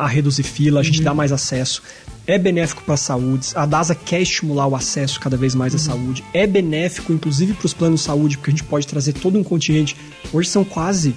a- 0.01 0.04
a 0.06 0.08
reduzir 0.08 0.43
fila, 0.43 0.80
a 0.80 0.84
gente 0.84 1.01
dá 1.01 1.13
mais 1.13 1.32
acesso. 1.32 1.82
É 2.28 2.38
benéfico 2.39 2.82
para 2.84 2.95
a 2.95 2.97
saúde. 2.97 3.49
A 3.56 3.65
DASA 3.65 3.93
quer 3.93 4.21
estimular 4.21 4.65
o 4.67 4.75
acesso 4.75 5.19
cada 5.19 5.38
vez 5.38 5.54
mais 5.54 5.75
à 5.75 5.78
saúde. 5.78 6.23
É 6.34 6.47
benéfico, 6.47 7.13
inclusive, 7.13 7.54
para 7.54 7.65
os 7.65 7.73
planos 7.73 7.99
de 8.01 8.06
saúde, 8.08 8.38
porque 8.38 8.49
a 8.49 8.54
gente 8.56 8.63
pode 8.63 8.88
trazer 8.88 9.13
todo 9.13 9.38
um 9.38 9.43
contingente. 9.43 9.95
Hoje 10.34 10.49
são 10.49 10.63
quase 10.63 11.15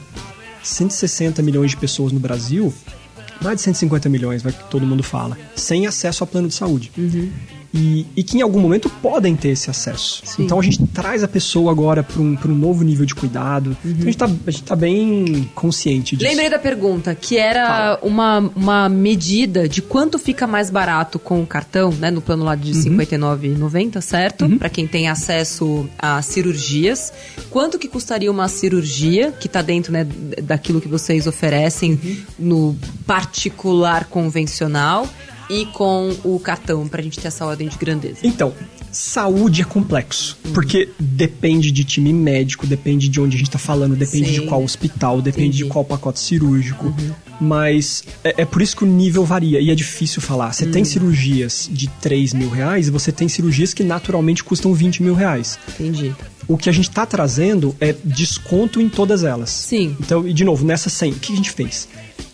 160 0.62 1.42
milhões 1.42 1.70
de 1.70 1.76
pessoas 1.76 2.12
no 2.12 2.20
Brasil 2.20 2.72
mais 3.40 3.56
de 3.58 3.62
150 3.62 4.08
milhões, 4.08 4.42
vai 4.42 4.52
que 4.52 4.68
todo 4.68 4.84
mundo 4.84 5.00
fala, 5.02 5.38
sem 5.54 5.86
acesso 5.86 6.24
ao 6.24 6.26
plano 6.26 6.48
de 6.48 6.54
saúde. 6.54 6.90
E, 7.72 8.06
e 8.16 8.22
que 8.22 8.38
em 8.38 8.40
algum 8.42 8.58
momento 8.60 8.88
podem 8.88 9.36
ter 9.36 9.48
esse 9.50 9.68
acesso. 9.68 10.22
Sim. 10.24 10.44
Então 10.44 10.58
a 10.58 10.62
gente 10.62 10.86
traz 10.86 11.22
a 11.22 11.28
pessoa 11.28 11.70
agora 11.70 12.02
para 12.02 12.20
um, 12.22 12.34
pra 12.34 12.50
um 12.50 12.54
novo 12.54 12.82
nível 12.82 13.04
de 13.04 13.14
cuidado. 13.14 13.76
Então 13.84 14.00
a 14.02 14.04
gente, 14.06 14.16
tá, 14.16 14.24
a 14.24 14.50
gente 14.50 14.62
tá 14.62 14.74
bem 14.74 15.50
consciente 15.54 16.16
disso. 16.16 16.30
Lembrei 16.30 16.48
da 16.48 16.58
pergunta, 16.58 17.14
que 17.14 17.36
era 17.36 17.98
uma, 18.02 18.38
uma 18.56 18.88
medida 18.88 19.68
de 19.68 19.82
quanto 19.82 20.18
fica 20.18 20.46
mais 20.46 20.70
barato 20.70 21.18
com 21.18 21.42
o 21.42 21.46
cartão, 21.46 21.90
né? 21.92 22.10
No 22.10 22.22
plano 22.22 22.42
lá 22.44 22.54
de 22.54 22.72
Uhum. 22.72 22.96
R$ 22.96 23.04
59,90, 23.06 24.00
certo? 24.00 24.48
Pra 24.58 24.70
quem 24.70 24.86
tem 24.86 25.08
acesso 25.08 25.86
a 25.98 26.22
cirurgias. 26.22 27.12
Quanto 27.50 27.78
que 27.78 27.86
custaria 27.88 28.30
uma 28.30 28.48
cirurgia, 28.48 29.30
que 29.32 29.48
tá 29.48 29.60
dentro, 29.60 29.92
né, 29.92 30.06
daquilo 30.42 30.80
que 30.80 30.88
vocês 30.88 31.26
oferecem 31.26 31.98
Uhum. 32.02 32.16
no 32.38 32.76
particular 33.06 34.06
convencional 34.06 35.06
e 35.48 35.66
com 35.66 36.14
o 36.24 36.38
cartão, 36.38 36.86
pra 36.86 37.02
gente 37.02 37.18
ter 37.18 37.28
essa 37.28 37.44
ordem 37.44 37.68
de 37.68 37.76
grandeza. 37.76 38.18
Então, 38.22 38.52
saúde 38.92 39.62
é 39.62 39.64
complexo. 39.64 40.36
Porque 40.52 40.90
depende 40.98 41.70
de 41.70 41.84
time 41.84 42.12
médico, 42.12 42.66
depende 42.66 43.08
de 43.08 43.20
onde 43.20 43.36
a 43.36 43.38
gente 43.38 43.50
tá 43.50 43.58
falando, 43.58 43.96
depende 43.96 44.28
Sim. 44.28 44.40
de 44.40 44.42
qual 44.42 44.62
hospital, 44.62 45.22
depende 45.22 45.48
Entendi. 45.48 45.64
de 45.64 45.70
qual 45.70 45.84
pacote 45.84 46.20
cirúrgico. 46.20 46.94
Mas 47.40 48.04
é, 48.24 48.42
é 48.42 48.44
por 48.44 48.60
isso 48.60 48.76
que 48.76 48.84
o 48.84 48.86
nível 48.86 49.24
varia 49.24 49.60
e 49.60 49.70
é 49.70 49.74
difícil 49.74 50.20
falar. 50.20 50.52
Você 50.52 50.66
tem 50.66 50.84
cirurgias 50.84 51.68
de 51.70 51.88
3 52.00 52.34
mil 52.34 52.50
reais 52.50 52.88
e 52.88 52.90
você 52.90 53.12
tem 53.12 53.28
cirurgias 53.28 53.72
que 53.72 53.84
naturalmente 53.84 54.42
custam 54.42 54.74
20 54.74 55.02
mil 55.02 55.14
reais. 55.14 55.58
Entendi. 55.68 56.14
O 56.48 56.56
que 56.56 56.68
a 56.68 56.72
gente 56.72 56.90
tá 56.90 57.04
trazendo 57.04 57.76
é 57.80 57.94
desconto 58.04 58.80
em 58.80 58.88
todas 58.88 59.22
elas. 59.22 59.50
Sim. 59.50 59.96
Então, 60.00 60.26
e 60.26 60.32
de 60.32 60.44
novo, 60.44 60.64
nessa 60.64 60.88
100, 60.88 61.12
o 61.12 61.14
que 61.16 61.32
a 61.32 61.36
gente 61.36 61.50
fez? 61.50 61.88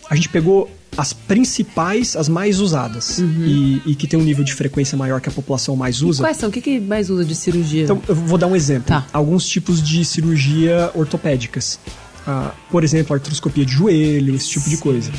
A 0.08 0.14
gente 0.14 0.28
pegou 0.28 0.70
as 0.96 1.12
principais, 1.12 2.16
as 2.16 2.28
mais 2.28 2.60
usadas 2.60 3.18
e, 3.18 3.82
e 3.86 3.94
que 3.94 4.06
tem 4.06 4.18
um 4.18 4.22
nível 4.22 4.44
de 4.44 4.54
frequência 4.54 4.96
maior 4.96 5.20
que 5.20 5.28
a 5.28 5.32
população 5.32 5.76
mais 5.76 6.02
usa. 6.02 6.22
Quais 6.22 6.36
são? 6.36 6.48
O 6.48 6.52
que, 6.52 6.60
que 6.60 6.80
mais 6.80 7.10
usa 7.10 7.24
de 7.24 7.34
cirurgia? 7.34 7.84
Então, 7.84 8.00
eu 8.08 8.14
vou 8.14 8.38
dar 8.38 8.46
um 8.46 8.56
exemplo. 8.56 8.88
Tá. 8.88 9.06
Alguns 9.12 9.46
tipos 9.46 9.82
de 9.82 10.04
cirurgia 10.04 10.90
ortopédicas. 10.94 11.78
Ah, 12.26 12.52
por 12.70 12.82
exemplo, 12.82 13.14
artroscopia 13.14 13.64
de 13.64 13.72
joelho, 13.72 14.34
esse 14.34 14.48
tipo 14.48 14.68
de 14.70 14.76
coisa. 14.78 15.10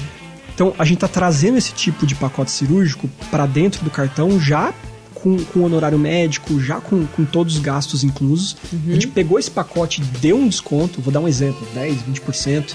Então, 0.54 0.74
a 0.80 0.86
gente 0.86 0.96
está 0.96 1.08
trazendo 1.08 1.58
esse 1.58 1.74
tipo 1.74 2.06
de 2.06 2.16
pacote 2.16 2.50
cirúrgico 2.50 3.10
para 3.30 3.46
dentro 3.46 3.84
do 3.84 3.92
cartão 3.92 4.40
já 4.40 4.74
com, 5.14 5.38
com 5.38 5.64
honorário 5.64 5.98
médico, 5.98 6.60
já 6.62 6.80
com, 6.80 7.06
com 7.08 7.26
todos 7.26 7.56
os 7.56 7.62
gastos 7.62 8.04
inclusos. 8.04 8.56
A 8.88 8.92
gente 8.92 9.08
pegou 9.08 9.40
esse 9.40 9.50
pacote 9.50 10.02
e 10.02 10.06
deu 10.20 10.38
um 10.38 10.48
desconto, 10.48 11.02
vou 11.02 11.12
dar 11.12 11.20
um 11.20 11.28
exemplo, 11.28 11.68
10, 11.74 12.04
20%. 12.04 12.74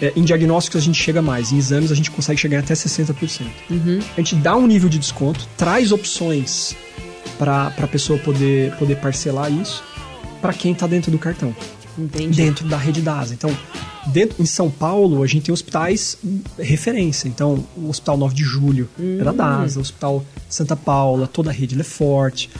É, 0.00 0.12
em 0.16 0.24
diagnósticos 0.24 0.82
a 0.82 0.84
gente 0.84 1.00
chega 1.00 1.22
mais, 1.22 1.52
em 1.52 1.56
exames 1.56 1.92
a 1.92 1.94
gente 1.94 2.10
consegue 2.10 2.40
chegar 2.40 2.58
até 2.58 2.74
60%. 2.74 3.46
A 4.16 4.20
gente 4.20 4.34
dá 4.36 4.56
um 4.56 4.66
nível 4.66 4.88
de 4.88 4.98
desconto, 4.98 5.46
traz 5.56 5.92
opções 5.92 6.74
para 7.38 7.68
a 7.78 7.86
pessoa 7.86 8.18
poder, 8.18 8.74
poder 8.76 8.96
parcelar 8.96 9.52
isso 9.52 9.82
para 10.40 10.52
quem 10.52 10.72
está 10.72 10.86
dentro 10.86 11.10
do 11.10 11.18
cartão, 11.18 11.54
Entendi. 11.96 12.36
dentro 12.36 12.68
da 12.68 12.76
rede 12.76 13.00
da 13.00 13.18
ASA. 13.18 13.34
Então, 13.34 13.56
dentro, 14.06 14.42
em 14.42 14.46
São 14.46 14.70
Paulo, 14.70 15.22
a 15.22 15.26
gente 15.26 15.44
tem 15.44 15.52
hospitais 15.52 16.18
hum, 16.22 16.40
referência. 16.58 17.28
Então, 17.28 17.64
o 17.76 17.88
Hospital 17.88 18.18
9 18.18 18.34
de 18.34 18.44
Julho 18.44 18.88
é 18.98 19.24
da 19.24 19.32
DASA, 19.32 19.78
o 19.78 19.82
Hospital 19.82 20.24
Santa 20.48 20.76
Paula, 20.76 21.26
toda 21.26 21.50
a 21.50 21.52
rede 21.52 21.80
é 21.80 21.84
forte. 21.84 22.50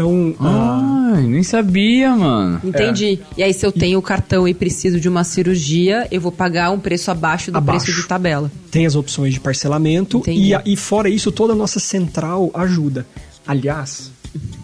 Então, 0.00 0.34
ah, 0.40 1.12
Ai, 1.14 1.26
nem 1.26 1.42
sabia, 1.42 2.16
mano. 2.16 2.58
Entendi. 2.64 3.20
E 3.36 3.42
aí, 3.42 3.52
se 3.52 3.66
eu 3.66 3.70
tenho 3.70 3.98
o 3.98 4.02
cartão 4.02 4.48
e 4.48 4.54
preciso 4.54 4.98
de 4.98 5.08
uma 5.10 5.24
cirurgia, 5.24 6.08
eu 6.10 6.20
vou 6.20 6.32
pagar 6.32 6.70
um 6.70 6.78
preço 6.78 7.10
abaixo 7.10 7.50
do 7.52 7.58
Abaixo. 7.58 7.84
preço 7.84 8.00
de 8.00 8.08
tabela. 8.08 8.50
tem 8.70 8.86
as 8.86 8.94
opções 8.94 9.34
de 9.34 9.40
parcelamento 9.40 10.18
Entendi. 10.18 10.54
e, 10.64 10.72
e 10.72 10.76
fora 10.76 11.08
isso, 11.10 11.30
toda 11.30 11.52
a 11.52 11.56
nossa 11.56 11.78
central 11.78 12.50
ajuda. 12.54 13.06
Aliás, 13.46 14.10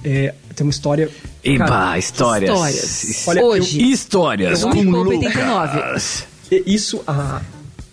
é, 0.02 0.32
tem 0.54 0.66
uma 0.66 0.70
história... 0.70 1.10
Eba, 1.44 1.66
Cara, 1.66 1.98
histórias. 1.98 3.04
histórias. 3.04 3.24
Olha, 3.28 3.44
Hoje. 3.44 3.92
Histórias 3.92 4.62
Eu 4.62 4.70
com 4.70 4.82
Lucas. 4.82 5.16
89. 5.18 6.00
E 6.50 6.74
Isso, 6.74 7.02
a, 7.06 7.42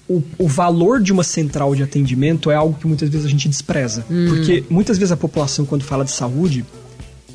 o, 0.08 0.24
o 0.38 0.48
valor 0.48 1.02
de 1.02 1.12
uma 1.12 1.24
central 1.24 1.76
de 1.76 1.84
atendimento 1.84 2.50
é 2.50 2.56
algo 2.56 2.78
que 2.80 2.88
muitas 2.88 3.10
vezes 3.10 3.26
a 3.26 3.30
gente 3.30 3.50
despreza. 3.50 4.06
Porque 4.30 4.64
muitas 4.70 4.98
vezes 4.98 5.12
a 5.12 5.18
população, 5.18 5.66
quando 5.66 5.84
fala 5.84 6.06
de 6.06 6.12
saúde, 6.12 6.64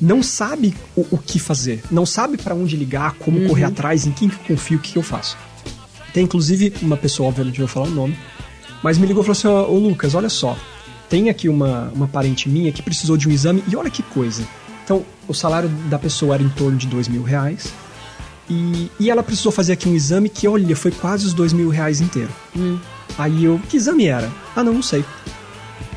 não 0.01 0.23
sabe 0.23 0.75
o, 0.95 1.05
o 1.11 1.17
que 1.17 1.39
fazer. 1.39 1.83
Não 1.91 2.05
sabe 2.05 2.37
para 2.37 2.55
onde 2.55 2.75
ligar, 2.75 3.13
como 3.15 3.47
correr 3.47 3.65
atrás, 3.65 4.05
em 4.05 4.11
quem 4.11 4.29
que 4.29 4.35
eu 4.35 4.55
confio, 4.55 4.77
o 4.77 4.81
que, 4.81 4.93
que 4.93 4.97
eu 4.97 5.03
faço. 5.03 5.37
Tem 6.13 6.23
inclusive 6.23 6.73
uma 6.81 6.97
pessoa, 6.97 7.29
obviamente 7.29 7.59
não 7.59 7.67
vou 7.67 7.73
falar 7.73 7.87
o 7.87 7.95
nome, 7.95 8.17
mas 8.81 8.97
me 8.97 9.05
ligou 9.05 9.21
e 9.21 9.25
falou 9.25 9.37
assim: 9.37 9.71
Ô 9.71 9.77
Lucas, 9.77 10.15
olha 10.15 10.29
só, 10.29 10.57
tem 11.09 11.29
aqui 11.29 11.49
uma, 11.49 11.91
uma 11.93 12.07
parente 12.07 12.47
minha 12.47 12.71
que 12.71 12.81
precisou 12.81 13.17
de 13.17 13.27
um 13.27 13.31
exame 13.31 13.63
e 13.67 13.75
olha 13.75 13.89
que 13.89 14.03
coisa. 14.03 14.47
Então, 14.83 15.05
o 15.27 15.33
salário 15.33 15.69
da 15.89 15.99
pessoa 15.99 16.35
era 16.35 16.43
em 16.43 16.49
torno 16.49 16.77
de 16.77 16.87
dois 16.87 17.07
mil 17.07 17.23
reais. 17.23 17.71
E, 18.49 18.89
e 18.99 19.11
ela 19.11 19.21
precisou 19.21 19.51
fazer 19.51 19.73
aqui 19.73 19.87
um 19.87 19.95
exame 19.95 20.27
que, 20.27 20.47
olha, 20.47 20.75
foi 20.75 20.89
quase 20.89 21.25
os 21.25 21.33
dois 21.33 21.53
mil 21.53 21.69
reais 21.69 22.01
inteiro. 22.01 22.31
Aí 23.17 23.43
eu, 23.45 23.59
que 23.69 23.77
exame 23.77 24.07
era? 24.07 24.31
Ah, 24.55 24.63
não, 24.63 24.73
não 24.73 24.81
sei. 24.81 25.05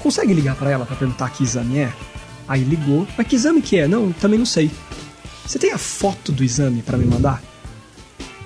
Consegue 0.02 0.34
ligar 0.34 0.56
pra 0.56 0.70
ela 0.70 0.84
pra 0.84 0.94
perguntar 0.96 1.30
que 1.30 1.42
exame 1.42 1.78
é? 1.78 1.92
Aí 2.48 2.62
ligou, 2.62 3.06
mas 3.16 3.26
que 3.26 3.36
exame 3.36 3.62
que 3.62 3.78
é? 3.78 3.88
Não, 3.88 4.12
também 4.12 4.38
não 4.38 4.46
sei. 4.46 4.70
você 5.46 5.58
tem 5.58 5.72
a 5.72 5.78
foto 5.78 6.32
do 6.32 6.42
exame 6.42 6.82
para 6.82 6.98
me 6.98 7.04
mandar? 7.04 7.42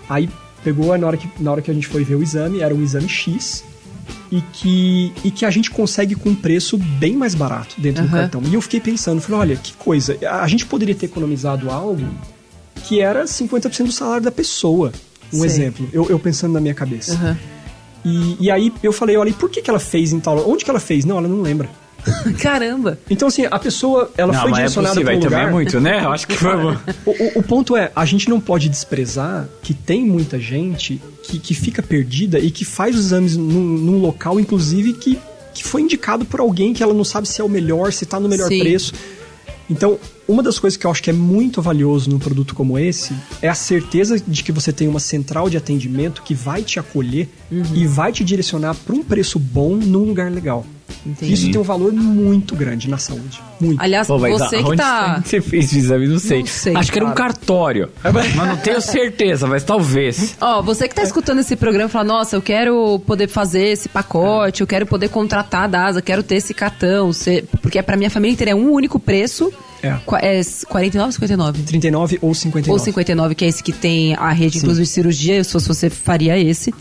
Aí 0.09 0.29
pegou, 0.63 0.97
na 0.99 1.07
hora, 1.07 1.17
que, 1.17 1.29
na 1.41 1.53
hora 1.53 1.63
que 1.63 1.71
a 1.71 1.75
gente 1.75 1.87
foi 1.87 2.05
ver 2.05 2.17
o 2.17 2.23
exame, 2.23 2.61
era 2.61 2.75
um 2.75 2.83
exame 2.83 3.09
X, 3.09 3.65
e 4.31 4.41
que, 4.53 5.13
e 5.25 5.31
que 5.31 5.45
a 5.45 5.51
gente 5.51 5.71
consegue 5.71 6.15
com 6.15 6.31
um 6.31 6.35
preço 6.35 6.77
bem 6.77 7.17
mais 7.17 7.35
barato 7.35 7.81
dentro 7.81 8.03
do 8.03 8.09
Aham. 8.09 8.23
cartão. 8.23 8.43
E 8.45 8.55
eu 8.55 8.61
fiquei 8.61 8.81
pensando, 8.81 9.21
falei, 9.21 9.41
olha, 9.41 9.57
que 9.57 9.73
coisa, 9.75 10.17
a 10.29 10.47
gente 10.49 10.67
poderia 10.67 10.95
ter 10.95 11.07
economizado 11.07 11.71
algo 11.71 12.07
que 12.85 13.01
era 13.01 13.25
50% 13.25 13.85
do 13.87 13.93
salário 13.93 14.25
da 14.25 14.33
pessoa. 14.33 14.93
Um 15.33 15.39
Sei. 15.39 15.47
exemplo, 15.47 15.89
eu, 15.93 16.09
eu 16.09 16.19
pensando 16.19 16.53
na 16.53 16.61
minha 16.61 16.75
cabeça. 16.75 17.15
Aham. 17.15 17.39
E, 18.05 18.37
e 18.45 18.51
aí 18.51 18.73
eu 18.83 18.93
falei, 18.93 19.17
olha, 19.17 19.31
e 19.31 19.33
por 19.33 19.51
que, 19.51 19.61
que 19.61 19.69
ela 19.69 19.81
fez 19.81 20.13
em 20.13 20.21
tal... 20.21 20.49
Onde 20.49 20.65
que 20.65 20.71
ela 20.71 20.79
fez? 20.79 21.05
Não, 21.05 21.19
ela 21.19 21.27
não 21.27 21.43
lembra. 21.43 21.69
Caramba. 22.41 22.99
Então, 23.11 23.29
assim, 23.29 23.47
a 23.51 23.59
pessoa, 23.59 24.11
ela 24.17 24.33
não, 24.33 24.41
foi 24.43 24.51
é 24.51 24.55
direcionada 24.55 24.95
possível, 24.95 25.07
para 25.07 25.17
um 25.17 25.21
também 25.21 25.39
lugar... 25.39 25.49
é 25.49 25.53
muito, 25.53 25.81
né? 25.81 26.05
Eu 26.05 26.13
acho 26.13 26.27
que 26.27 26.37
foi 26.37 26.57
bom. 26.57 26.77
O, 27.07 27.11
o- 27.11 27.39
o 27.39 27.43
ponto 27.43 27.77
é, 27.77 27.91
a 27.95 28.05
gente 28.05 28.29
não 28.29 28.41
pode 28.41 28.69
desprezar 28.69 29.49
que 29.63 29.73
tem 29.75 30.05
muita 30.05 30.39
gente 30.39 31.01
que, 31.23 31.39
que 31.39 31.55
fica 31.55 31.83
perdida 31.83 32.39
e 32.39 32.51
que 32.51 32.65
faz 32.65 32.95
os 32.97 33.07
exames 33.07 33.37
num, 33.37 33.45
num 33.45 33.99
local, 34.01 34.39
inclusive, 34.41 34.93
que, 34.95 35.19
que 35.55 35.65
foi 35.65 35.83
indicado 35.83 36.25
por 36.25 36.41
alguém 36.41 36.73
que 36.73 36.83
ela 36.83 36.95
não 36.95 37.05
sabe 37.05 37.29
se 37.29 37.41
é 37.41 37.45
o 37.45 37.49
melhor, 37.49 37.93
se 37.93 38.05
tá 38.07 38.19
no 38.21 38.29
melhor 38.29 38.49
Sim. 38.49 38.59
preço. 38.61 38.93
Então, 39.69 39.99
uma 40.29 40.43
das 40.43 40.59
coisas 40.59 40.77
que 40.77 40.87
eu 40.87 40.91
acho 40.91 41.03
que 41.03 41.11
é 41.11 41.13
muito 41.13 41.63
valioso 41.63 42.11
num 42.11 42.19
produto 42.19 42.55
como 42.55 42.79
esse 42.79 43.15
é 43.41 43.49
a 43.49 43.55
certeza 43.55 44.19
de 44.19 44.43
que 44.43 44.51
você 44.53 44.73
tem 44.73 44.89
uma 44.89 45.01
central 45.01 45.49
de 45.49 45.57
atendimento 45.57 46.23
que 46.23 46.35
vai 46.35 46.63
te 46.63 46.79
acolher 46.79 47.29
Uhum. 47.51 47.63
e 47.77 47.87
vai 47.87 48.11
te 48.11 48.25
direcionar 48.25 48.75
para 48.75 48.93
um 48.97 49.05
preço 49.05 49.39
bom 49.39 49.77
num 49.77 50.01
lugar 50.05 50.29
legal. 50.33 50.67
Entendi. 51.05 51.33
Isso 51.33 51.51
tem 51.53 51.61
um 51.61 51.65
valor 51.65 51.93
muito 51.93 52.57
grande 52.57 52.91
na 52.91 52.99
saúde. 52.99 53.41
Muito. 53.61 53.81
Aliás, 53.81 54.09
Pô, 54.09 54.19
você 54.19 54.61
que 54.65 54.77
tá. 54.77 55.21
Você 55.25 55.41
fez 55.41 55.73
o 55.73 55.77
exame, 55.79 56.09
não 56.09 56.19
sei. 56.19 56.41
Não 56.41 56.47
sei, 56.49 56.75
Acho 56.77 56.91
que 56.91 56.99
era 56.99 57.07
um 57.07 57.15
cara. 57.15 57.33
cartório. 57.33 57.89
Mas 58.13 58.35
não 58.35 58.57
tenho 58.57 58.81
certeza, 58.81 59.47
mas 59.47 59.63
talvez. 59.63 60.37
Ó, 60.41 60.61
você 60.63 60.89
que 60.89 60.95
tá 60.97 61.03
escutando 61.05 61.39
esse 61.39 61.55
programa 61.55 61.89
e 61.89 61.93
fala, 61.93 62.05
nossa, 62.05 62.35
eu 62.35 62.43
quero 62.43 62.99
poder 63.07 63.29
fazer 63.29 63.63
esse 63.69 63.89
pacote, 63.89 64.61
eu 64.63 64.67
quero 64.67 64.85
poder 64.87 65.09
contratar 65.09 65.65
a 65.65 65.67
DASA, 65.69 66.03
quero 66.03 66.25
ter 66.25 66.37
esse 66.37 66.53
cartão, 66.53 67.13
se- 67.13 67.43
porque 67.63 67.81
pra 67.83 67.97
minha 67.97 68.11
família 68.11 68.33
inteira 68.35 68.51
é 68.51 68.55
um 68.57 68.73
único 68.73 68.99
preço. 68.99 69.53
É. 69.83 69.95
Qua- 70.05 70.21
É 70.23 70.41
49 70.69 71.07
ou 71.07 71.13
59? 71.13 71.63
39 71.63 72.19
ou 72.23 72.35
59. 72.35 72.71
Ou 72.73 72.79
59, 72.85 73.35
que 73.35 73.45
é 73.45 73.49
esse 73.49 73.63
que 73.63 73.73
tem 73.73 74.15
a 74.15 74.31
rede, 74.33 74.59
inclusive, 74.59 74.85
de 74.85 74.91
cirurgia. 74.91 75.45
Se 75.45 75.53
fosse 75.53 75.69
você, 75.69 75.91
faria 75.91 76.39
esse. 76.39 76.73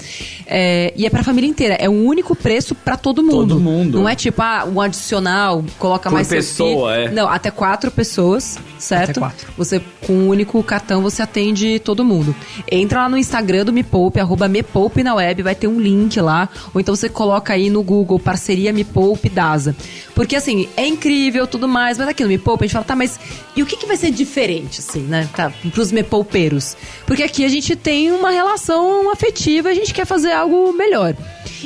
É, 0.47 0.93
e 0.95 1.05
é 1.05 1.09
pra 1.09 1.23
família 1.23 1.49
inteira. 1.49 1.75
É 1.75 1.89
um 1.89 2.05
único 2.05 2.35
preço 2.35 2.73
pra 2.75 2.95
todo 2.97 3.21
mundo. 3.23 3.55
Todo 3.55 3.59
mundo. 3.59 3.99
Não 3.99 4.07
é 4.09 4.15
tipo, 4.15 4.41
ah, 4.41 4.65
um 4.71 4.79
adicional, 4.81 5.63
coloca 5.77 6.09
Por 6.09 6.15
mais 6.15 6.27
pessoa, 6.27 6.95
é. 6.95 7.11
Não, 7.11 7.27
até 7.27 7.51
quatro 7.51 7.91
pessoas, 7.91 8.57
certo? 8.79 9.11
Até 9.11 9.19
quatro. 9.19 9.47
Você, 9.57 9.81
com 10.05 10.13
um 10.13 10.29
único 10.29 10.61
cartão, 10.63 11.01
você 11.01 11.21
atende 11.21 11.79
todo 11.79 12.03
mundo. 12.05 12.35
Entra 12.71 13.01
lá 13.03 13.09
no 13.09 13.17
Instagram 13.17 13.65
do 13.65 13.73
Me 13.73 13.83
Poupe, 13.83 14.19
arroba 14.19 14.47
Me 14.47 14.63
Poupe 14.63 15.03
na 15.03 15.15
web, 15.15 15.41
vai 15.43 15.55
ter 15.55 15.67
um 15.67 15.79
link 15.79 16.19
lá. 16.19 16.49
Ou 16.73 16.79
então 16.81 16.95
você 16.95 17.09
coloca 17.09 17.53
aí 17.53 17.69
no 17.69 17.83
Google, 17.83 18.19
parceria 18.19 18.71
Me 18.73 18.83
Poupe 18.83 19.29
DASA. 19.29 19.75
Porque, 20.13 20.35
assim, 20.35 20.67
é 20.77 20.87
incrível, 20.87 21.45
tudo 21.47 21.67
mais, 21.67 21.97
mas 21.97 22.07
aqui 22.07 22.23
no 22.23 22.29
Me 22.29 22.37
Poupe 22.37 22.63
a 22.63 22.67
gente 22.67 22.73
fala, 22.73 22.84
tá, 22.85 22.95
mas 22.95 23.19
e 23.55 23.61
o 23.61 23.65
que, 23.65 23.77
que 23.77 23.85
vai 23.85 23.97
ser 23.97 24.11
diferente, 24.11 24.79
assim, 24.79 25.01
né, 25.01 25.27
tá, 25.35 25.51
pros 25.73 25.91
Me 25.91 26.03
Poupeiros? 26.03 26.77
Porque 27.05 27.23
aqui 27.23 27.43
a 27.43 27.49
gente 27.49 27.75
tem 27.75 28.11
uma 28.11 28.31
relação 28.31 29.11
afetiva, 29.11 29.69
a 29.69 29.73
gente 29.73 29.93
quer 29.93 30.05
fazer 30.05 30.31
algo 30.31 30.71
melhor. 30.73 31.15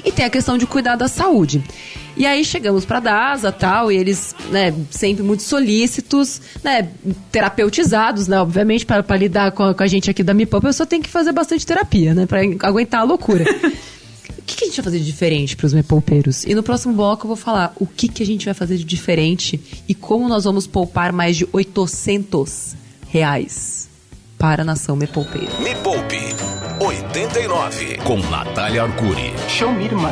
E 0.04 0.12
tem 0.12 0.26
a 0.26 0.30
questão 0.30 0.58
de 0.58 0.66
cuidar 0.66 0.96
da 0.96 1.08
saúde. 1.08 1.64
E 2.18 2.26
aí 2.26 2.44
chegamos 2.44 2.84
pra 2.84 3.00
DASA 3.00 3.52
tal, 3.52 3.92
e 3.92 3.98
eles, 3.98 4.36
né, 4.52 4.74
sempre 4.92 5.24
muito 5.24 5.44
solícitos, 5.44 6.42
né, 6.64 6.90
terapeutizados, 7.32 8.28
né, 8.28 8.40
obviamente, 8.42 8.86
pra 8.86 9.16
lidar 9.16 9.52
com 9.52 9.64
a, 9.64 9.74
com 9.74 9.84
a 9.84 9.88
gente 9.88 10.10
aqui 10.10 10.22
da 10.22 10.34
Me 10.34 10.46
Poupe, 10.46 10.68
eu 10.68 10.74
só 10.74 10.86
tenho 10.86 11.02
que 11.02 11.10
fazer 11.10 11.32
bastante 11.32 11.66
terapia, 11.66 12.14
né, 12.14 12.26
pra 12.26 12.40
aguentar 12.68 13.02
a 13.02 13.04
loucura. 13.04 13.46
O 14.50 14.52
que, 14.52 14.58
que 14.58 14.64
a 14.64 14.68
gente 14.68 14.78
vai 14.78 14.86
fazer 14.86 15.00
de 15.00 15.06
diferente 15.06 15.56
para 15.56 15.68
os 15.68 15.74
mepoupeiros? 15.74 16.44
E 16.44 16.56
no 16.56 16.64
próximo 16.64 16.96
bloco 16.96 17.26
eu 17.26 17.28
vou 17.28 17.38
falar 17.38 17.72
o 17.80 17.86
que, 17.86 18.08
que 18.08 18.24
a 18.24 18.26
gente 18.26 18.46
vai 18.46 18.54
fazer 18.56 18.78
de 18.78 18.84
diferente 18.84 19.62
e 19.88 19.94
como 19.94 20.28
nós 20.28 20.44
vamos 20.44 20.66
poupar 20.66 21.14
mais 21.14 21.38
de 21.38 21.48
800 21.54 22.76
reais 23.10 23.88
para 24.40 24.64
a 24.64 24.66
nação 24.66 24.96
mepoupeira. 24.96 25.54
Me 25.60 25.76
Poupe 25.76 26.18
89 26.84 27.98
com 27.98 28.18
Natália 28.18 28.84
Arcuri. 28.84 29.34
Show 29.48 29.72
me, 29.72 29.86
irmã. 29.86 30.12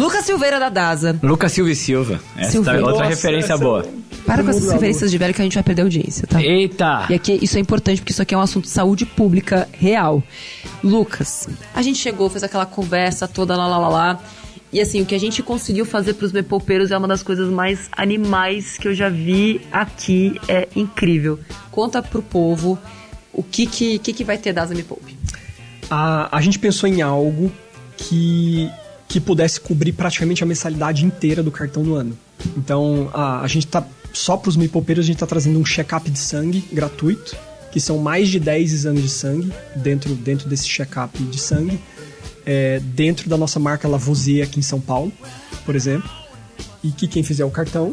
Lucas 0.00 0.24
Silveira 0.24 0.58
da 0.58 0.68
DASA. 0.68 1.18
Lucas 1.22 1.52
Silva 1.52 1.70
e 1.70 1.76
Silva. 1.76 2.20
Essa 2.36 2.52
Silveira. 2.52 2.80
tá 2.80 2.86
outra 2.86 3.04
Nossa, 3.04 3.14
referência 3.16 3.52
essa- 3.54 3.62
boa. 3.62 3.84
Para 4.26 4.42
com 4.44 4.50
essas 4.50 4.70
referências 4.70 5.10
de 5.10 5.18
velho 5.18 5.32
que 5.34 5.40
a 5.40 5.44
gente 5.44 5.54
vai 5.54 5.62
perder 5.62 5.82
audiência, 5.82 6.26
tá? 6.26 6.40
Eita! 6.42 7.06
E 7.08 7.14
aqui 7.14 7.38
isso 7.42 7.56
é 7.56 7.60
importante 7.60 8.00
porque 8.00 8.12
isso 8.12 8.22
aqui 8.22 8.34
é 8.34 8.38
um 8.38 8.40
assunto 8.42 8.64
de 8.64 8.70
saúde 8.70 9.04
pública 9.06 9.66
real. 9.72 10.22
Lucas, 10.84 11.48
a 11.74 11.82
gente 11.82 11.98
chegou, 11.98 12.28
fez 12.30 12.42
aquela 12.44 12.66
conversa 12.66 13.26
toda 13.26 13.56
lá, 13.56 13.66
lá, 13.66 13.78
lá, 13.78 13.88
lá. 13.88 14.20
E 14.72 14.80
assim, 14.80 15.02
o 15.02 15.06
que 15.06 15.14
a 15.14 15.18
gente 15.18 15.42
conseguiu 15.42 15.84
fazer 15.84 16.14
pros 16.14 16.32
mepoupeiros 16.32 16.90
é 16.92 16.96
uma 16.98 17.08
das 17.08 17.22
coisas 17.24 17.50
mais 17.50 17.88
animais 17.92 18.78
que 18.78 18.86
eu 18.88 18.94
já 18.94 19.08
vi 19.08 19.60
aqui. 19.72 20.40
É 20.46 20.68
incrível. 20.76 21.40
Conta 21.70 22.00
pro 22.02 22.22
povo 22.22 22.78
o 23.32 23.42
que 23.42 23.66
que, 23.66 23.98
que, 23.98 24.12
que 24.12 24.22
vai 24.24 24.38
ter 24.38 24.52
das 24.52 24.70
Me 24.70 24.82
Poupe. 24.82 25.16
A, 25.90 26.36
a 26.36 26.40
gente 26.40 26.58
pensou 26.58 26.88
em 26.88 27.02
algo 27.02 27.50
que, 27.96 28.70
que 29.10 29.18
pudesse 29.18 29.60
cobrir 29.60 29.92
praticamente 29.92 30.44
a 30.44 30.46
mensalidade 30.46 31.04
inteira 31.04 31.42
do 31.42 31.50
cartão 31.50 31.82
no 31.82 31.96
ano. 31.96 32.16
Então, 32.56 33.10
a, 33.12 33.40
a 33.40 33.46
gente 33.48 33.66
tá. 33.66 33.84
Só 34.12 34.36
para 34.36 34.48
os 34.48 34.56
mipopeiros, 34.56 35.04
a 35.04 35.06
gente 35.06 35.18
tá 35.18 35.26
trazendo 35.26 35.58
um 35.58 35.64
check-up 35.64 36.08
de 36.08 36.18
sangue 36.18 36.64
gratuito, 36.72 37.36
que 37.72 37.80
são 37.80 37.98
mais 37.98 38.28
de 38.28 38.38
10 38.38 38.72
exames 38.72 39.02
de 39.02 39.08
sangue 39.08 39.52
dentro, 39.74 40.14
dentro 40.14 40.48
desse 40.48 40.68
check-up 40.68 41.20
de 41.24 41.40
sangue, 41.40 41.80
é, 42.46 42.78
dentro 42.80 43.28
da 43.28 43.36
nossa 43.36 43.58
marca 43.58 43.88
Lavoisier 43.88 44.44
aqui 44.46 44.60
em 44.60 44.62
São 44.62 44.80
Paulo, 44.80 45.12
por 45.66 45.74
exemplo. 45.74 46.08
E 46.82 46.92
que 46.92 47.08
quem 47.08 47.24
fizer 47.24 47.44
o 47.44 47.50
cartão 47.50 47.92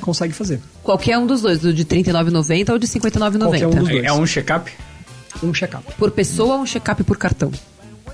consegue 0.00 0.32
fazer. 0.32 0.58
Qualquer 0.82 1.18
um 1.18 1.26
dos 1.26 1.42
dois, 1.42 1.58
do 1.60 1.72
de 1.72 1.82
R$ 1.82 2.02
39,90 2.02 2.70
ou 2.70 2.78
de 2.78 2.86
R$ 2.86 3.00
Qualquer 3.00 3.18
um 3.18 3.30
59,90. 3.30 3.78
dos 3.78 3.88
dois. 3.90 4.04
É 4.04 4.12
um 4.12 4.26
check-up? 4.26 4.72
Um 5.42 5.52
check-up. 5.52 5.84
Por 5.98 6.10
pessoa 6.10 6.54
ou 6.54 6.62
um 6.62 6.66
check-up 6.66 7.04
por 7.04 7.18
cartão? 7.18 7.52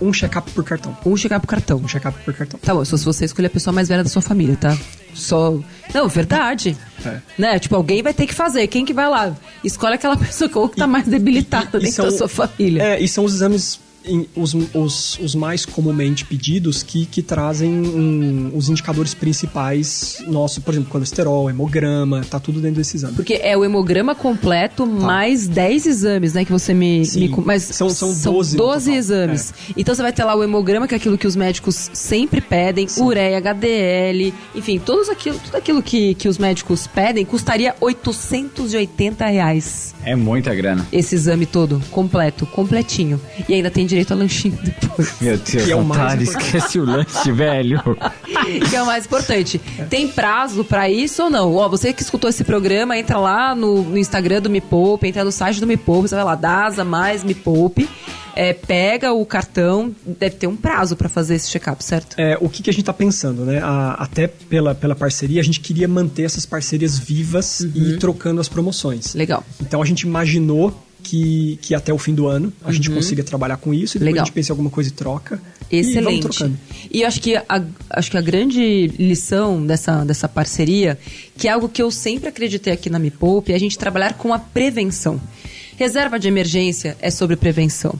Um 0.00 0.12
check-up 0.12 0.50
por 0.52 0.64
cartão. 0.64 0.96
Um 1.04 1.16
check-up 1.16 1.46
por 1.46 1.50
cartão. 1.50 1.78
Um 1.78 1.86
check-up 1.88 2.18
por 2.24 2.32
cartão. 2.34 2.58
Tá 2.60 2.74
bom, 2.74 2.84
só 2.84 2.96
se 2.96 3.04
você 3.04 3.24
escolher 3.26 3.48
a 3.48 3.50
pessoa 3.50 3.72
mais 3.74 3.88
velha 3.88 4.02
da 4.02 4.08
sua 4.08 4.22
família, 4.22 4.56
tá? 4.56 4.76
Só. 5.14 5.58
Não, 5.92 6.08
verdade. 6.08 6.76
É. 7.04 7.18
Né? 7.38 7.58
Tipo, 7.58 7.76
alguém 7.76 8.02
vai 8.02 8.14
ter 8.14 8.26
que 8.26 8.34
fazer. 8.34 8.66
Quem 8.68 8.84
que 8.84 8.94
vai 8.94 9.08
lá? 9.08 9.36
Escolhe 9.62 9.94
aquela 9.94 10.16
pessoa 10.18 10.48
que 10.68 10.76
tá 10.76 10.86
mais 10.86 11.06
debilitada 11.06 11.76
E- 11.78 11.80
e 11.80 11.84
dentro 11.84 11.92
são- 11.96 12.04
da 12.06 12.10
sua 12.12 12.28
família. 12.28 12.82
É, 12.82 13.00
e 13.02 13.06
são 13.08 13.24
os 13.24 13.34
exames 13.34 13.78
em- 14.04 14.26
os, 14.36 14.54
os, 14.54 15.18
os 15.18 15.34
mais 15.34 15.64
comumente 15.66 16.24
pedidos 16.24 16.82
que, 16.82 17.06
que 17.06 17.22
trazem 17.22 17.70
hum, 17.70 18.50
os 18.54 18.68
indicadores 18.68 19.14
principais 19.14 20.22
nossos, 20.26 20.58
por 20.62 20.72
exemplo, 20.74 20.90
colesterol, 20.90 21.48
hemograma, 21.50 22.22
tá 22.28 22.38
tudo 22.40 22.60
dentro 22.60 22.76
desse 22.76 22.96
exame. 22.96 23.14
Porque 23.14 23.34
é 23.42 23.56
o 23.56 23.64
hemograma 23.64 24.14
completo 24.14 24.86
mais 24.86 25.46
10 25.48 25.86
exames, 25.86 26.34
né? 26.34 26.44
Que 26.44 26.52
você 26.52 26.72
me. 26.74 27.04
Sim. 27.04 27.28
me 27.28 27.34
mas 27.44 27.62
São- 27.62 27.90
são 27.90 28.08
12 28.12 28.56
no 28.56 28.62
total. 28.64 28.94
exames. 28.94 29.52
Então 29.76 29.94
você 29.94 30.02
vai 30.02 30.12
ter 30.12 30.24
lá 30.24 30.34
o 30.34 30.42
hemograma, 30.42 30.86
que 30.88 30.94
é 30.94 30.96
aquilo 30.96 31.18
que 31.18 31.26
os 31.26 31.36
médicos 31.36 31.90
sempre 31.92 32.40
pedem, 32.40 32.86
ureia, 32.98 33.38
HDL, 33.38 34.32
enfim, 34.54 34.78
todos 34.78 35.08
aquilo, 35.08 35.38
tudo 35.38 35.56
aquilo 35.56 35.82
que, 35.82 36.14
que 36.14 36.28
os 36.28 36.38
médicos 36.38 36.86
pedem 36.86 37.24
custaria 37.24 37.74
880 37.80 39.26
reais. 39.26 39.94
É 40.04 40.14
muita 40.16 40.54
grana. 40.54 40.86
esse 40.92 41.14
exame 41.14 41.46
todo, 41.46 41.80
completo, 41.90 42.46
completinho. 42.46 43.20
E 43.48 43.54
ainda 43.54 43.70
tem 43.70 43.86
direito 43.90 44.12
a 44.12 44.16
lanchinho 44.16 44.58
depois. 44.62 45.12
Meu 45.20 45.36
Deus, 45.36 45.64
Que 45.66 45.70
é 45.72 45.76
o 45.76 45.84
mais 45.84 46.20
esquece 46.22 46.78
o 46.80 46.84
lanche, 46.84 47.30
velho. 47.32 47.80
que 48.70 48.74
é 48.76 48.82
o 48.82 48.86
mais 48.86 49.04
importante. 49.04 49.60
Tem 49.90 50.08
prazo 50.08 50.64
pra 50.64 50.88
isso 50.88 51.24
ou 51.24 51.30
não? 51.30 51.54
Ó, 51.54 51.68
você 51.68 51.92
que 51.92 52.02
escutou 52.02 52.30
esse 52.30 52.42
programa, 52.44 52.96
entra 52.98 53.18
lá 53.18 53.54
no, 53.54 53.82
no 53.82 53.98
Instagram 53.98 54.40
do 54.40 54.48
Me 54.50 54.60
Poupe, 54.60 55.06
entra 55.06 55.22
no 55.24 55.32
site 55.32 55.60
do 55.60 55.66
Me 55.66 55.76
Poupe, 55.76 56.08
você 56.08 56.14
vai 56.14 56.24
lá, 56.24 56.34
DASA 56.34 56.84
mais 56.84 57.22
Me 57.22 57.34
Poupe, 57.34 57.88
é, 58.34 58.52
pega 58.52 59.12
o 59.12 59.26
cartão, 59.26 59.94
deve 60.06 60.36
ter 60.36 60.46
um 60.46 60.56
prazo 60.56 60.96
pra 60.96 61.08
fazer 61.08 61.34
esse 61.34 61.50
check-up, 61.50 61.82
certo? 61.84 62.14
É, 62.18 62.38
o 62.40 62.48
que, 62.48 62.62
que 62.62 62.70
a 62.70 62.72
gente 62.72 62.82
está 62.82 62.92
pensando, 62.92 63.44
né? 63.44 63.60
A- 63.62 63.96
até 63.98 64.26
pela, 64.28 64.74
pela 64.74 64.94
parceria, 64.94 65.40
a 65.40 65.44
gente 65.44 65.60
queria 65.60 65.88
manter 65.88 66.22
essas 66.22 66.46
parcerias 66.46 66.98
vivas 66.98 67.60
e 67.60 67.94
ir 67.94 67.98
trocando 67.98 68.40
as 68.40 68.48
promoções. 68.48 69.14
Legal. 69.14 69.44
Então 69.60 69.82
a 69.82 69.84
gente 69.84 70.02
imaginou 70.02 70.72
que, 71.02 71.58
que 71.62 71.74
até 71.74 71.92
o 71.92 71.98
fim 71.98 72.14
do 72.14 72.26
ano 72.26 72.52
a 72.64 72.72
gente 72.72 72.90
consiga 72.90 73.22
trabalhar 73.22 73.56
com 73.56 73.72
isso 73.74 73.96
e 73.96 73.98
depois 73.98 74.12
Legal. 74.12 74.22
a 74.22 74.26
gente 74.26 74.34
pensa 74.34 74.50
em 74.50 74.52
alguma 74.52 74.70
coisa 74.70 74.90
e 74.90 74.92
troca. 74.92 75.40
E 75.70 75.78
Excelente. 75.78 76.52
E 76.90 77.02
eu 77.02 77.08
acho 77.08 77.20
que 77.20 77.36
a, 77.36 77.64
acho 77.90 78.10
que 78.10 78.16
a 78.16 78.20
grande 78.20 78.88
lição 78.98 79.64
dessa, 79.64 80.04
dessa 80.04 80.28
parceria, 80.28 80.98
que 81.36 81.48
é 81.48 81.52
algo 81.52 81.68
que 81.68 81.82
eu 81.82 81.90
sempre 81.90 82.28
acreditei 82.28 82.72
aqui 82.72 82.90
na 82.90 82.98
Me 82.98 83.10
Poupe, 83.10 83.52
é 83.52 83.54
a 83.54 83.60
gente 83.60 83.78
trabalhar 83.78 84.14
com 84.14 84.32
a 84.32 84.38
prevenção. 84.38 85.20
Reserva 85.76 86.18
de 86.18 86.28
emergência 86.28 86.96
é 87.00 87.10
sobre 87.10 87.36
prevenção. 87.36 87.94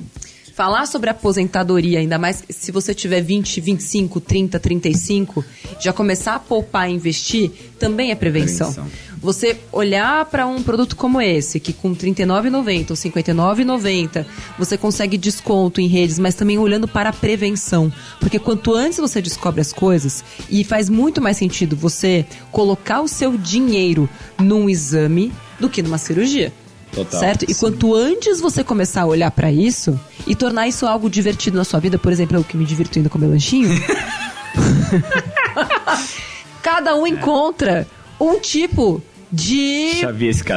Falar 0.61 0.84
sobre 0.84 1.08
aposentadoria, 1.08 2.00
ainda 2.00 2.18
mais 2.18 2.44
se 2.50 2.70
você 2.70 2.92
tiver 2.92 3.22
20, 3.22 3.62
25, 3.62 4.20
30, 4.20 4.61
35, 4.61 5.42
já 5.80 5.90
começar 5.90 6.34
a 6.34 6.38
poupar 6.38 6.90
e 6.90 6.92
investir, 6.92 7.50
também 7.78 8.11
é 8.11 8.14
prevenção. 8.14 8.70
Prevenção. 8.70 9.00
Você 9.22 9.58
olhar 9.72 10.22
para 10.26 10.46
um 10.46 10.62
produto 10.62 10.96
como 10.96 11.18
esse, 11.18 11.58
que 11.58 11.72
com 11.72 11.92
R$ 11.92 11.94
39,90 11.94 12.90
ou 12.90 12.94
R$ 12.94 13.32
59,90 13.34 14.26
você 14.58 14.76
consegue 14.76 15.16
desconto 15.16 15.80
em 15.80 15.86
redes, 15.86 16.18
mas 16.18 16.34
também 16.34 16.58
olhando 16.58 16.86
para 16.86 17.08
a 17.08 17.12
prevenção. 17.14 17.90
Porque 18.18 18.38
quanto 18.38 18.74
antes 18.74 18.98
você 18.98 19.22
descobre 19.22 19.62
as 19.62 19.72
coisas, 19.72 20.22
e 20.50 20.62
faz 20.62 20.90
muito 20.90 21.22
mais 21.22 21.38
sentido 21.38 21.74
você 21.74 22.26
colocar 22.52 23.00
o 23.00 23.08
seu 23.08 23.34
dinheiro 23.38 24.06
num 24.38 24.68
exame 24.68 25.32
do 25.58 25.70
que 25.70 25.82
numa 25.82 25.96
cirurgia. 25.96 26.52
Total. 26.93 27.20
Certo? 27.20 27.45
E 27.49 27.55
quanto 27.55 27.95
antes 27.95 28.41
você 28.41 28.64
começar 28.64 29.03
a 29.03 29.07
olhar 29.07 29.30
para 29.30 29.53
isso 29.53 29.99
e 30.26 30.34
tornar 30.34 30.68
isso 30.68 30.86
algo 30.86 31.09
divertido 31.09 31.57
na 31.57 31.64
sua 31.64 31.78
vida, 31.78 31.99
por 31.99 32.11
exemplo, 32.11 32.36
eu 32.36 32.45
que 32.45 32.57
me 32.57 32.64
divirto 32.64 32.99
indo 32.99 33.09
comer 33.09 33.28
lanchinho. 33.28 33.70
cada 36.62 36.97
um 36.97 37.07
encontra 37.07 37.86
um 38.20 38.38
tipo 38.38 39.03
de 39.33 40.01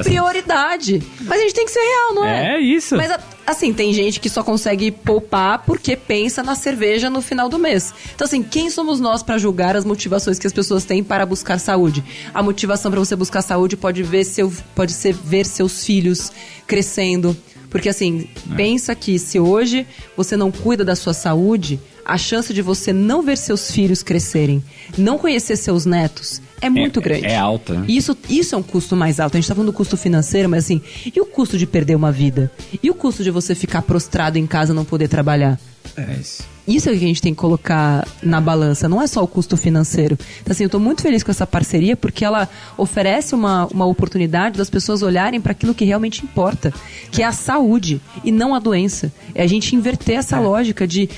prioridade. 0.04 1.02
Mas 1.22 1.40
a 1.40 1.44
gente 1.44 1.54
tem 1.54 1.66
que 1.66 1.72
ser 1.72 1.80
real, 1.80 2.14
não 2.16 2.26
é? 2.26 2.56
É 2.56 2.60
isso. 2.60 2.96
Mas 2.96 3.12
assim, 3.46 3.74
tem 3.74 3.94
gente 3.94 4.20
que 4.20 4.30
só 4.30 4.44
consegue 4.44 4.92
poupar 4.92 5.60
porque 5.66 5.96
pensa 5.96 6.42
na 6.42 6.56
cerveja 6.56 7.10
no 7.10 7.22
final 7.22 7.50
do 7.50 7.60
mês. 7.60 7.94
Então 8.16 8.26
assim, 8.26 8.42
quem 8.42 8.70
somos 8.70 9.00
nós 9.00 9.22
para 9.22 9.38
julgar 9.38 9.76
as 9.76 9.86
motivações 9.86 10.40
que 10.40 10.48
as 10.48 10.54
pessoas 10.54 10.86
têm 10.86 11.04
para 11.04 11.26
buscar 11.26 11.60
saúde? 11.60 12.04
A 12.34 12.42
motivação 12.42 12.90
para 12.92 13.00
você 13.00 13.16
buscar 13.16 13.42
saúde 13.42 13.76
pode 13.78 14.02
ver 14.04 14.24
seu 14.24 14.52
pode 14.76 14.94
ser 14.94 15.14
ver 15.14 15.46
seus 15.46 15.86
filhos 15.86 16.32
crescendo. 16.66 17.36
Porque 17.70 17.90
assim, 17.90 18.28
É. 18.52 18.56
pensa 18.56 18.94
que 18.94 19.18
se 19.18 19.40
hoje 19.40 19.86
você 20.16 20.38
não 20.38 20.52
cuida 20.52 20.86
da 20.86 20.96
sua 20.96 21.14
saúde, 21.14 21.80
a 22.06 22.18
chance 22.20 22.54
de 22.54 22.62
você 22.62 22.94
não 22.94 23.22
ver 23.24 23.36
seus 23.38 23.72
filhos 23.72 24.04
crescerem, 24.04 24.64
não 24.98 25.18
conhecer 25.18 25.56
seus 25.56 25.84
netos, 25.86 26.40
é 26.66 26.70
muito 26.70 27.02
grande. 27.02 27.26
é 27.26 27.38
alta. 27.38 27.84
Isso, 27.88 28.18
isso 28.30 28.56
é 28.56 28.58
um 28.58 28.64
custo 28.64 28.96
mais 28.96 29.20
alto. 29.20 29.36
A 29.36 29.40
gente 29.40 29.48
tá 29.48 29.56
falando 29.56 29.72
do 29.72 29.76
custo 29.76 29.98
financeiro, 29.98 30.50
mas 30.50 30.66
assim, 30.66 30.82
e 31.14 31.20
o 31.20 31.26
custo 31.26 31.58
de 31.58 31.66
perder 31.66 31.96
uma 31.96 32.12
vida? 32.12 32.52
E 32.82 32.90
o 32.90 32.94
custo 32.94 33.24
de 33.24 33.32
você 33.32 33.54
ficar 33.54 33.82
prostrado 33.82 34.38
em 34.38 34.48
casa 34.48 34.74
e 34.74 34.76
não 34.76 34.86
poder 34.86 35.08
trabalhar? 35.08 35.60
É 35.98 36.14
isso. 36.20 36.44
Isso 36.66 36.88
é 36.90 36.94
o 36.94 36.98
que 36.98 37.04
a 37.04 37.08
gente 37.08 37.22
tem 37.22 37.34
que 37.34 37.40
colocar 37.40 38.08
na 38.22 38.40
balança, 38.40 38.88
não 38.88 39.02
é 39.02 39.06
só 39.06 39.22
o 39.22 39.28
custo 39.28 39.58
financeiro. 39.58 40.18
Então, 40.42 40.52
assim, 40.54 40.64
eu 40.64 40.70
tô 40.70 40.80
muito 40.80 41.02
feliz 41.02 41.22
com 41.22 41.30
essa 41.30 41.46
parceria 41.46 41.98
porque 41.98 42.24
ela 42.24 42.48
oferece 42.78 43.36
uma, 43.36 43.66
uma 43.68 43.86
oportunidade 43.86 44.58
das 44.58 44.70
pessoas 44.70 45.02
olharem 45.02 45.42
para 45.42 45.52
aquilo 45.52 45.74
que 45.76 45.84
realmente 45.84 46.24
importa, 46.24 46.74
que 47.12 47.22
é 47.22 47.26
a 47.26 47.34
saúde 47.34 48.02
e 48.24 48.32
não 48.32 48.56
a 48.56 48.60
doença. 48.60 49.12
É 49.36 49.44
a 49.44 49.48
gente 49.48 49.76
inverter 49.76 50.18
essa 50.18 50.40
lógica 50.40 50.88
de 50.88 51.10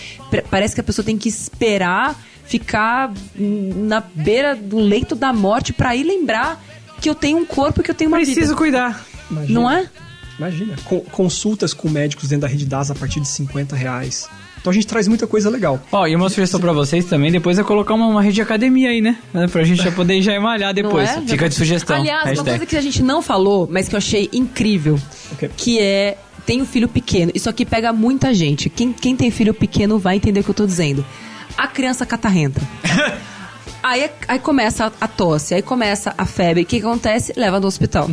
parece 0.50 0.74
que 0.74 0.82
a 0.82 0.84
pessoa 0.84 1.06
tem 1.06 1.18
que 1.18 1.30
esperar 1.30 2.20
ficar 2.44 3.12
na 3.36 4.02
beira 4.02 4.56
do 4.56 4.78
leito 4.80 5.16
da 5.16 5.32
morte 5.34 5.74
para 5.74 5.96
ir 5.96 6.04
lembrar 6.04 6.64
que 7.02 7.10
eu 7.10 7.16
tenho 7.16 7.38
um 7.38 7.46
corpo 7.46 7.82
e 7.82 7.84
que 7.84 7.92
eu 7.92 7.96
tenho 7.96 8.10
uma 8.10 8.18
Preciso 8.18 8.40
vida. 8.42 8.56
cuidar. 8.56 9.06
Imagina. 9.30 9.60
Não 9.60 9.70
é? 9.72 9.88
Imagina. 10.38 10.76
Co- 10.86 11.02
consultas 11.12 11.74
com 11.74 11.88
médicos 11.90 12.30
dentro 12.30 12.42
da 12.42 12.48
rede 12.48 12.66
DAS 12.66 12.92
a 12.92 12.96
partir 12.96 13.20
de 13.20 13.28
50 13.28 13.76
reais. 13.76 14.28
Então 14.66 14.72
a 14.72 14.74
gente 14.74 14.88
traz 14.88 15.08
muita 15.08 15.28
coisa 15.28 15.48
legal. 15.48 15.80
Ó, 15.92 16.08
e 16.08 16.16
uma 16.16 16.28
sugestão 16.28 16.60
pra 16.60 16.74
vocês 16.74 17.06
também, 17.06 17.32
depois 17.32 17.60
é 17.60 17.64
colocar 17.64 17.94
uma, 17.94 18.08
uma 18.08 18.20
rede 18.20 18.34
de 18.34 18.42
academia 18.42 18.90
aí, 18.90 19.00
né? 19.00 19.16
Pra 19.52 19.64
gente 19.64 19.84
já 19.84 19.92
poder 19.92 20.20
já 20.24 20.40
malhar 20.42 20.74
depois. 20.74 21.08
É? 21.08 21.22
Fica 21.22 21.48
de 21.48 21.54
sugestão. 21.54 21.98
Aliás, 21.98 22.24
uma 22.24 22.30
Hashtag. 22.30 22.50
coisa 22.50 22.66
que 22.66 22.76
a 22.76 22.82
gente 22.82 23.04
não 23.04 23.22
falou, 23.22 23.70
mas 23.72 23.88
que 23.88 23.94
eu 23.94 24.00
achei 24.00 24.28
incrível, 24.34 25.00
Ok. 25.34 25.52
que 25.56 25.80
é 25.80 26.18
tem 26.48 26.64
um 26.64 26.66
filho 26.66 26.88
pequeno. 26.88 27.32
Isso 27.36 27.48
aqui 27.48 27.64
pega 27.64 27.94
muita 27.94 28.34
gente. 28.34 28.68
Quem, 28.68 28.92
quem 28.92 29.16
tem 29.16 29.30
filho 29.30 29.54
pequeno 29.54 30.00
vai 30.00 30.16
entender 30.16 30.40
o 30.40 30.44
que 30.44 30.50
eu 30.50 30.56
tô 30.56 30.66
dizendo. 30.66 31.06
A 31.56 31.68
criança 31.68 32.04
catarrenta. 32.04 32.60
aí, 33.84 34.10
aí 34.28 34.40
começa 34.40 34.92
a, 35.00 35.08
tosse, 35.08 35.54
aí 35.54 35.62
começa 35.62 36.12
a 36.18 36.26
febre. 36.26 36.64
O 36.64 36.66
que, 36.66 36.80
que 36.80 36.86
acontece? 36.88 37.34
Leva 37.38 37.60
no 37.60 37.68
hospital. 37.68 38.10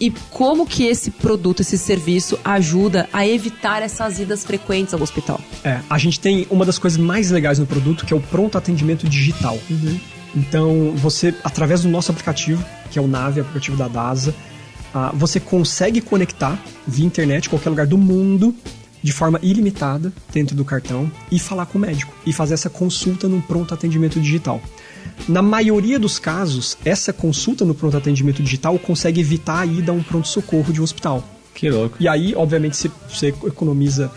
E 0.00 0.10
como 0.30 0.66
que 0.66 0.84
esse 0.84 1.10
produto, 1.10 1.60
esse 1.60 1.76
serviço 1.76 2.38
ajuda 2.44 3.08
a 3.12 3.26
evitar 3.26 3.82
essas 3.82 4.20
idas 4.20 4.44
frequentes 4.44 4.94
ao 4.94 5.02
hospital? 5.02 5.40
É, 5.64 5.80
a 5.90 5.98
gente 5.98 6.20
tem 6.20 6.46
uma 6.50 6.64
das 6.64 6.78
coisas 6.78 6.98
mais 6.98 7.30
legais 7.30 7.58
no 7.58 7.66
produto, 7.66 8.06
que 8.06 8.12
é 8.12 8.16
o 8.16 8.20
pronto 8.20 8.56
atendimento 8.56 9.08
digital. 9.08 9.58
Então, 10.34 10.92
você, 10.94 11.34
através 11.42 11.82
do 11.82 11.88
nosso 11.88 12.10
aplicativo, 12.10 12.64
que 12.90 12.98
é 12.98 13.02
o 13.02 13.08
Nave, 13.08 13.40
aplicativo 13.40 13.76
da 13.76 13.88
DASA, 13.88 14.34
ah, 14.94 15.10
você 15.14 15.40
consegue 15.40 16.00
conectar 16.00 16.58
via 16.86 17.04
internet 17.04 17.48
qualquer 17.48 17.70
lugar 17.70 17.86
do 17.86 17.98
mundo 17.98 18.54
de 19.02 19.12
forma 19.12 19.38
ilimitada 19.42 20.12
dentro 20.32 20.56
do 20.56 20.64
cartão 20.64 21.10
e 21.30 21.38
falar 21.38 21.66
com 21.66 21.78
o 21.78 21.80
médico 21.80 22.12
e 22.26 22.32
fazer 22.32 22.54
essa 22.54 22.70
consulta 22.70 23.28
num 23.28 23.40
pronto 23.40 23.72
atendimento 23.74 24.20
digital. 24.20 24.60
Na 25.26 25.42
maioria 25.42 25.98
dos 25.98 26.18
casos, 26.18 26.76
essa 26.84 27.12
consulta 27.12 27.64
no 27.64 27.74
pronto 27.74 27.96
atendimento 27.96 28.42
digital 28.42 28.78
consegue 28.78 29.20
evitar 29.20 29.60
a 29.60 29.66
ida 29.66 29.92
a 29.92 29.94
um 29.94 30.02
pronto-socorro 30.02 30.72
de 30.72 30.80
um 30.80 30.84
hospital. 30.84 31.24
Que 31.54 31.70
louco. 31.70 31.96
E 31.98 32.06
aí, 32.06 32.34
obviamente, 32.36 32.76
você, 32.76 32.90
você 33.08 33.28
economiza 33.28 34.12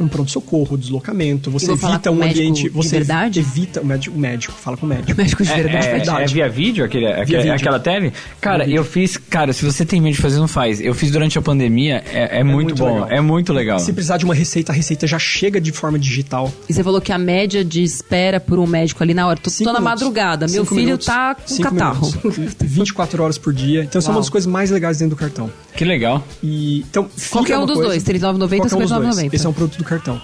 um 0.00 0.08
pronto-socorro, 0.08 0.76
deslocamento, 0.76 1.50
você 1.50 1.72
evita 1.72 2.10
um 2.10 2.14
o 2.14 2.16
médico 2.18 2.40
ambiente. 2.40 2.62
de 2.64 2.68
Você 2.70 2.96
verdade? 2.98 3.40
evita. 3.40 3.80
O 3.80 3.86
médico, 3.86 4.16
o 4.16 4.18
médico, 4.18 4.52
fala 4.54 4.76
com 4.76 4.86
o 4.86 4.88
médico. 4.88 5.14
Médico 5.16 5.42
de 5.44 5.50
É, 5.52 5.56
verdade. 5.56 5.86
é, 5.86 5.90
verdade. 5.96 6.22
é 6.22 6.26
via 6.26 6.48
vídeo 6.48 6.84
aquele, 6.84 7.06
aquele- 7.06 7.38
vídeo. 7.38 7.54
aquela 7.54 7.78
tele? 7.80 8.12
Cara, 8.40 8.68
eu 8.68 8.84
fiz. 8.84 9.16
Cara, 9.16 9.52
se 9.52 9.64
você 9.64 9.84
tem 9.84 10.00
medo 10.00 10.14
de 10.16 10.20
fazer, 10.22 10.38
não 10.38 10.48
faz. 10.48 10.80
Eu 10.80 10.94
fiz 10.94 11.10
durante 11.10 11.38
a 11.38 11.42
pandemia, 11.42 12.02
é, 12.12 12.40
é 12.40 12.44
muito, 12.44 12.54
muito 12.68 12.78
bom. 12.78 12.94
legal. 12.94 13.08
É 13.10 13.20
muito 13.20 13.52
legal. 13.52 13.78
Se 13.78 13.92
precisar 13.92 14.16
de 14.16 14.24
uma 14.24 14.34
receita, 14.34 14.72
a 14.72 14.74
receita 14.74 15.06
já 15.06 15.18
chega 15.18 15.60
de 15.60 15.72
forma 15.72 15.98
digital. 15.98 16.52
E 16.68 16.72
você 16.72 16.82
falou 16.82 17.00
que 17.00 17.12
a 17.12 17.18
média 17.18 17.64
de 17.64 17.82
espera 17.82 18.40
por 18.40 18.58
um 18.58 18.66
médico 18.66 19.02
ali 19.02 19.14
na 19.14 19.26
hora. 19.26 19.38
Tô, 19.38 19.50
tô 19.50 19.72
na 19.72 19.80
madrugada, 19.80 20.46
meu 20.48 20.64
filho 20.64 20.80
minutos. 20.84 21.06
tá 21.06 21.34
com 21.34 21.56
catarro. 21.58 22.06
minutos. 22.24 22.54
24 22.62 23.22
horas 23.22 23.38
por 23.38 23.52
dia. 23.52 23.82
Então, 23.84 23.98
isso 23.98 24.08
é 24.08 24.10
uma 24.10 24.16
Uau. 24.16 24.22
das 24.22 24.30
coisas 24.30 24.50
mais 24.50 24.70
legais 24.70 24.98
dentro 24.98 25.14
do 25.16 25.18
cartão. 25.18 25.50
Que 25.76 25.84
legal. 25.84 26.22
E, 26.42 26.80
então, 26.80 27.08
fica 27.08 27.30
Qualquer 27.32 27.58
um 27.58 27.66
dos 27.66 27.74
coisa- 27.76 27.88
dois, 27.90 28.02
R$ 28.04 28.12
39,90 28.14 28.22
ou 28.32 28.48
Qualquer 28.48 28.76
um 28.76 28.78
dos 28.80 28.90
dois. 28.90 29.16
59,90. 29.16 29.34
Esse 29.34 29.46
é 29.46 29.48
um 29.48 29.52
produto 29.52 29.78
do 29.78 29.84
cartão. 29.84 30.20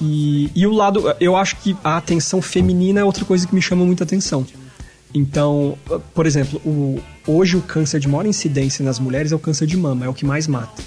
E, 0.00 0.50
e 0.54 0.66
o 0.66 0.72
lado, 0.72 1.14
eu 1.20 1.36
acho 1.36 1.56
que 1.56 1.76
a 1.82 1.96
atenção 1.96 2.40
feminina 2.42 3.00
é 3.00 3.04
outra 3.04 3.24
coisa 3.24 3.46
que 3.46 3.54
me 3.54 3.62
chama 3.62 3.84
muita 3.84 4.04
atenção. 4.04 4.46
Então, 5.12 5.76
por 6.14 6.26
exemplo, 6.26 6.60
o- 6.64 7.00
hoje 7.26 7.56
o 7.56 7.60
câncer 7.62 7.98
de 7.98 8.06
maior 8.08 8.26
incidência 8.26 8.84
nas 8.84 8.98
mulheres 8.98 9.32
é 9.32 9.34
o 9.34 9.38
câncer 9.38 9.66
de 9.66 9.76
mama, 9.76 10.04
é 10.04 10.08
o 10.08 10.14
que 10.14 10.24
mais 10.24 10.46
mata. 10.46 10.82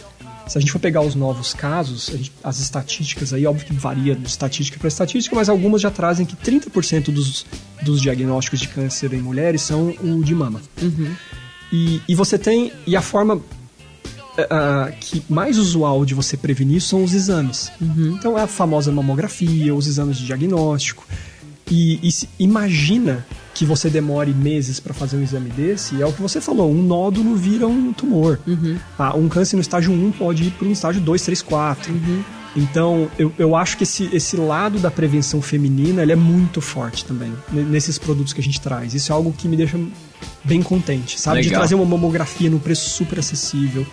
Se 0.48 0.58
a 0.58 0.62
gente 0.62 0.72
for 0.72 0.80
pegar 0.80 1.02
os 1.02 1.16
novos 1.16 1.54
casos, 1.54 2.08
gente- 2.14 2.32
as 2.44 2.60
estatísticas 2.60 3.34
aí, 3.34 3.46
óbvio 3.46 3.66
que 3.66 3.74
varia 3.74 4.16
de 4.16 4.28
estatística 4.28 4.78
para 4.78 4.88
estatística, 4.88 5.36
mas 5.36 5.50
algumas 5.50 5.82
já 5.82 5.90
trazem 5.92 6.26
que 6.26 6.36
30% 6.36 7.12
dos, 7.12 7.46
dos 7.82 8.02
diagnósticos 8.02 8.60
de 8.60 8.68
câncer 8.68 9.14
em 9.14 9.22
mulheres 9.22 9.62
são 9.62 9.94
o 10.02 10.24
de 10.24 10.36
mama. 10.36 10.62
E, 11.72 12.02
e 12.08 12.14
você 12.16 12.38
tem. 12.38 12.72
E 12.86 12.96
a 12.96 13.02
forma 13.02 13.42
ah, 14.50 14.92
que 15.00 15.24
mais 15.30 15.58
usual 15.58 16.06
de 16.06 16.14
você 16.14 16.36
prevenir 16.38 16.82
são 16.82 17.04
os 17.04 17.14
exames. 17.14 17.72
Então 18.16 18.38
é 18.38 18.42
a 18.44 18.48
famosa 18.48 18.92
mamografia, 18.92 19.74
os 19.76 19.88
exames 19.88 20.18
de 20.18 20.26
diagnóstico. 20.26 21.06
E, 21.70 22.00
e 22.06 22.12
se- 22.12 22.28
imagina 22.40 23.26
que 23.54 23.66
você 23.66 23.90
demore 23.90 24.34
meses 24.34 24.80
para 24.80 24.94
fazer 24.94 25.16
um 25.18 25.24
exame 25.24 25.50
desse, 25.52 26.02
é 26.02 26.06
o 26.06 26.12
que 26.12 26.22
você 26.22 26.42
falou, 26.42 26.70
um 26.72 26.82
nódulo 26.84 27.36
vira 27.36 27.68
um 27.68 27.94
tumor. 27.94 28.40
Ah, 28.98 29.16
um 29.16 29.30
câncer 29.30 29.56
no 29.56 29.62
estágio 29.62 29.92
1 29.94 30.12
pode 30.14 30.44
ir 30.44 30.52
para 30.52 30.68
um 30.68 30.72
estágio 30.72 31.00
2, 31.02 31.22
3, 31.22 31.42
4. 31.42 31.94
Então, 32.56 33.10
eu, 33.18 33.32
eu 33.40 33.56
acho 33.56 33.78
que 33.78 33.84
esse, 33.84 34.10
esse 34.14 34.36
lado 34.38 34.78
da 34.78 34.92
prevenção 34.92 35.42
feminina 35.42 36.04
ele 36.04 36.12
é 36.12 36.16
muito 36.16 36.62
forte 36.62 37.04
também, 37.06 37.34
ne- 37.52 37.64
nesses 37.64 37.98
produtos 37.98 38.32
que 38.34 38.42
a 38.42 38.44
gente 38.44 38.60
traz. 38.62 38.94
Isso 38.94 39.12
é 39.12 39.16
algo 39.16 39.34
que 39.36 39.48
me 39.48 39.56
deixa 39.58 39.80
bem 40.44 40.62
contente, 40.62 41.20
sabe? 41.20 41.42
De 41.42 41.48
Legal. 41.48 41.62
trazer 41.62 41.74
uma 41.76 41.86
mamografia 41.86 42.50
num 42.52 42.60
preço 42.60 42.90
super 42.92 43.18
acessível, 43.20 43.86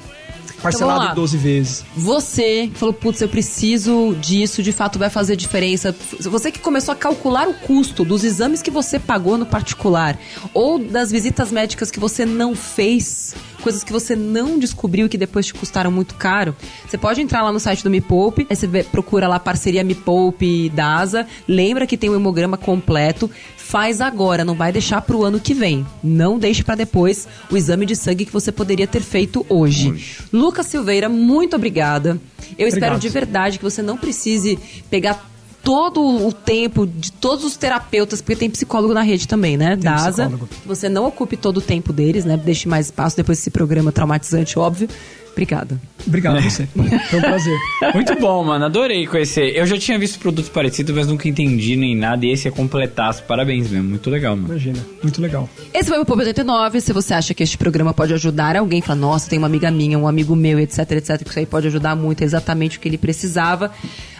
parcelado 0.60 0.98
vamos 0.98 1.06
lá. 1.08 1.12
em 1.12 1.16
12 1.16 1.36
vezes. 1.36 1.84
Você 1.96 2.68
que 2.68 2.78
falou, 2.78 2.92
putz, 2.92 3.20
eu 3.20 3.28
preciso 3.28 4.14
disso, 4.20 4.62
de 4.62 4.72
fato 4.72 4.98
vai 4.98 5.10
fazer 5.10 5.36
diferença. 5.36 5.94
Você 6.20 6.50
que 6.50 6.58
começou 6.58 6.92
a 6.92 6.96
calcular 6.96 7.48
o 7.48 7.54
custo 7.54 8.04
dos 8.04 8.24
exames 8.24 8.62
que 8.62 8.70
você 8.70 8.98
pagou 8.98 9.36
no 9.36 9.46
particular, 9.46 10.18
ou 10.54 10.78
das 10.78 11.10
visitas 11.10 11.50
médicas 11.50 11.90
que 11.90 12.00
você 12.00 12.24
não 12.24 12.54
fez, 12.54 13.34
coisas 13.62 13.84
que 13.84 13.92
você 13.92 14.16
não 14.16 14.58
descobriu 14.58 15.06
e 15.06 15.08
que 15.08 15.18
depois 15.18 15.46
te 15.46 15.54
custaram 15.54 15.90
muito 15.90 16.14
caro, 16.14 16.54
você 16.88 16.98
pode 16.98 17.20
entrar 17.20 17.42
lá 17.42 17.52
no 17.52 17.60
site 17.60 17.84
do 17.84 17.90
Me 17.90 18.00
Poupe, 18.00 18.46
aí 18.48 18.56
você 18.56 18.68
procura 18.84 19.28
lá 19.28 19.38
parceria 19.38 19.84
Me 19.84 19.94
Poupe 19.94 20.68
da 20.70 20.96
Asa, 20.96 21.26
lembra 21.46 21.86
que 21.86 21.96
tem 21.96 22.10
o 22.10 22.14
hemograma 22.14 22.56
completo, 22.56 23.30
faz 23.56 24.00
agora, 24.00 24.44
não 24.44 24.54
vai 24.54 24.72
deixar 24.72 25.00
pro 25.00 25.22
ano 25.22 25.38
que 25.38 25.54
vem. 25.54 25.86
Não 26.02 26.38
deixe 26.38 26.64
para 26.64 26.74
depois 26.74 27.28
o 27.48 27.56
exame 27.56 27.86
de 27.86 27.94
sangue 27.94 28.24
que 28.24 28.32
você 28.32 28.50
poderia 28.50 28.86
ter 28.86 29.00
feito 29.00 29.46
hoje. 29.48 30.18
Lucas 30.50 30.66
Silveira, 30.66 31.08
muito 31.08 31.54
obrigada. 31.54 32.20
Eu 32.58 32.66
espero 32.66 32.96
Obrigado. 32.96 33.00
de 33.00 33.08
verdade 33.08 33.58
que 33.58 33.62
você 33.62 33.80
não 33.82 33.96
precise 33.96 34.58
pegar 34.90 35.24
todo 35.62 36.26
o 36.26 36.32
tempo 36.32 36.88
de 36.88 37.12
todos 37.12 37.44
os 37.44 37.56
terapeutas, 37.56 38.20
porque 38.20 38.34
tem 38.34 38.50
psicólogo 38.50 38.92
na 38.92 39.02
rede 39.02 39.28
também, 39.28 39.56
né? 39.56 39.76
da 39.76 39.94
ASA. 39.94 40.24
psicólogo. 40.24 40.48
Você 40.66 40.88
não 40.88 41.06
ocupe 41.06 41.36
todo 41.36 41.58
o 41.58 41.60
tempo 41.60 41.92
deles, 41.92 42.24
né? 42.24 42.36
Deixe 42.36 42.66
mais 42.68 42.86
espaço 42.86 43.16
depois 43.16 43.38
desse 43.38 43.50
programa 43.50 43.92
traumatizante, 43.92 44.58
óbvio. 44.58 44.88
Obrigada. 45.32 45.80
Obrigado 46.06 46.38
a 46.38 46.40
você. 46.40 46.66
Foi 46.66 47.18
um 47.18 47.22
prazer. 47.22 47.58
Muito 47.94 48.14
bom, 48.18 48.44
mano. 48.44 48.64
Adorei 48.64 49.06
conhecer. 49.06 49.56
Eu 49.56 49.66
já 49.66 49.78
tinha 49.78 49.98
visto 49.98 50.18
produtos 50.18 50.50
parecidos, 50.50 50.94
mas 50.94 51.06
nunca 51.06 51.28
entendi 51.28 51.76
nem 51.76 51.96
nada. 51.96 52.24
E 52.26 52.30
esse 52.30 52.48
é 52.48 52.50
completaço. 52.50 53.22
Parabéns 53.24 53.70
mesmo. 53.70 53.88
Muito 53.88 54.10
legal, 54.10 54.36
mano. 54.36 54.48
Imagina. 54.48 54.78
Muito 55.02 55.20
legal. 55.20 55.48
Esse 55.72 55.88
foi 55.88 55.98
o 55.98 56.04
Pop 56.04 56.18
89. 56.18 56.80
Se 56.80 56.92
você 56.92 57.14
acha 57.14 57.34
que 57.34 57.42
este 57.42 57.56
programa 57.56 57.92
pode 57.94 58.12
ajudar 58.14 58.56
alguém, 58.56 58.80
fala, 58.80 58.98
nossa, 58.98 59.28
tem 59.28 59.38
uma 59.38 59.46
amiga 59.46 59.70
minha, 59.70 59.98
um 59.98 60.08
amigo 60.08 60.34
meu, 60.34 60.58
etc, 60.58 60.90
etc, 60.92 61.22
que 61.22 61.30
isso 61.30 61.38
aí 61.38 61.46
pode 61.46 61.66
ajudar 61.68 61.94
muito, 61.94 62.22
é 62.22 62.24
exatamente 62.24 62.78
o 62.78 62.80
que 62.80 62.88
ele 62.88 62.98
precisava. 62.98 63.70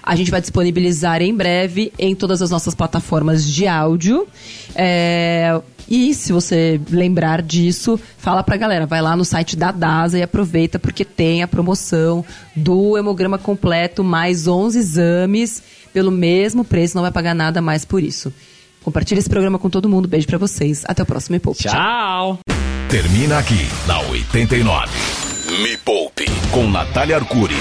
A 0.03 0.17
gente 0.17 0.31
vai 0.31 0.41
disponibilizar 0.41 1.21
em 1.23 1.35
breve 1.35 1.93
em 1.99 2.15
todas 2.15 2.41
as 2.43 2.51
nossas 2.51 2.75
plataformas 2.75 3.45
de 3.45 3.67
áudio. 3.67 4.27
É, 4.75 5.61
E 5.89 6.15
se 6.15 6.33
você 6.33 6.81
lembrar 6.89 7.43
disso, 7.43 7.99
fala 8.17 8.45
pra 8.45 8.57
galera, 8.57 8.87
vai 8.87 9.03
lá 9.03 9.17
no 9.17 9.25
site 9.25 9.57
da 9.57 9.73
DASA 9.73 10.19
e 10.19 10.23
aproveita 10.23 10.79
porque 10.79 11.05
tem 11.05 11.43
a 11.43 11.49
promoção 11.49 12.25
do 12.55 12.97
hemograma 12.97 13.39
completo 13.39 14.05
mais 14.05 14.47
11 14.47 14.79
exames 14.79 15.63
pelo 15.93 16.13
mesmo 16.13 16.65
preço, 16.65 16.95
não 16.95 17.03
vai 17.03 17.11
pagar 17.11 17.35
nada 17.35 17.61
mais 17.61 17.85
por 17.85 18.03
isso. 18.03 18.33
Compartilhe 18.85 19.19
esse 19.19 19.29
programa 19.29 19.59
com 19.59 19.69
todo 19.69 19.89
mundo. 19.89 20.07
Beijo 20.09 20.27
pra 20.29 20.39
vocês. 20.39 20.85
Até 20.87 21.03
o 21.03 21.07
próximo 21.07 21.35
Me 21.35 21.41
Poupe. 21.41 21.65
Tchau! 21.65 22.39
Termina 22.89 23.39
aqui 23.39 23.69
na 23.87 24.01
89. 24.01 24.87
Me 25.63 25.77
Poupe 25.77 26.25
com 26.53 26.71
Natália 26.71 27.17
Arcuri. 27.17 27.55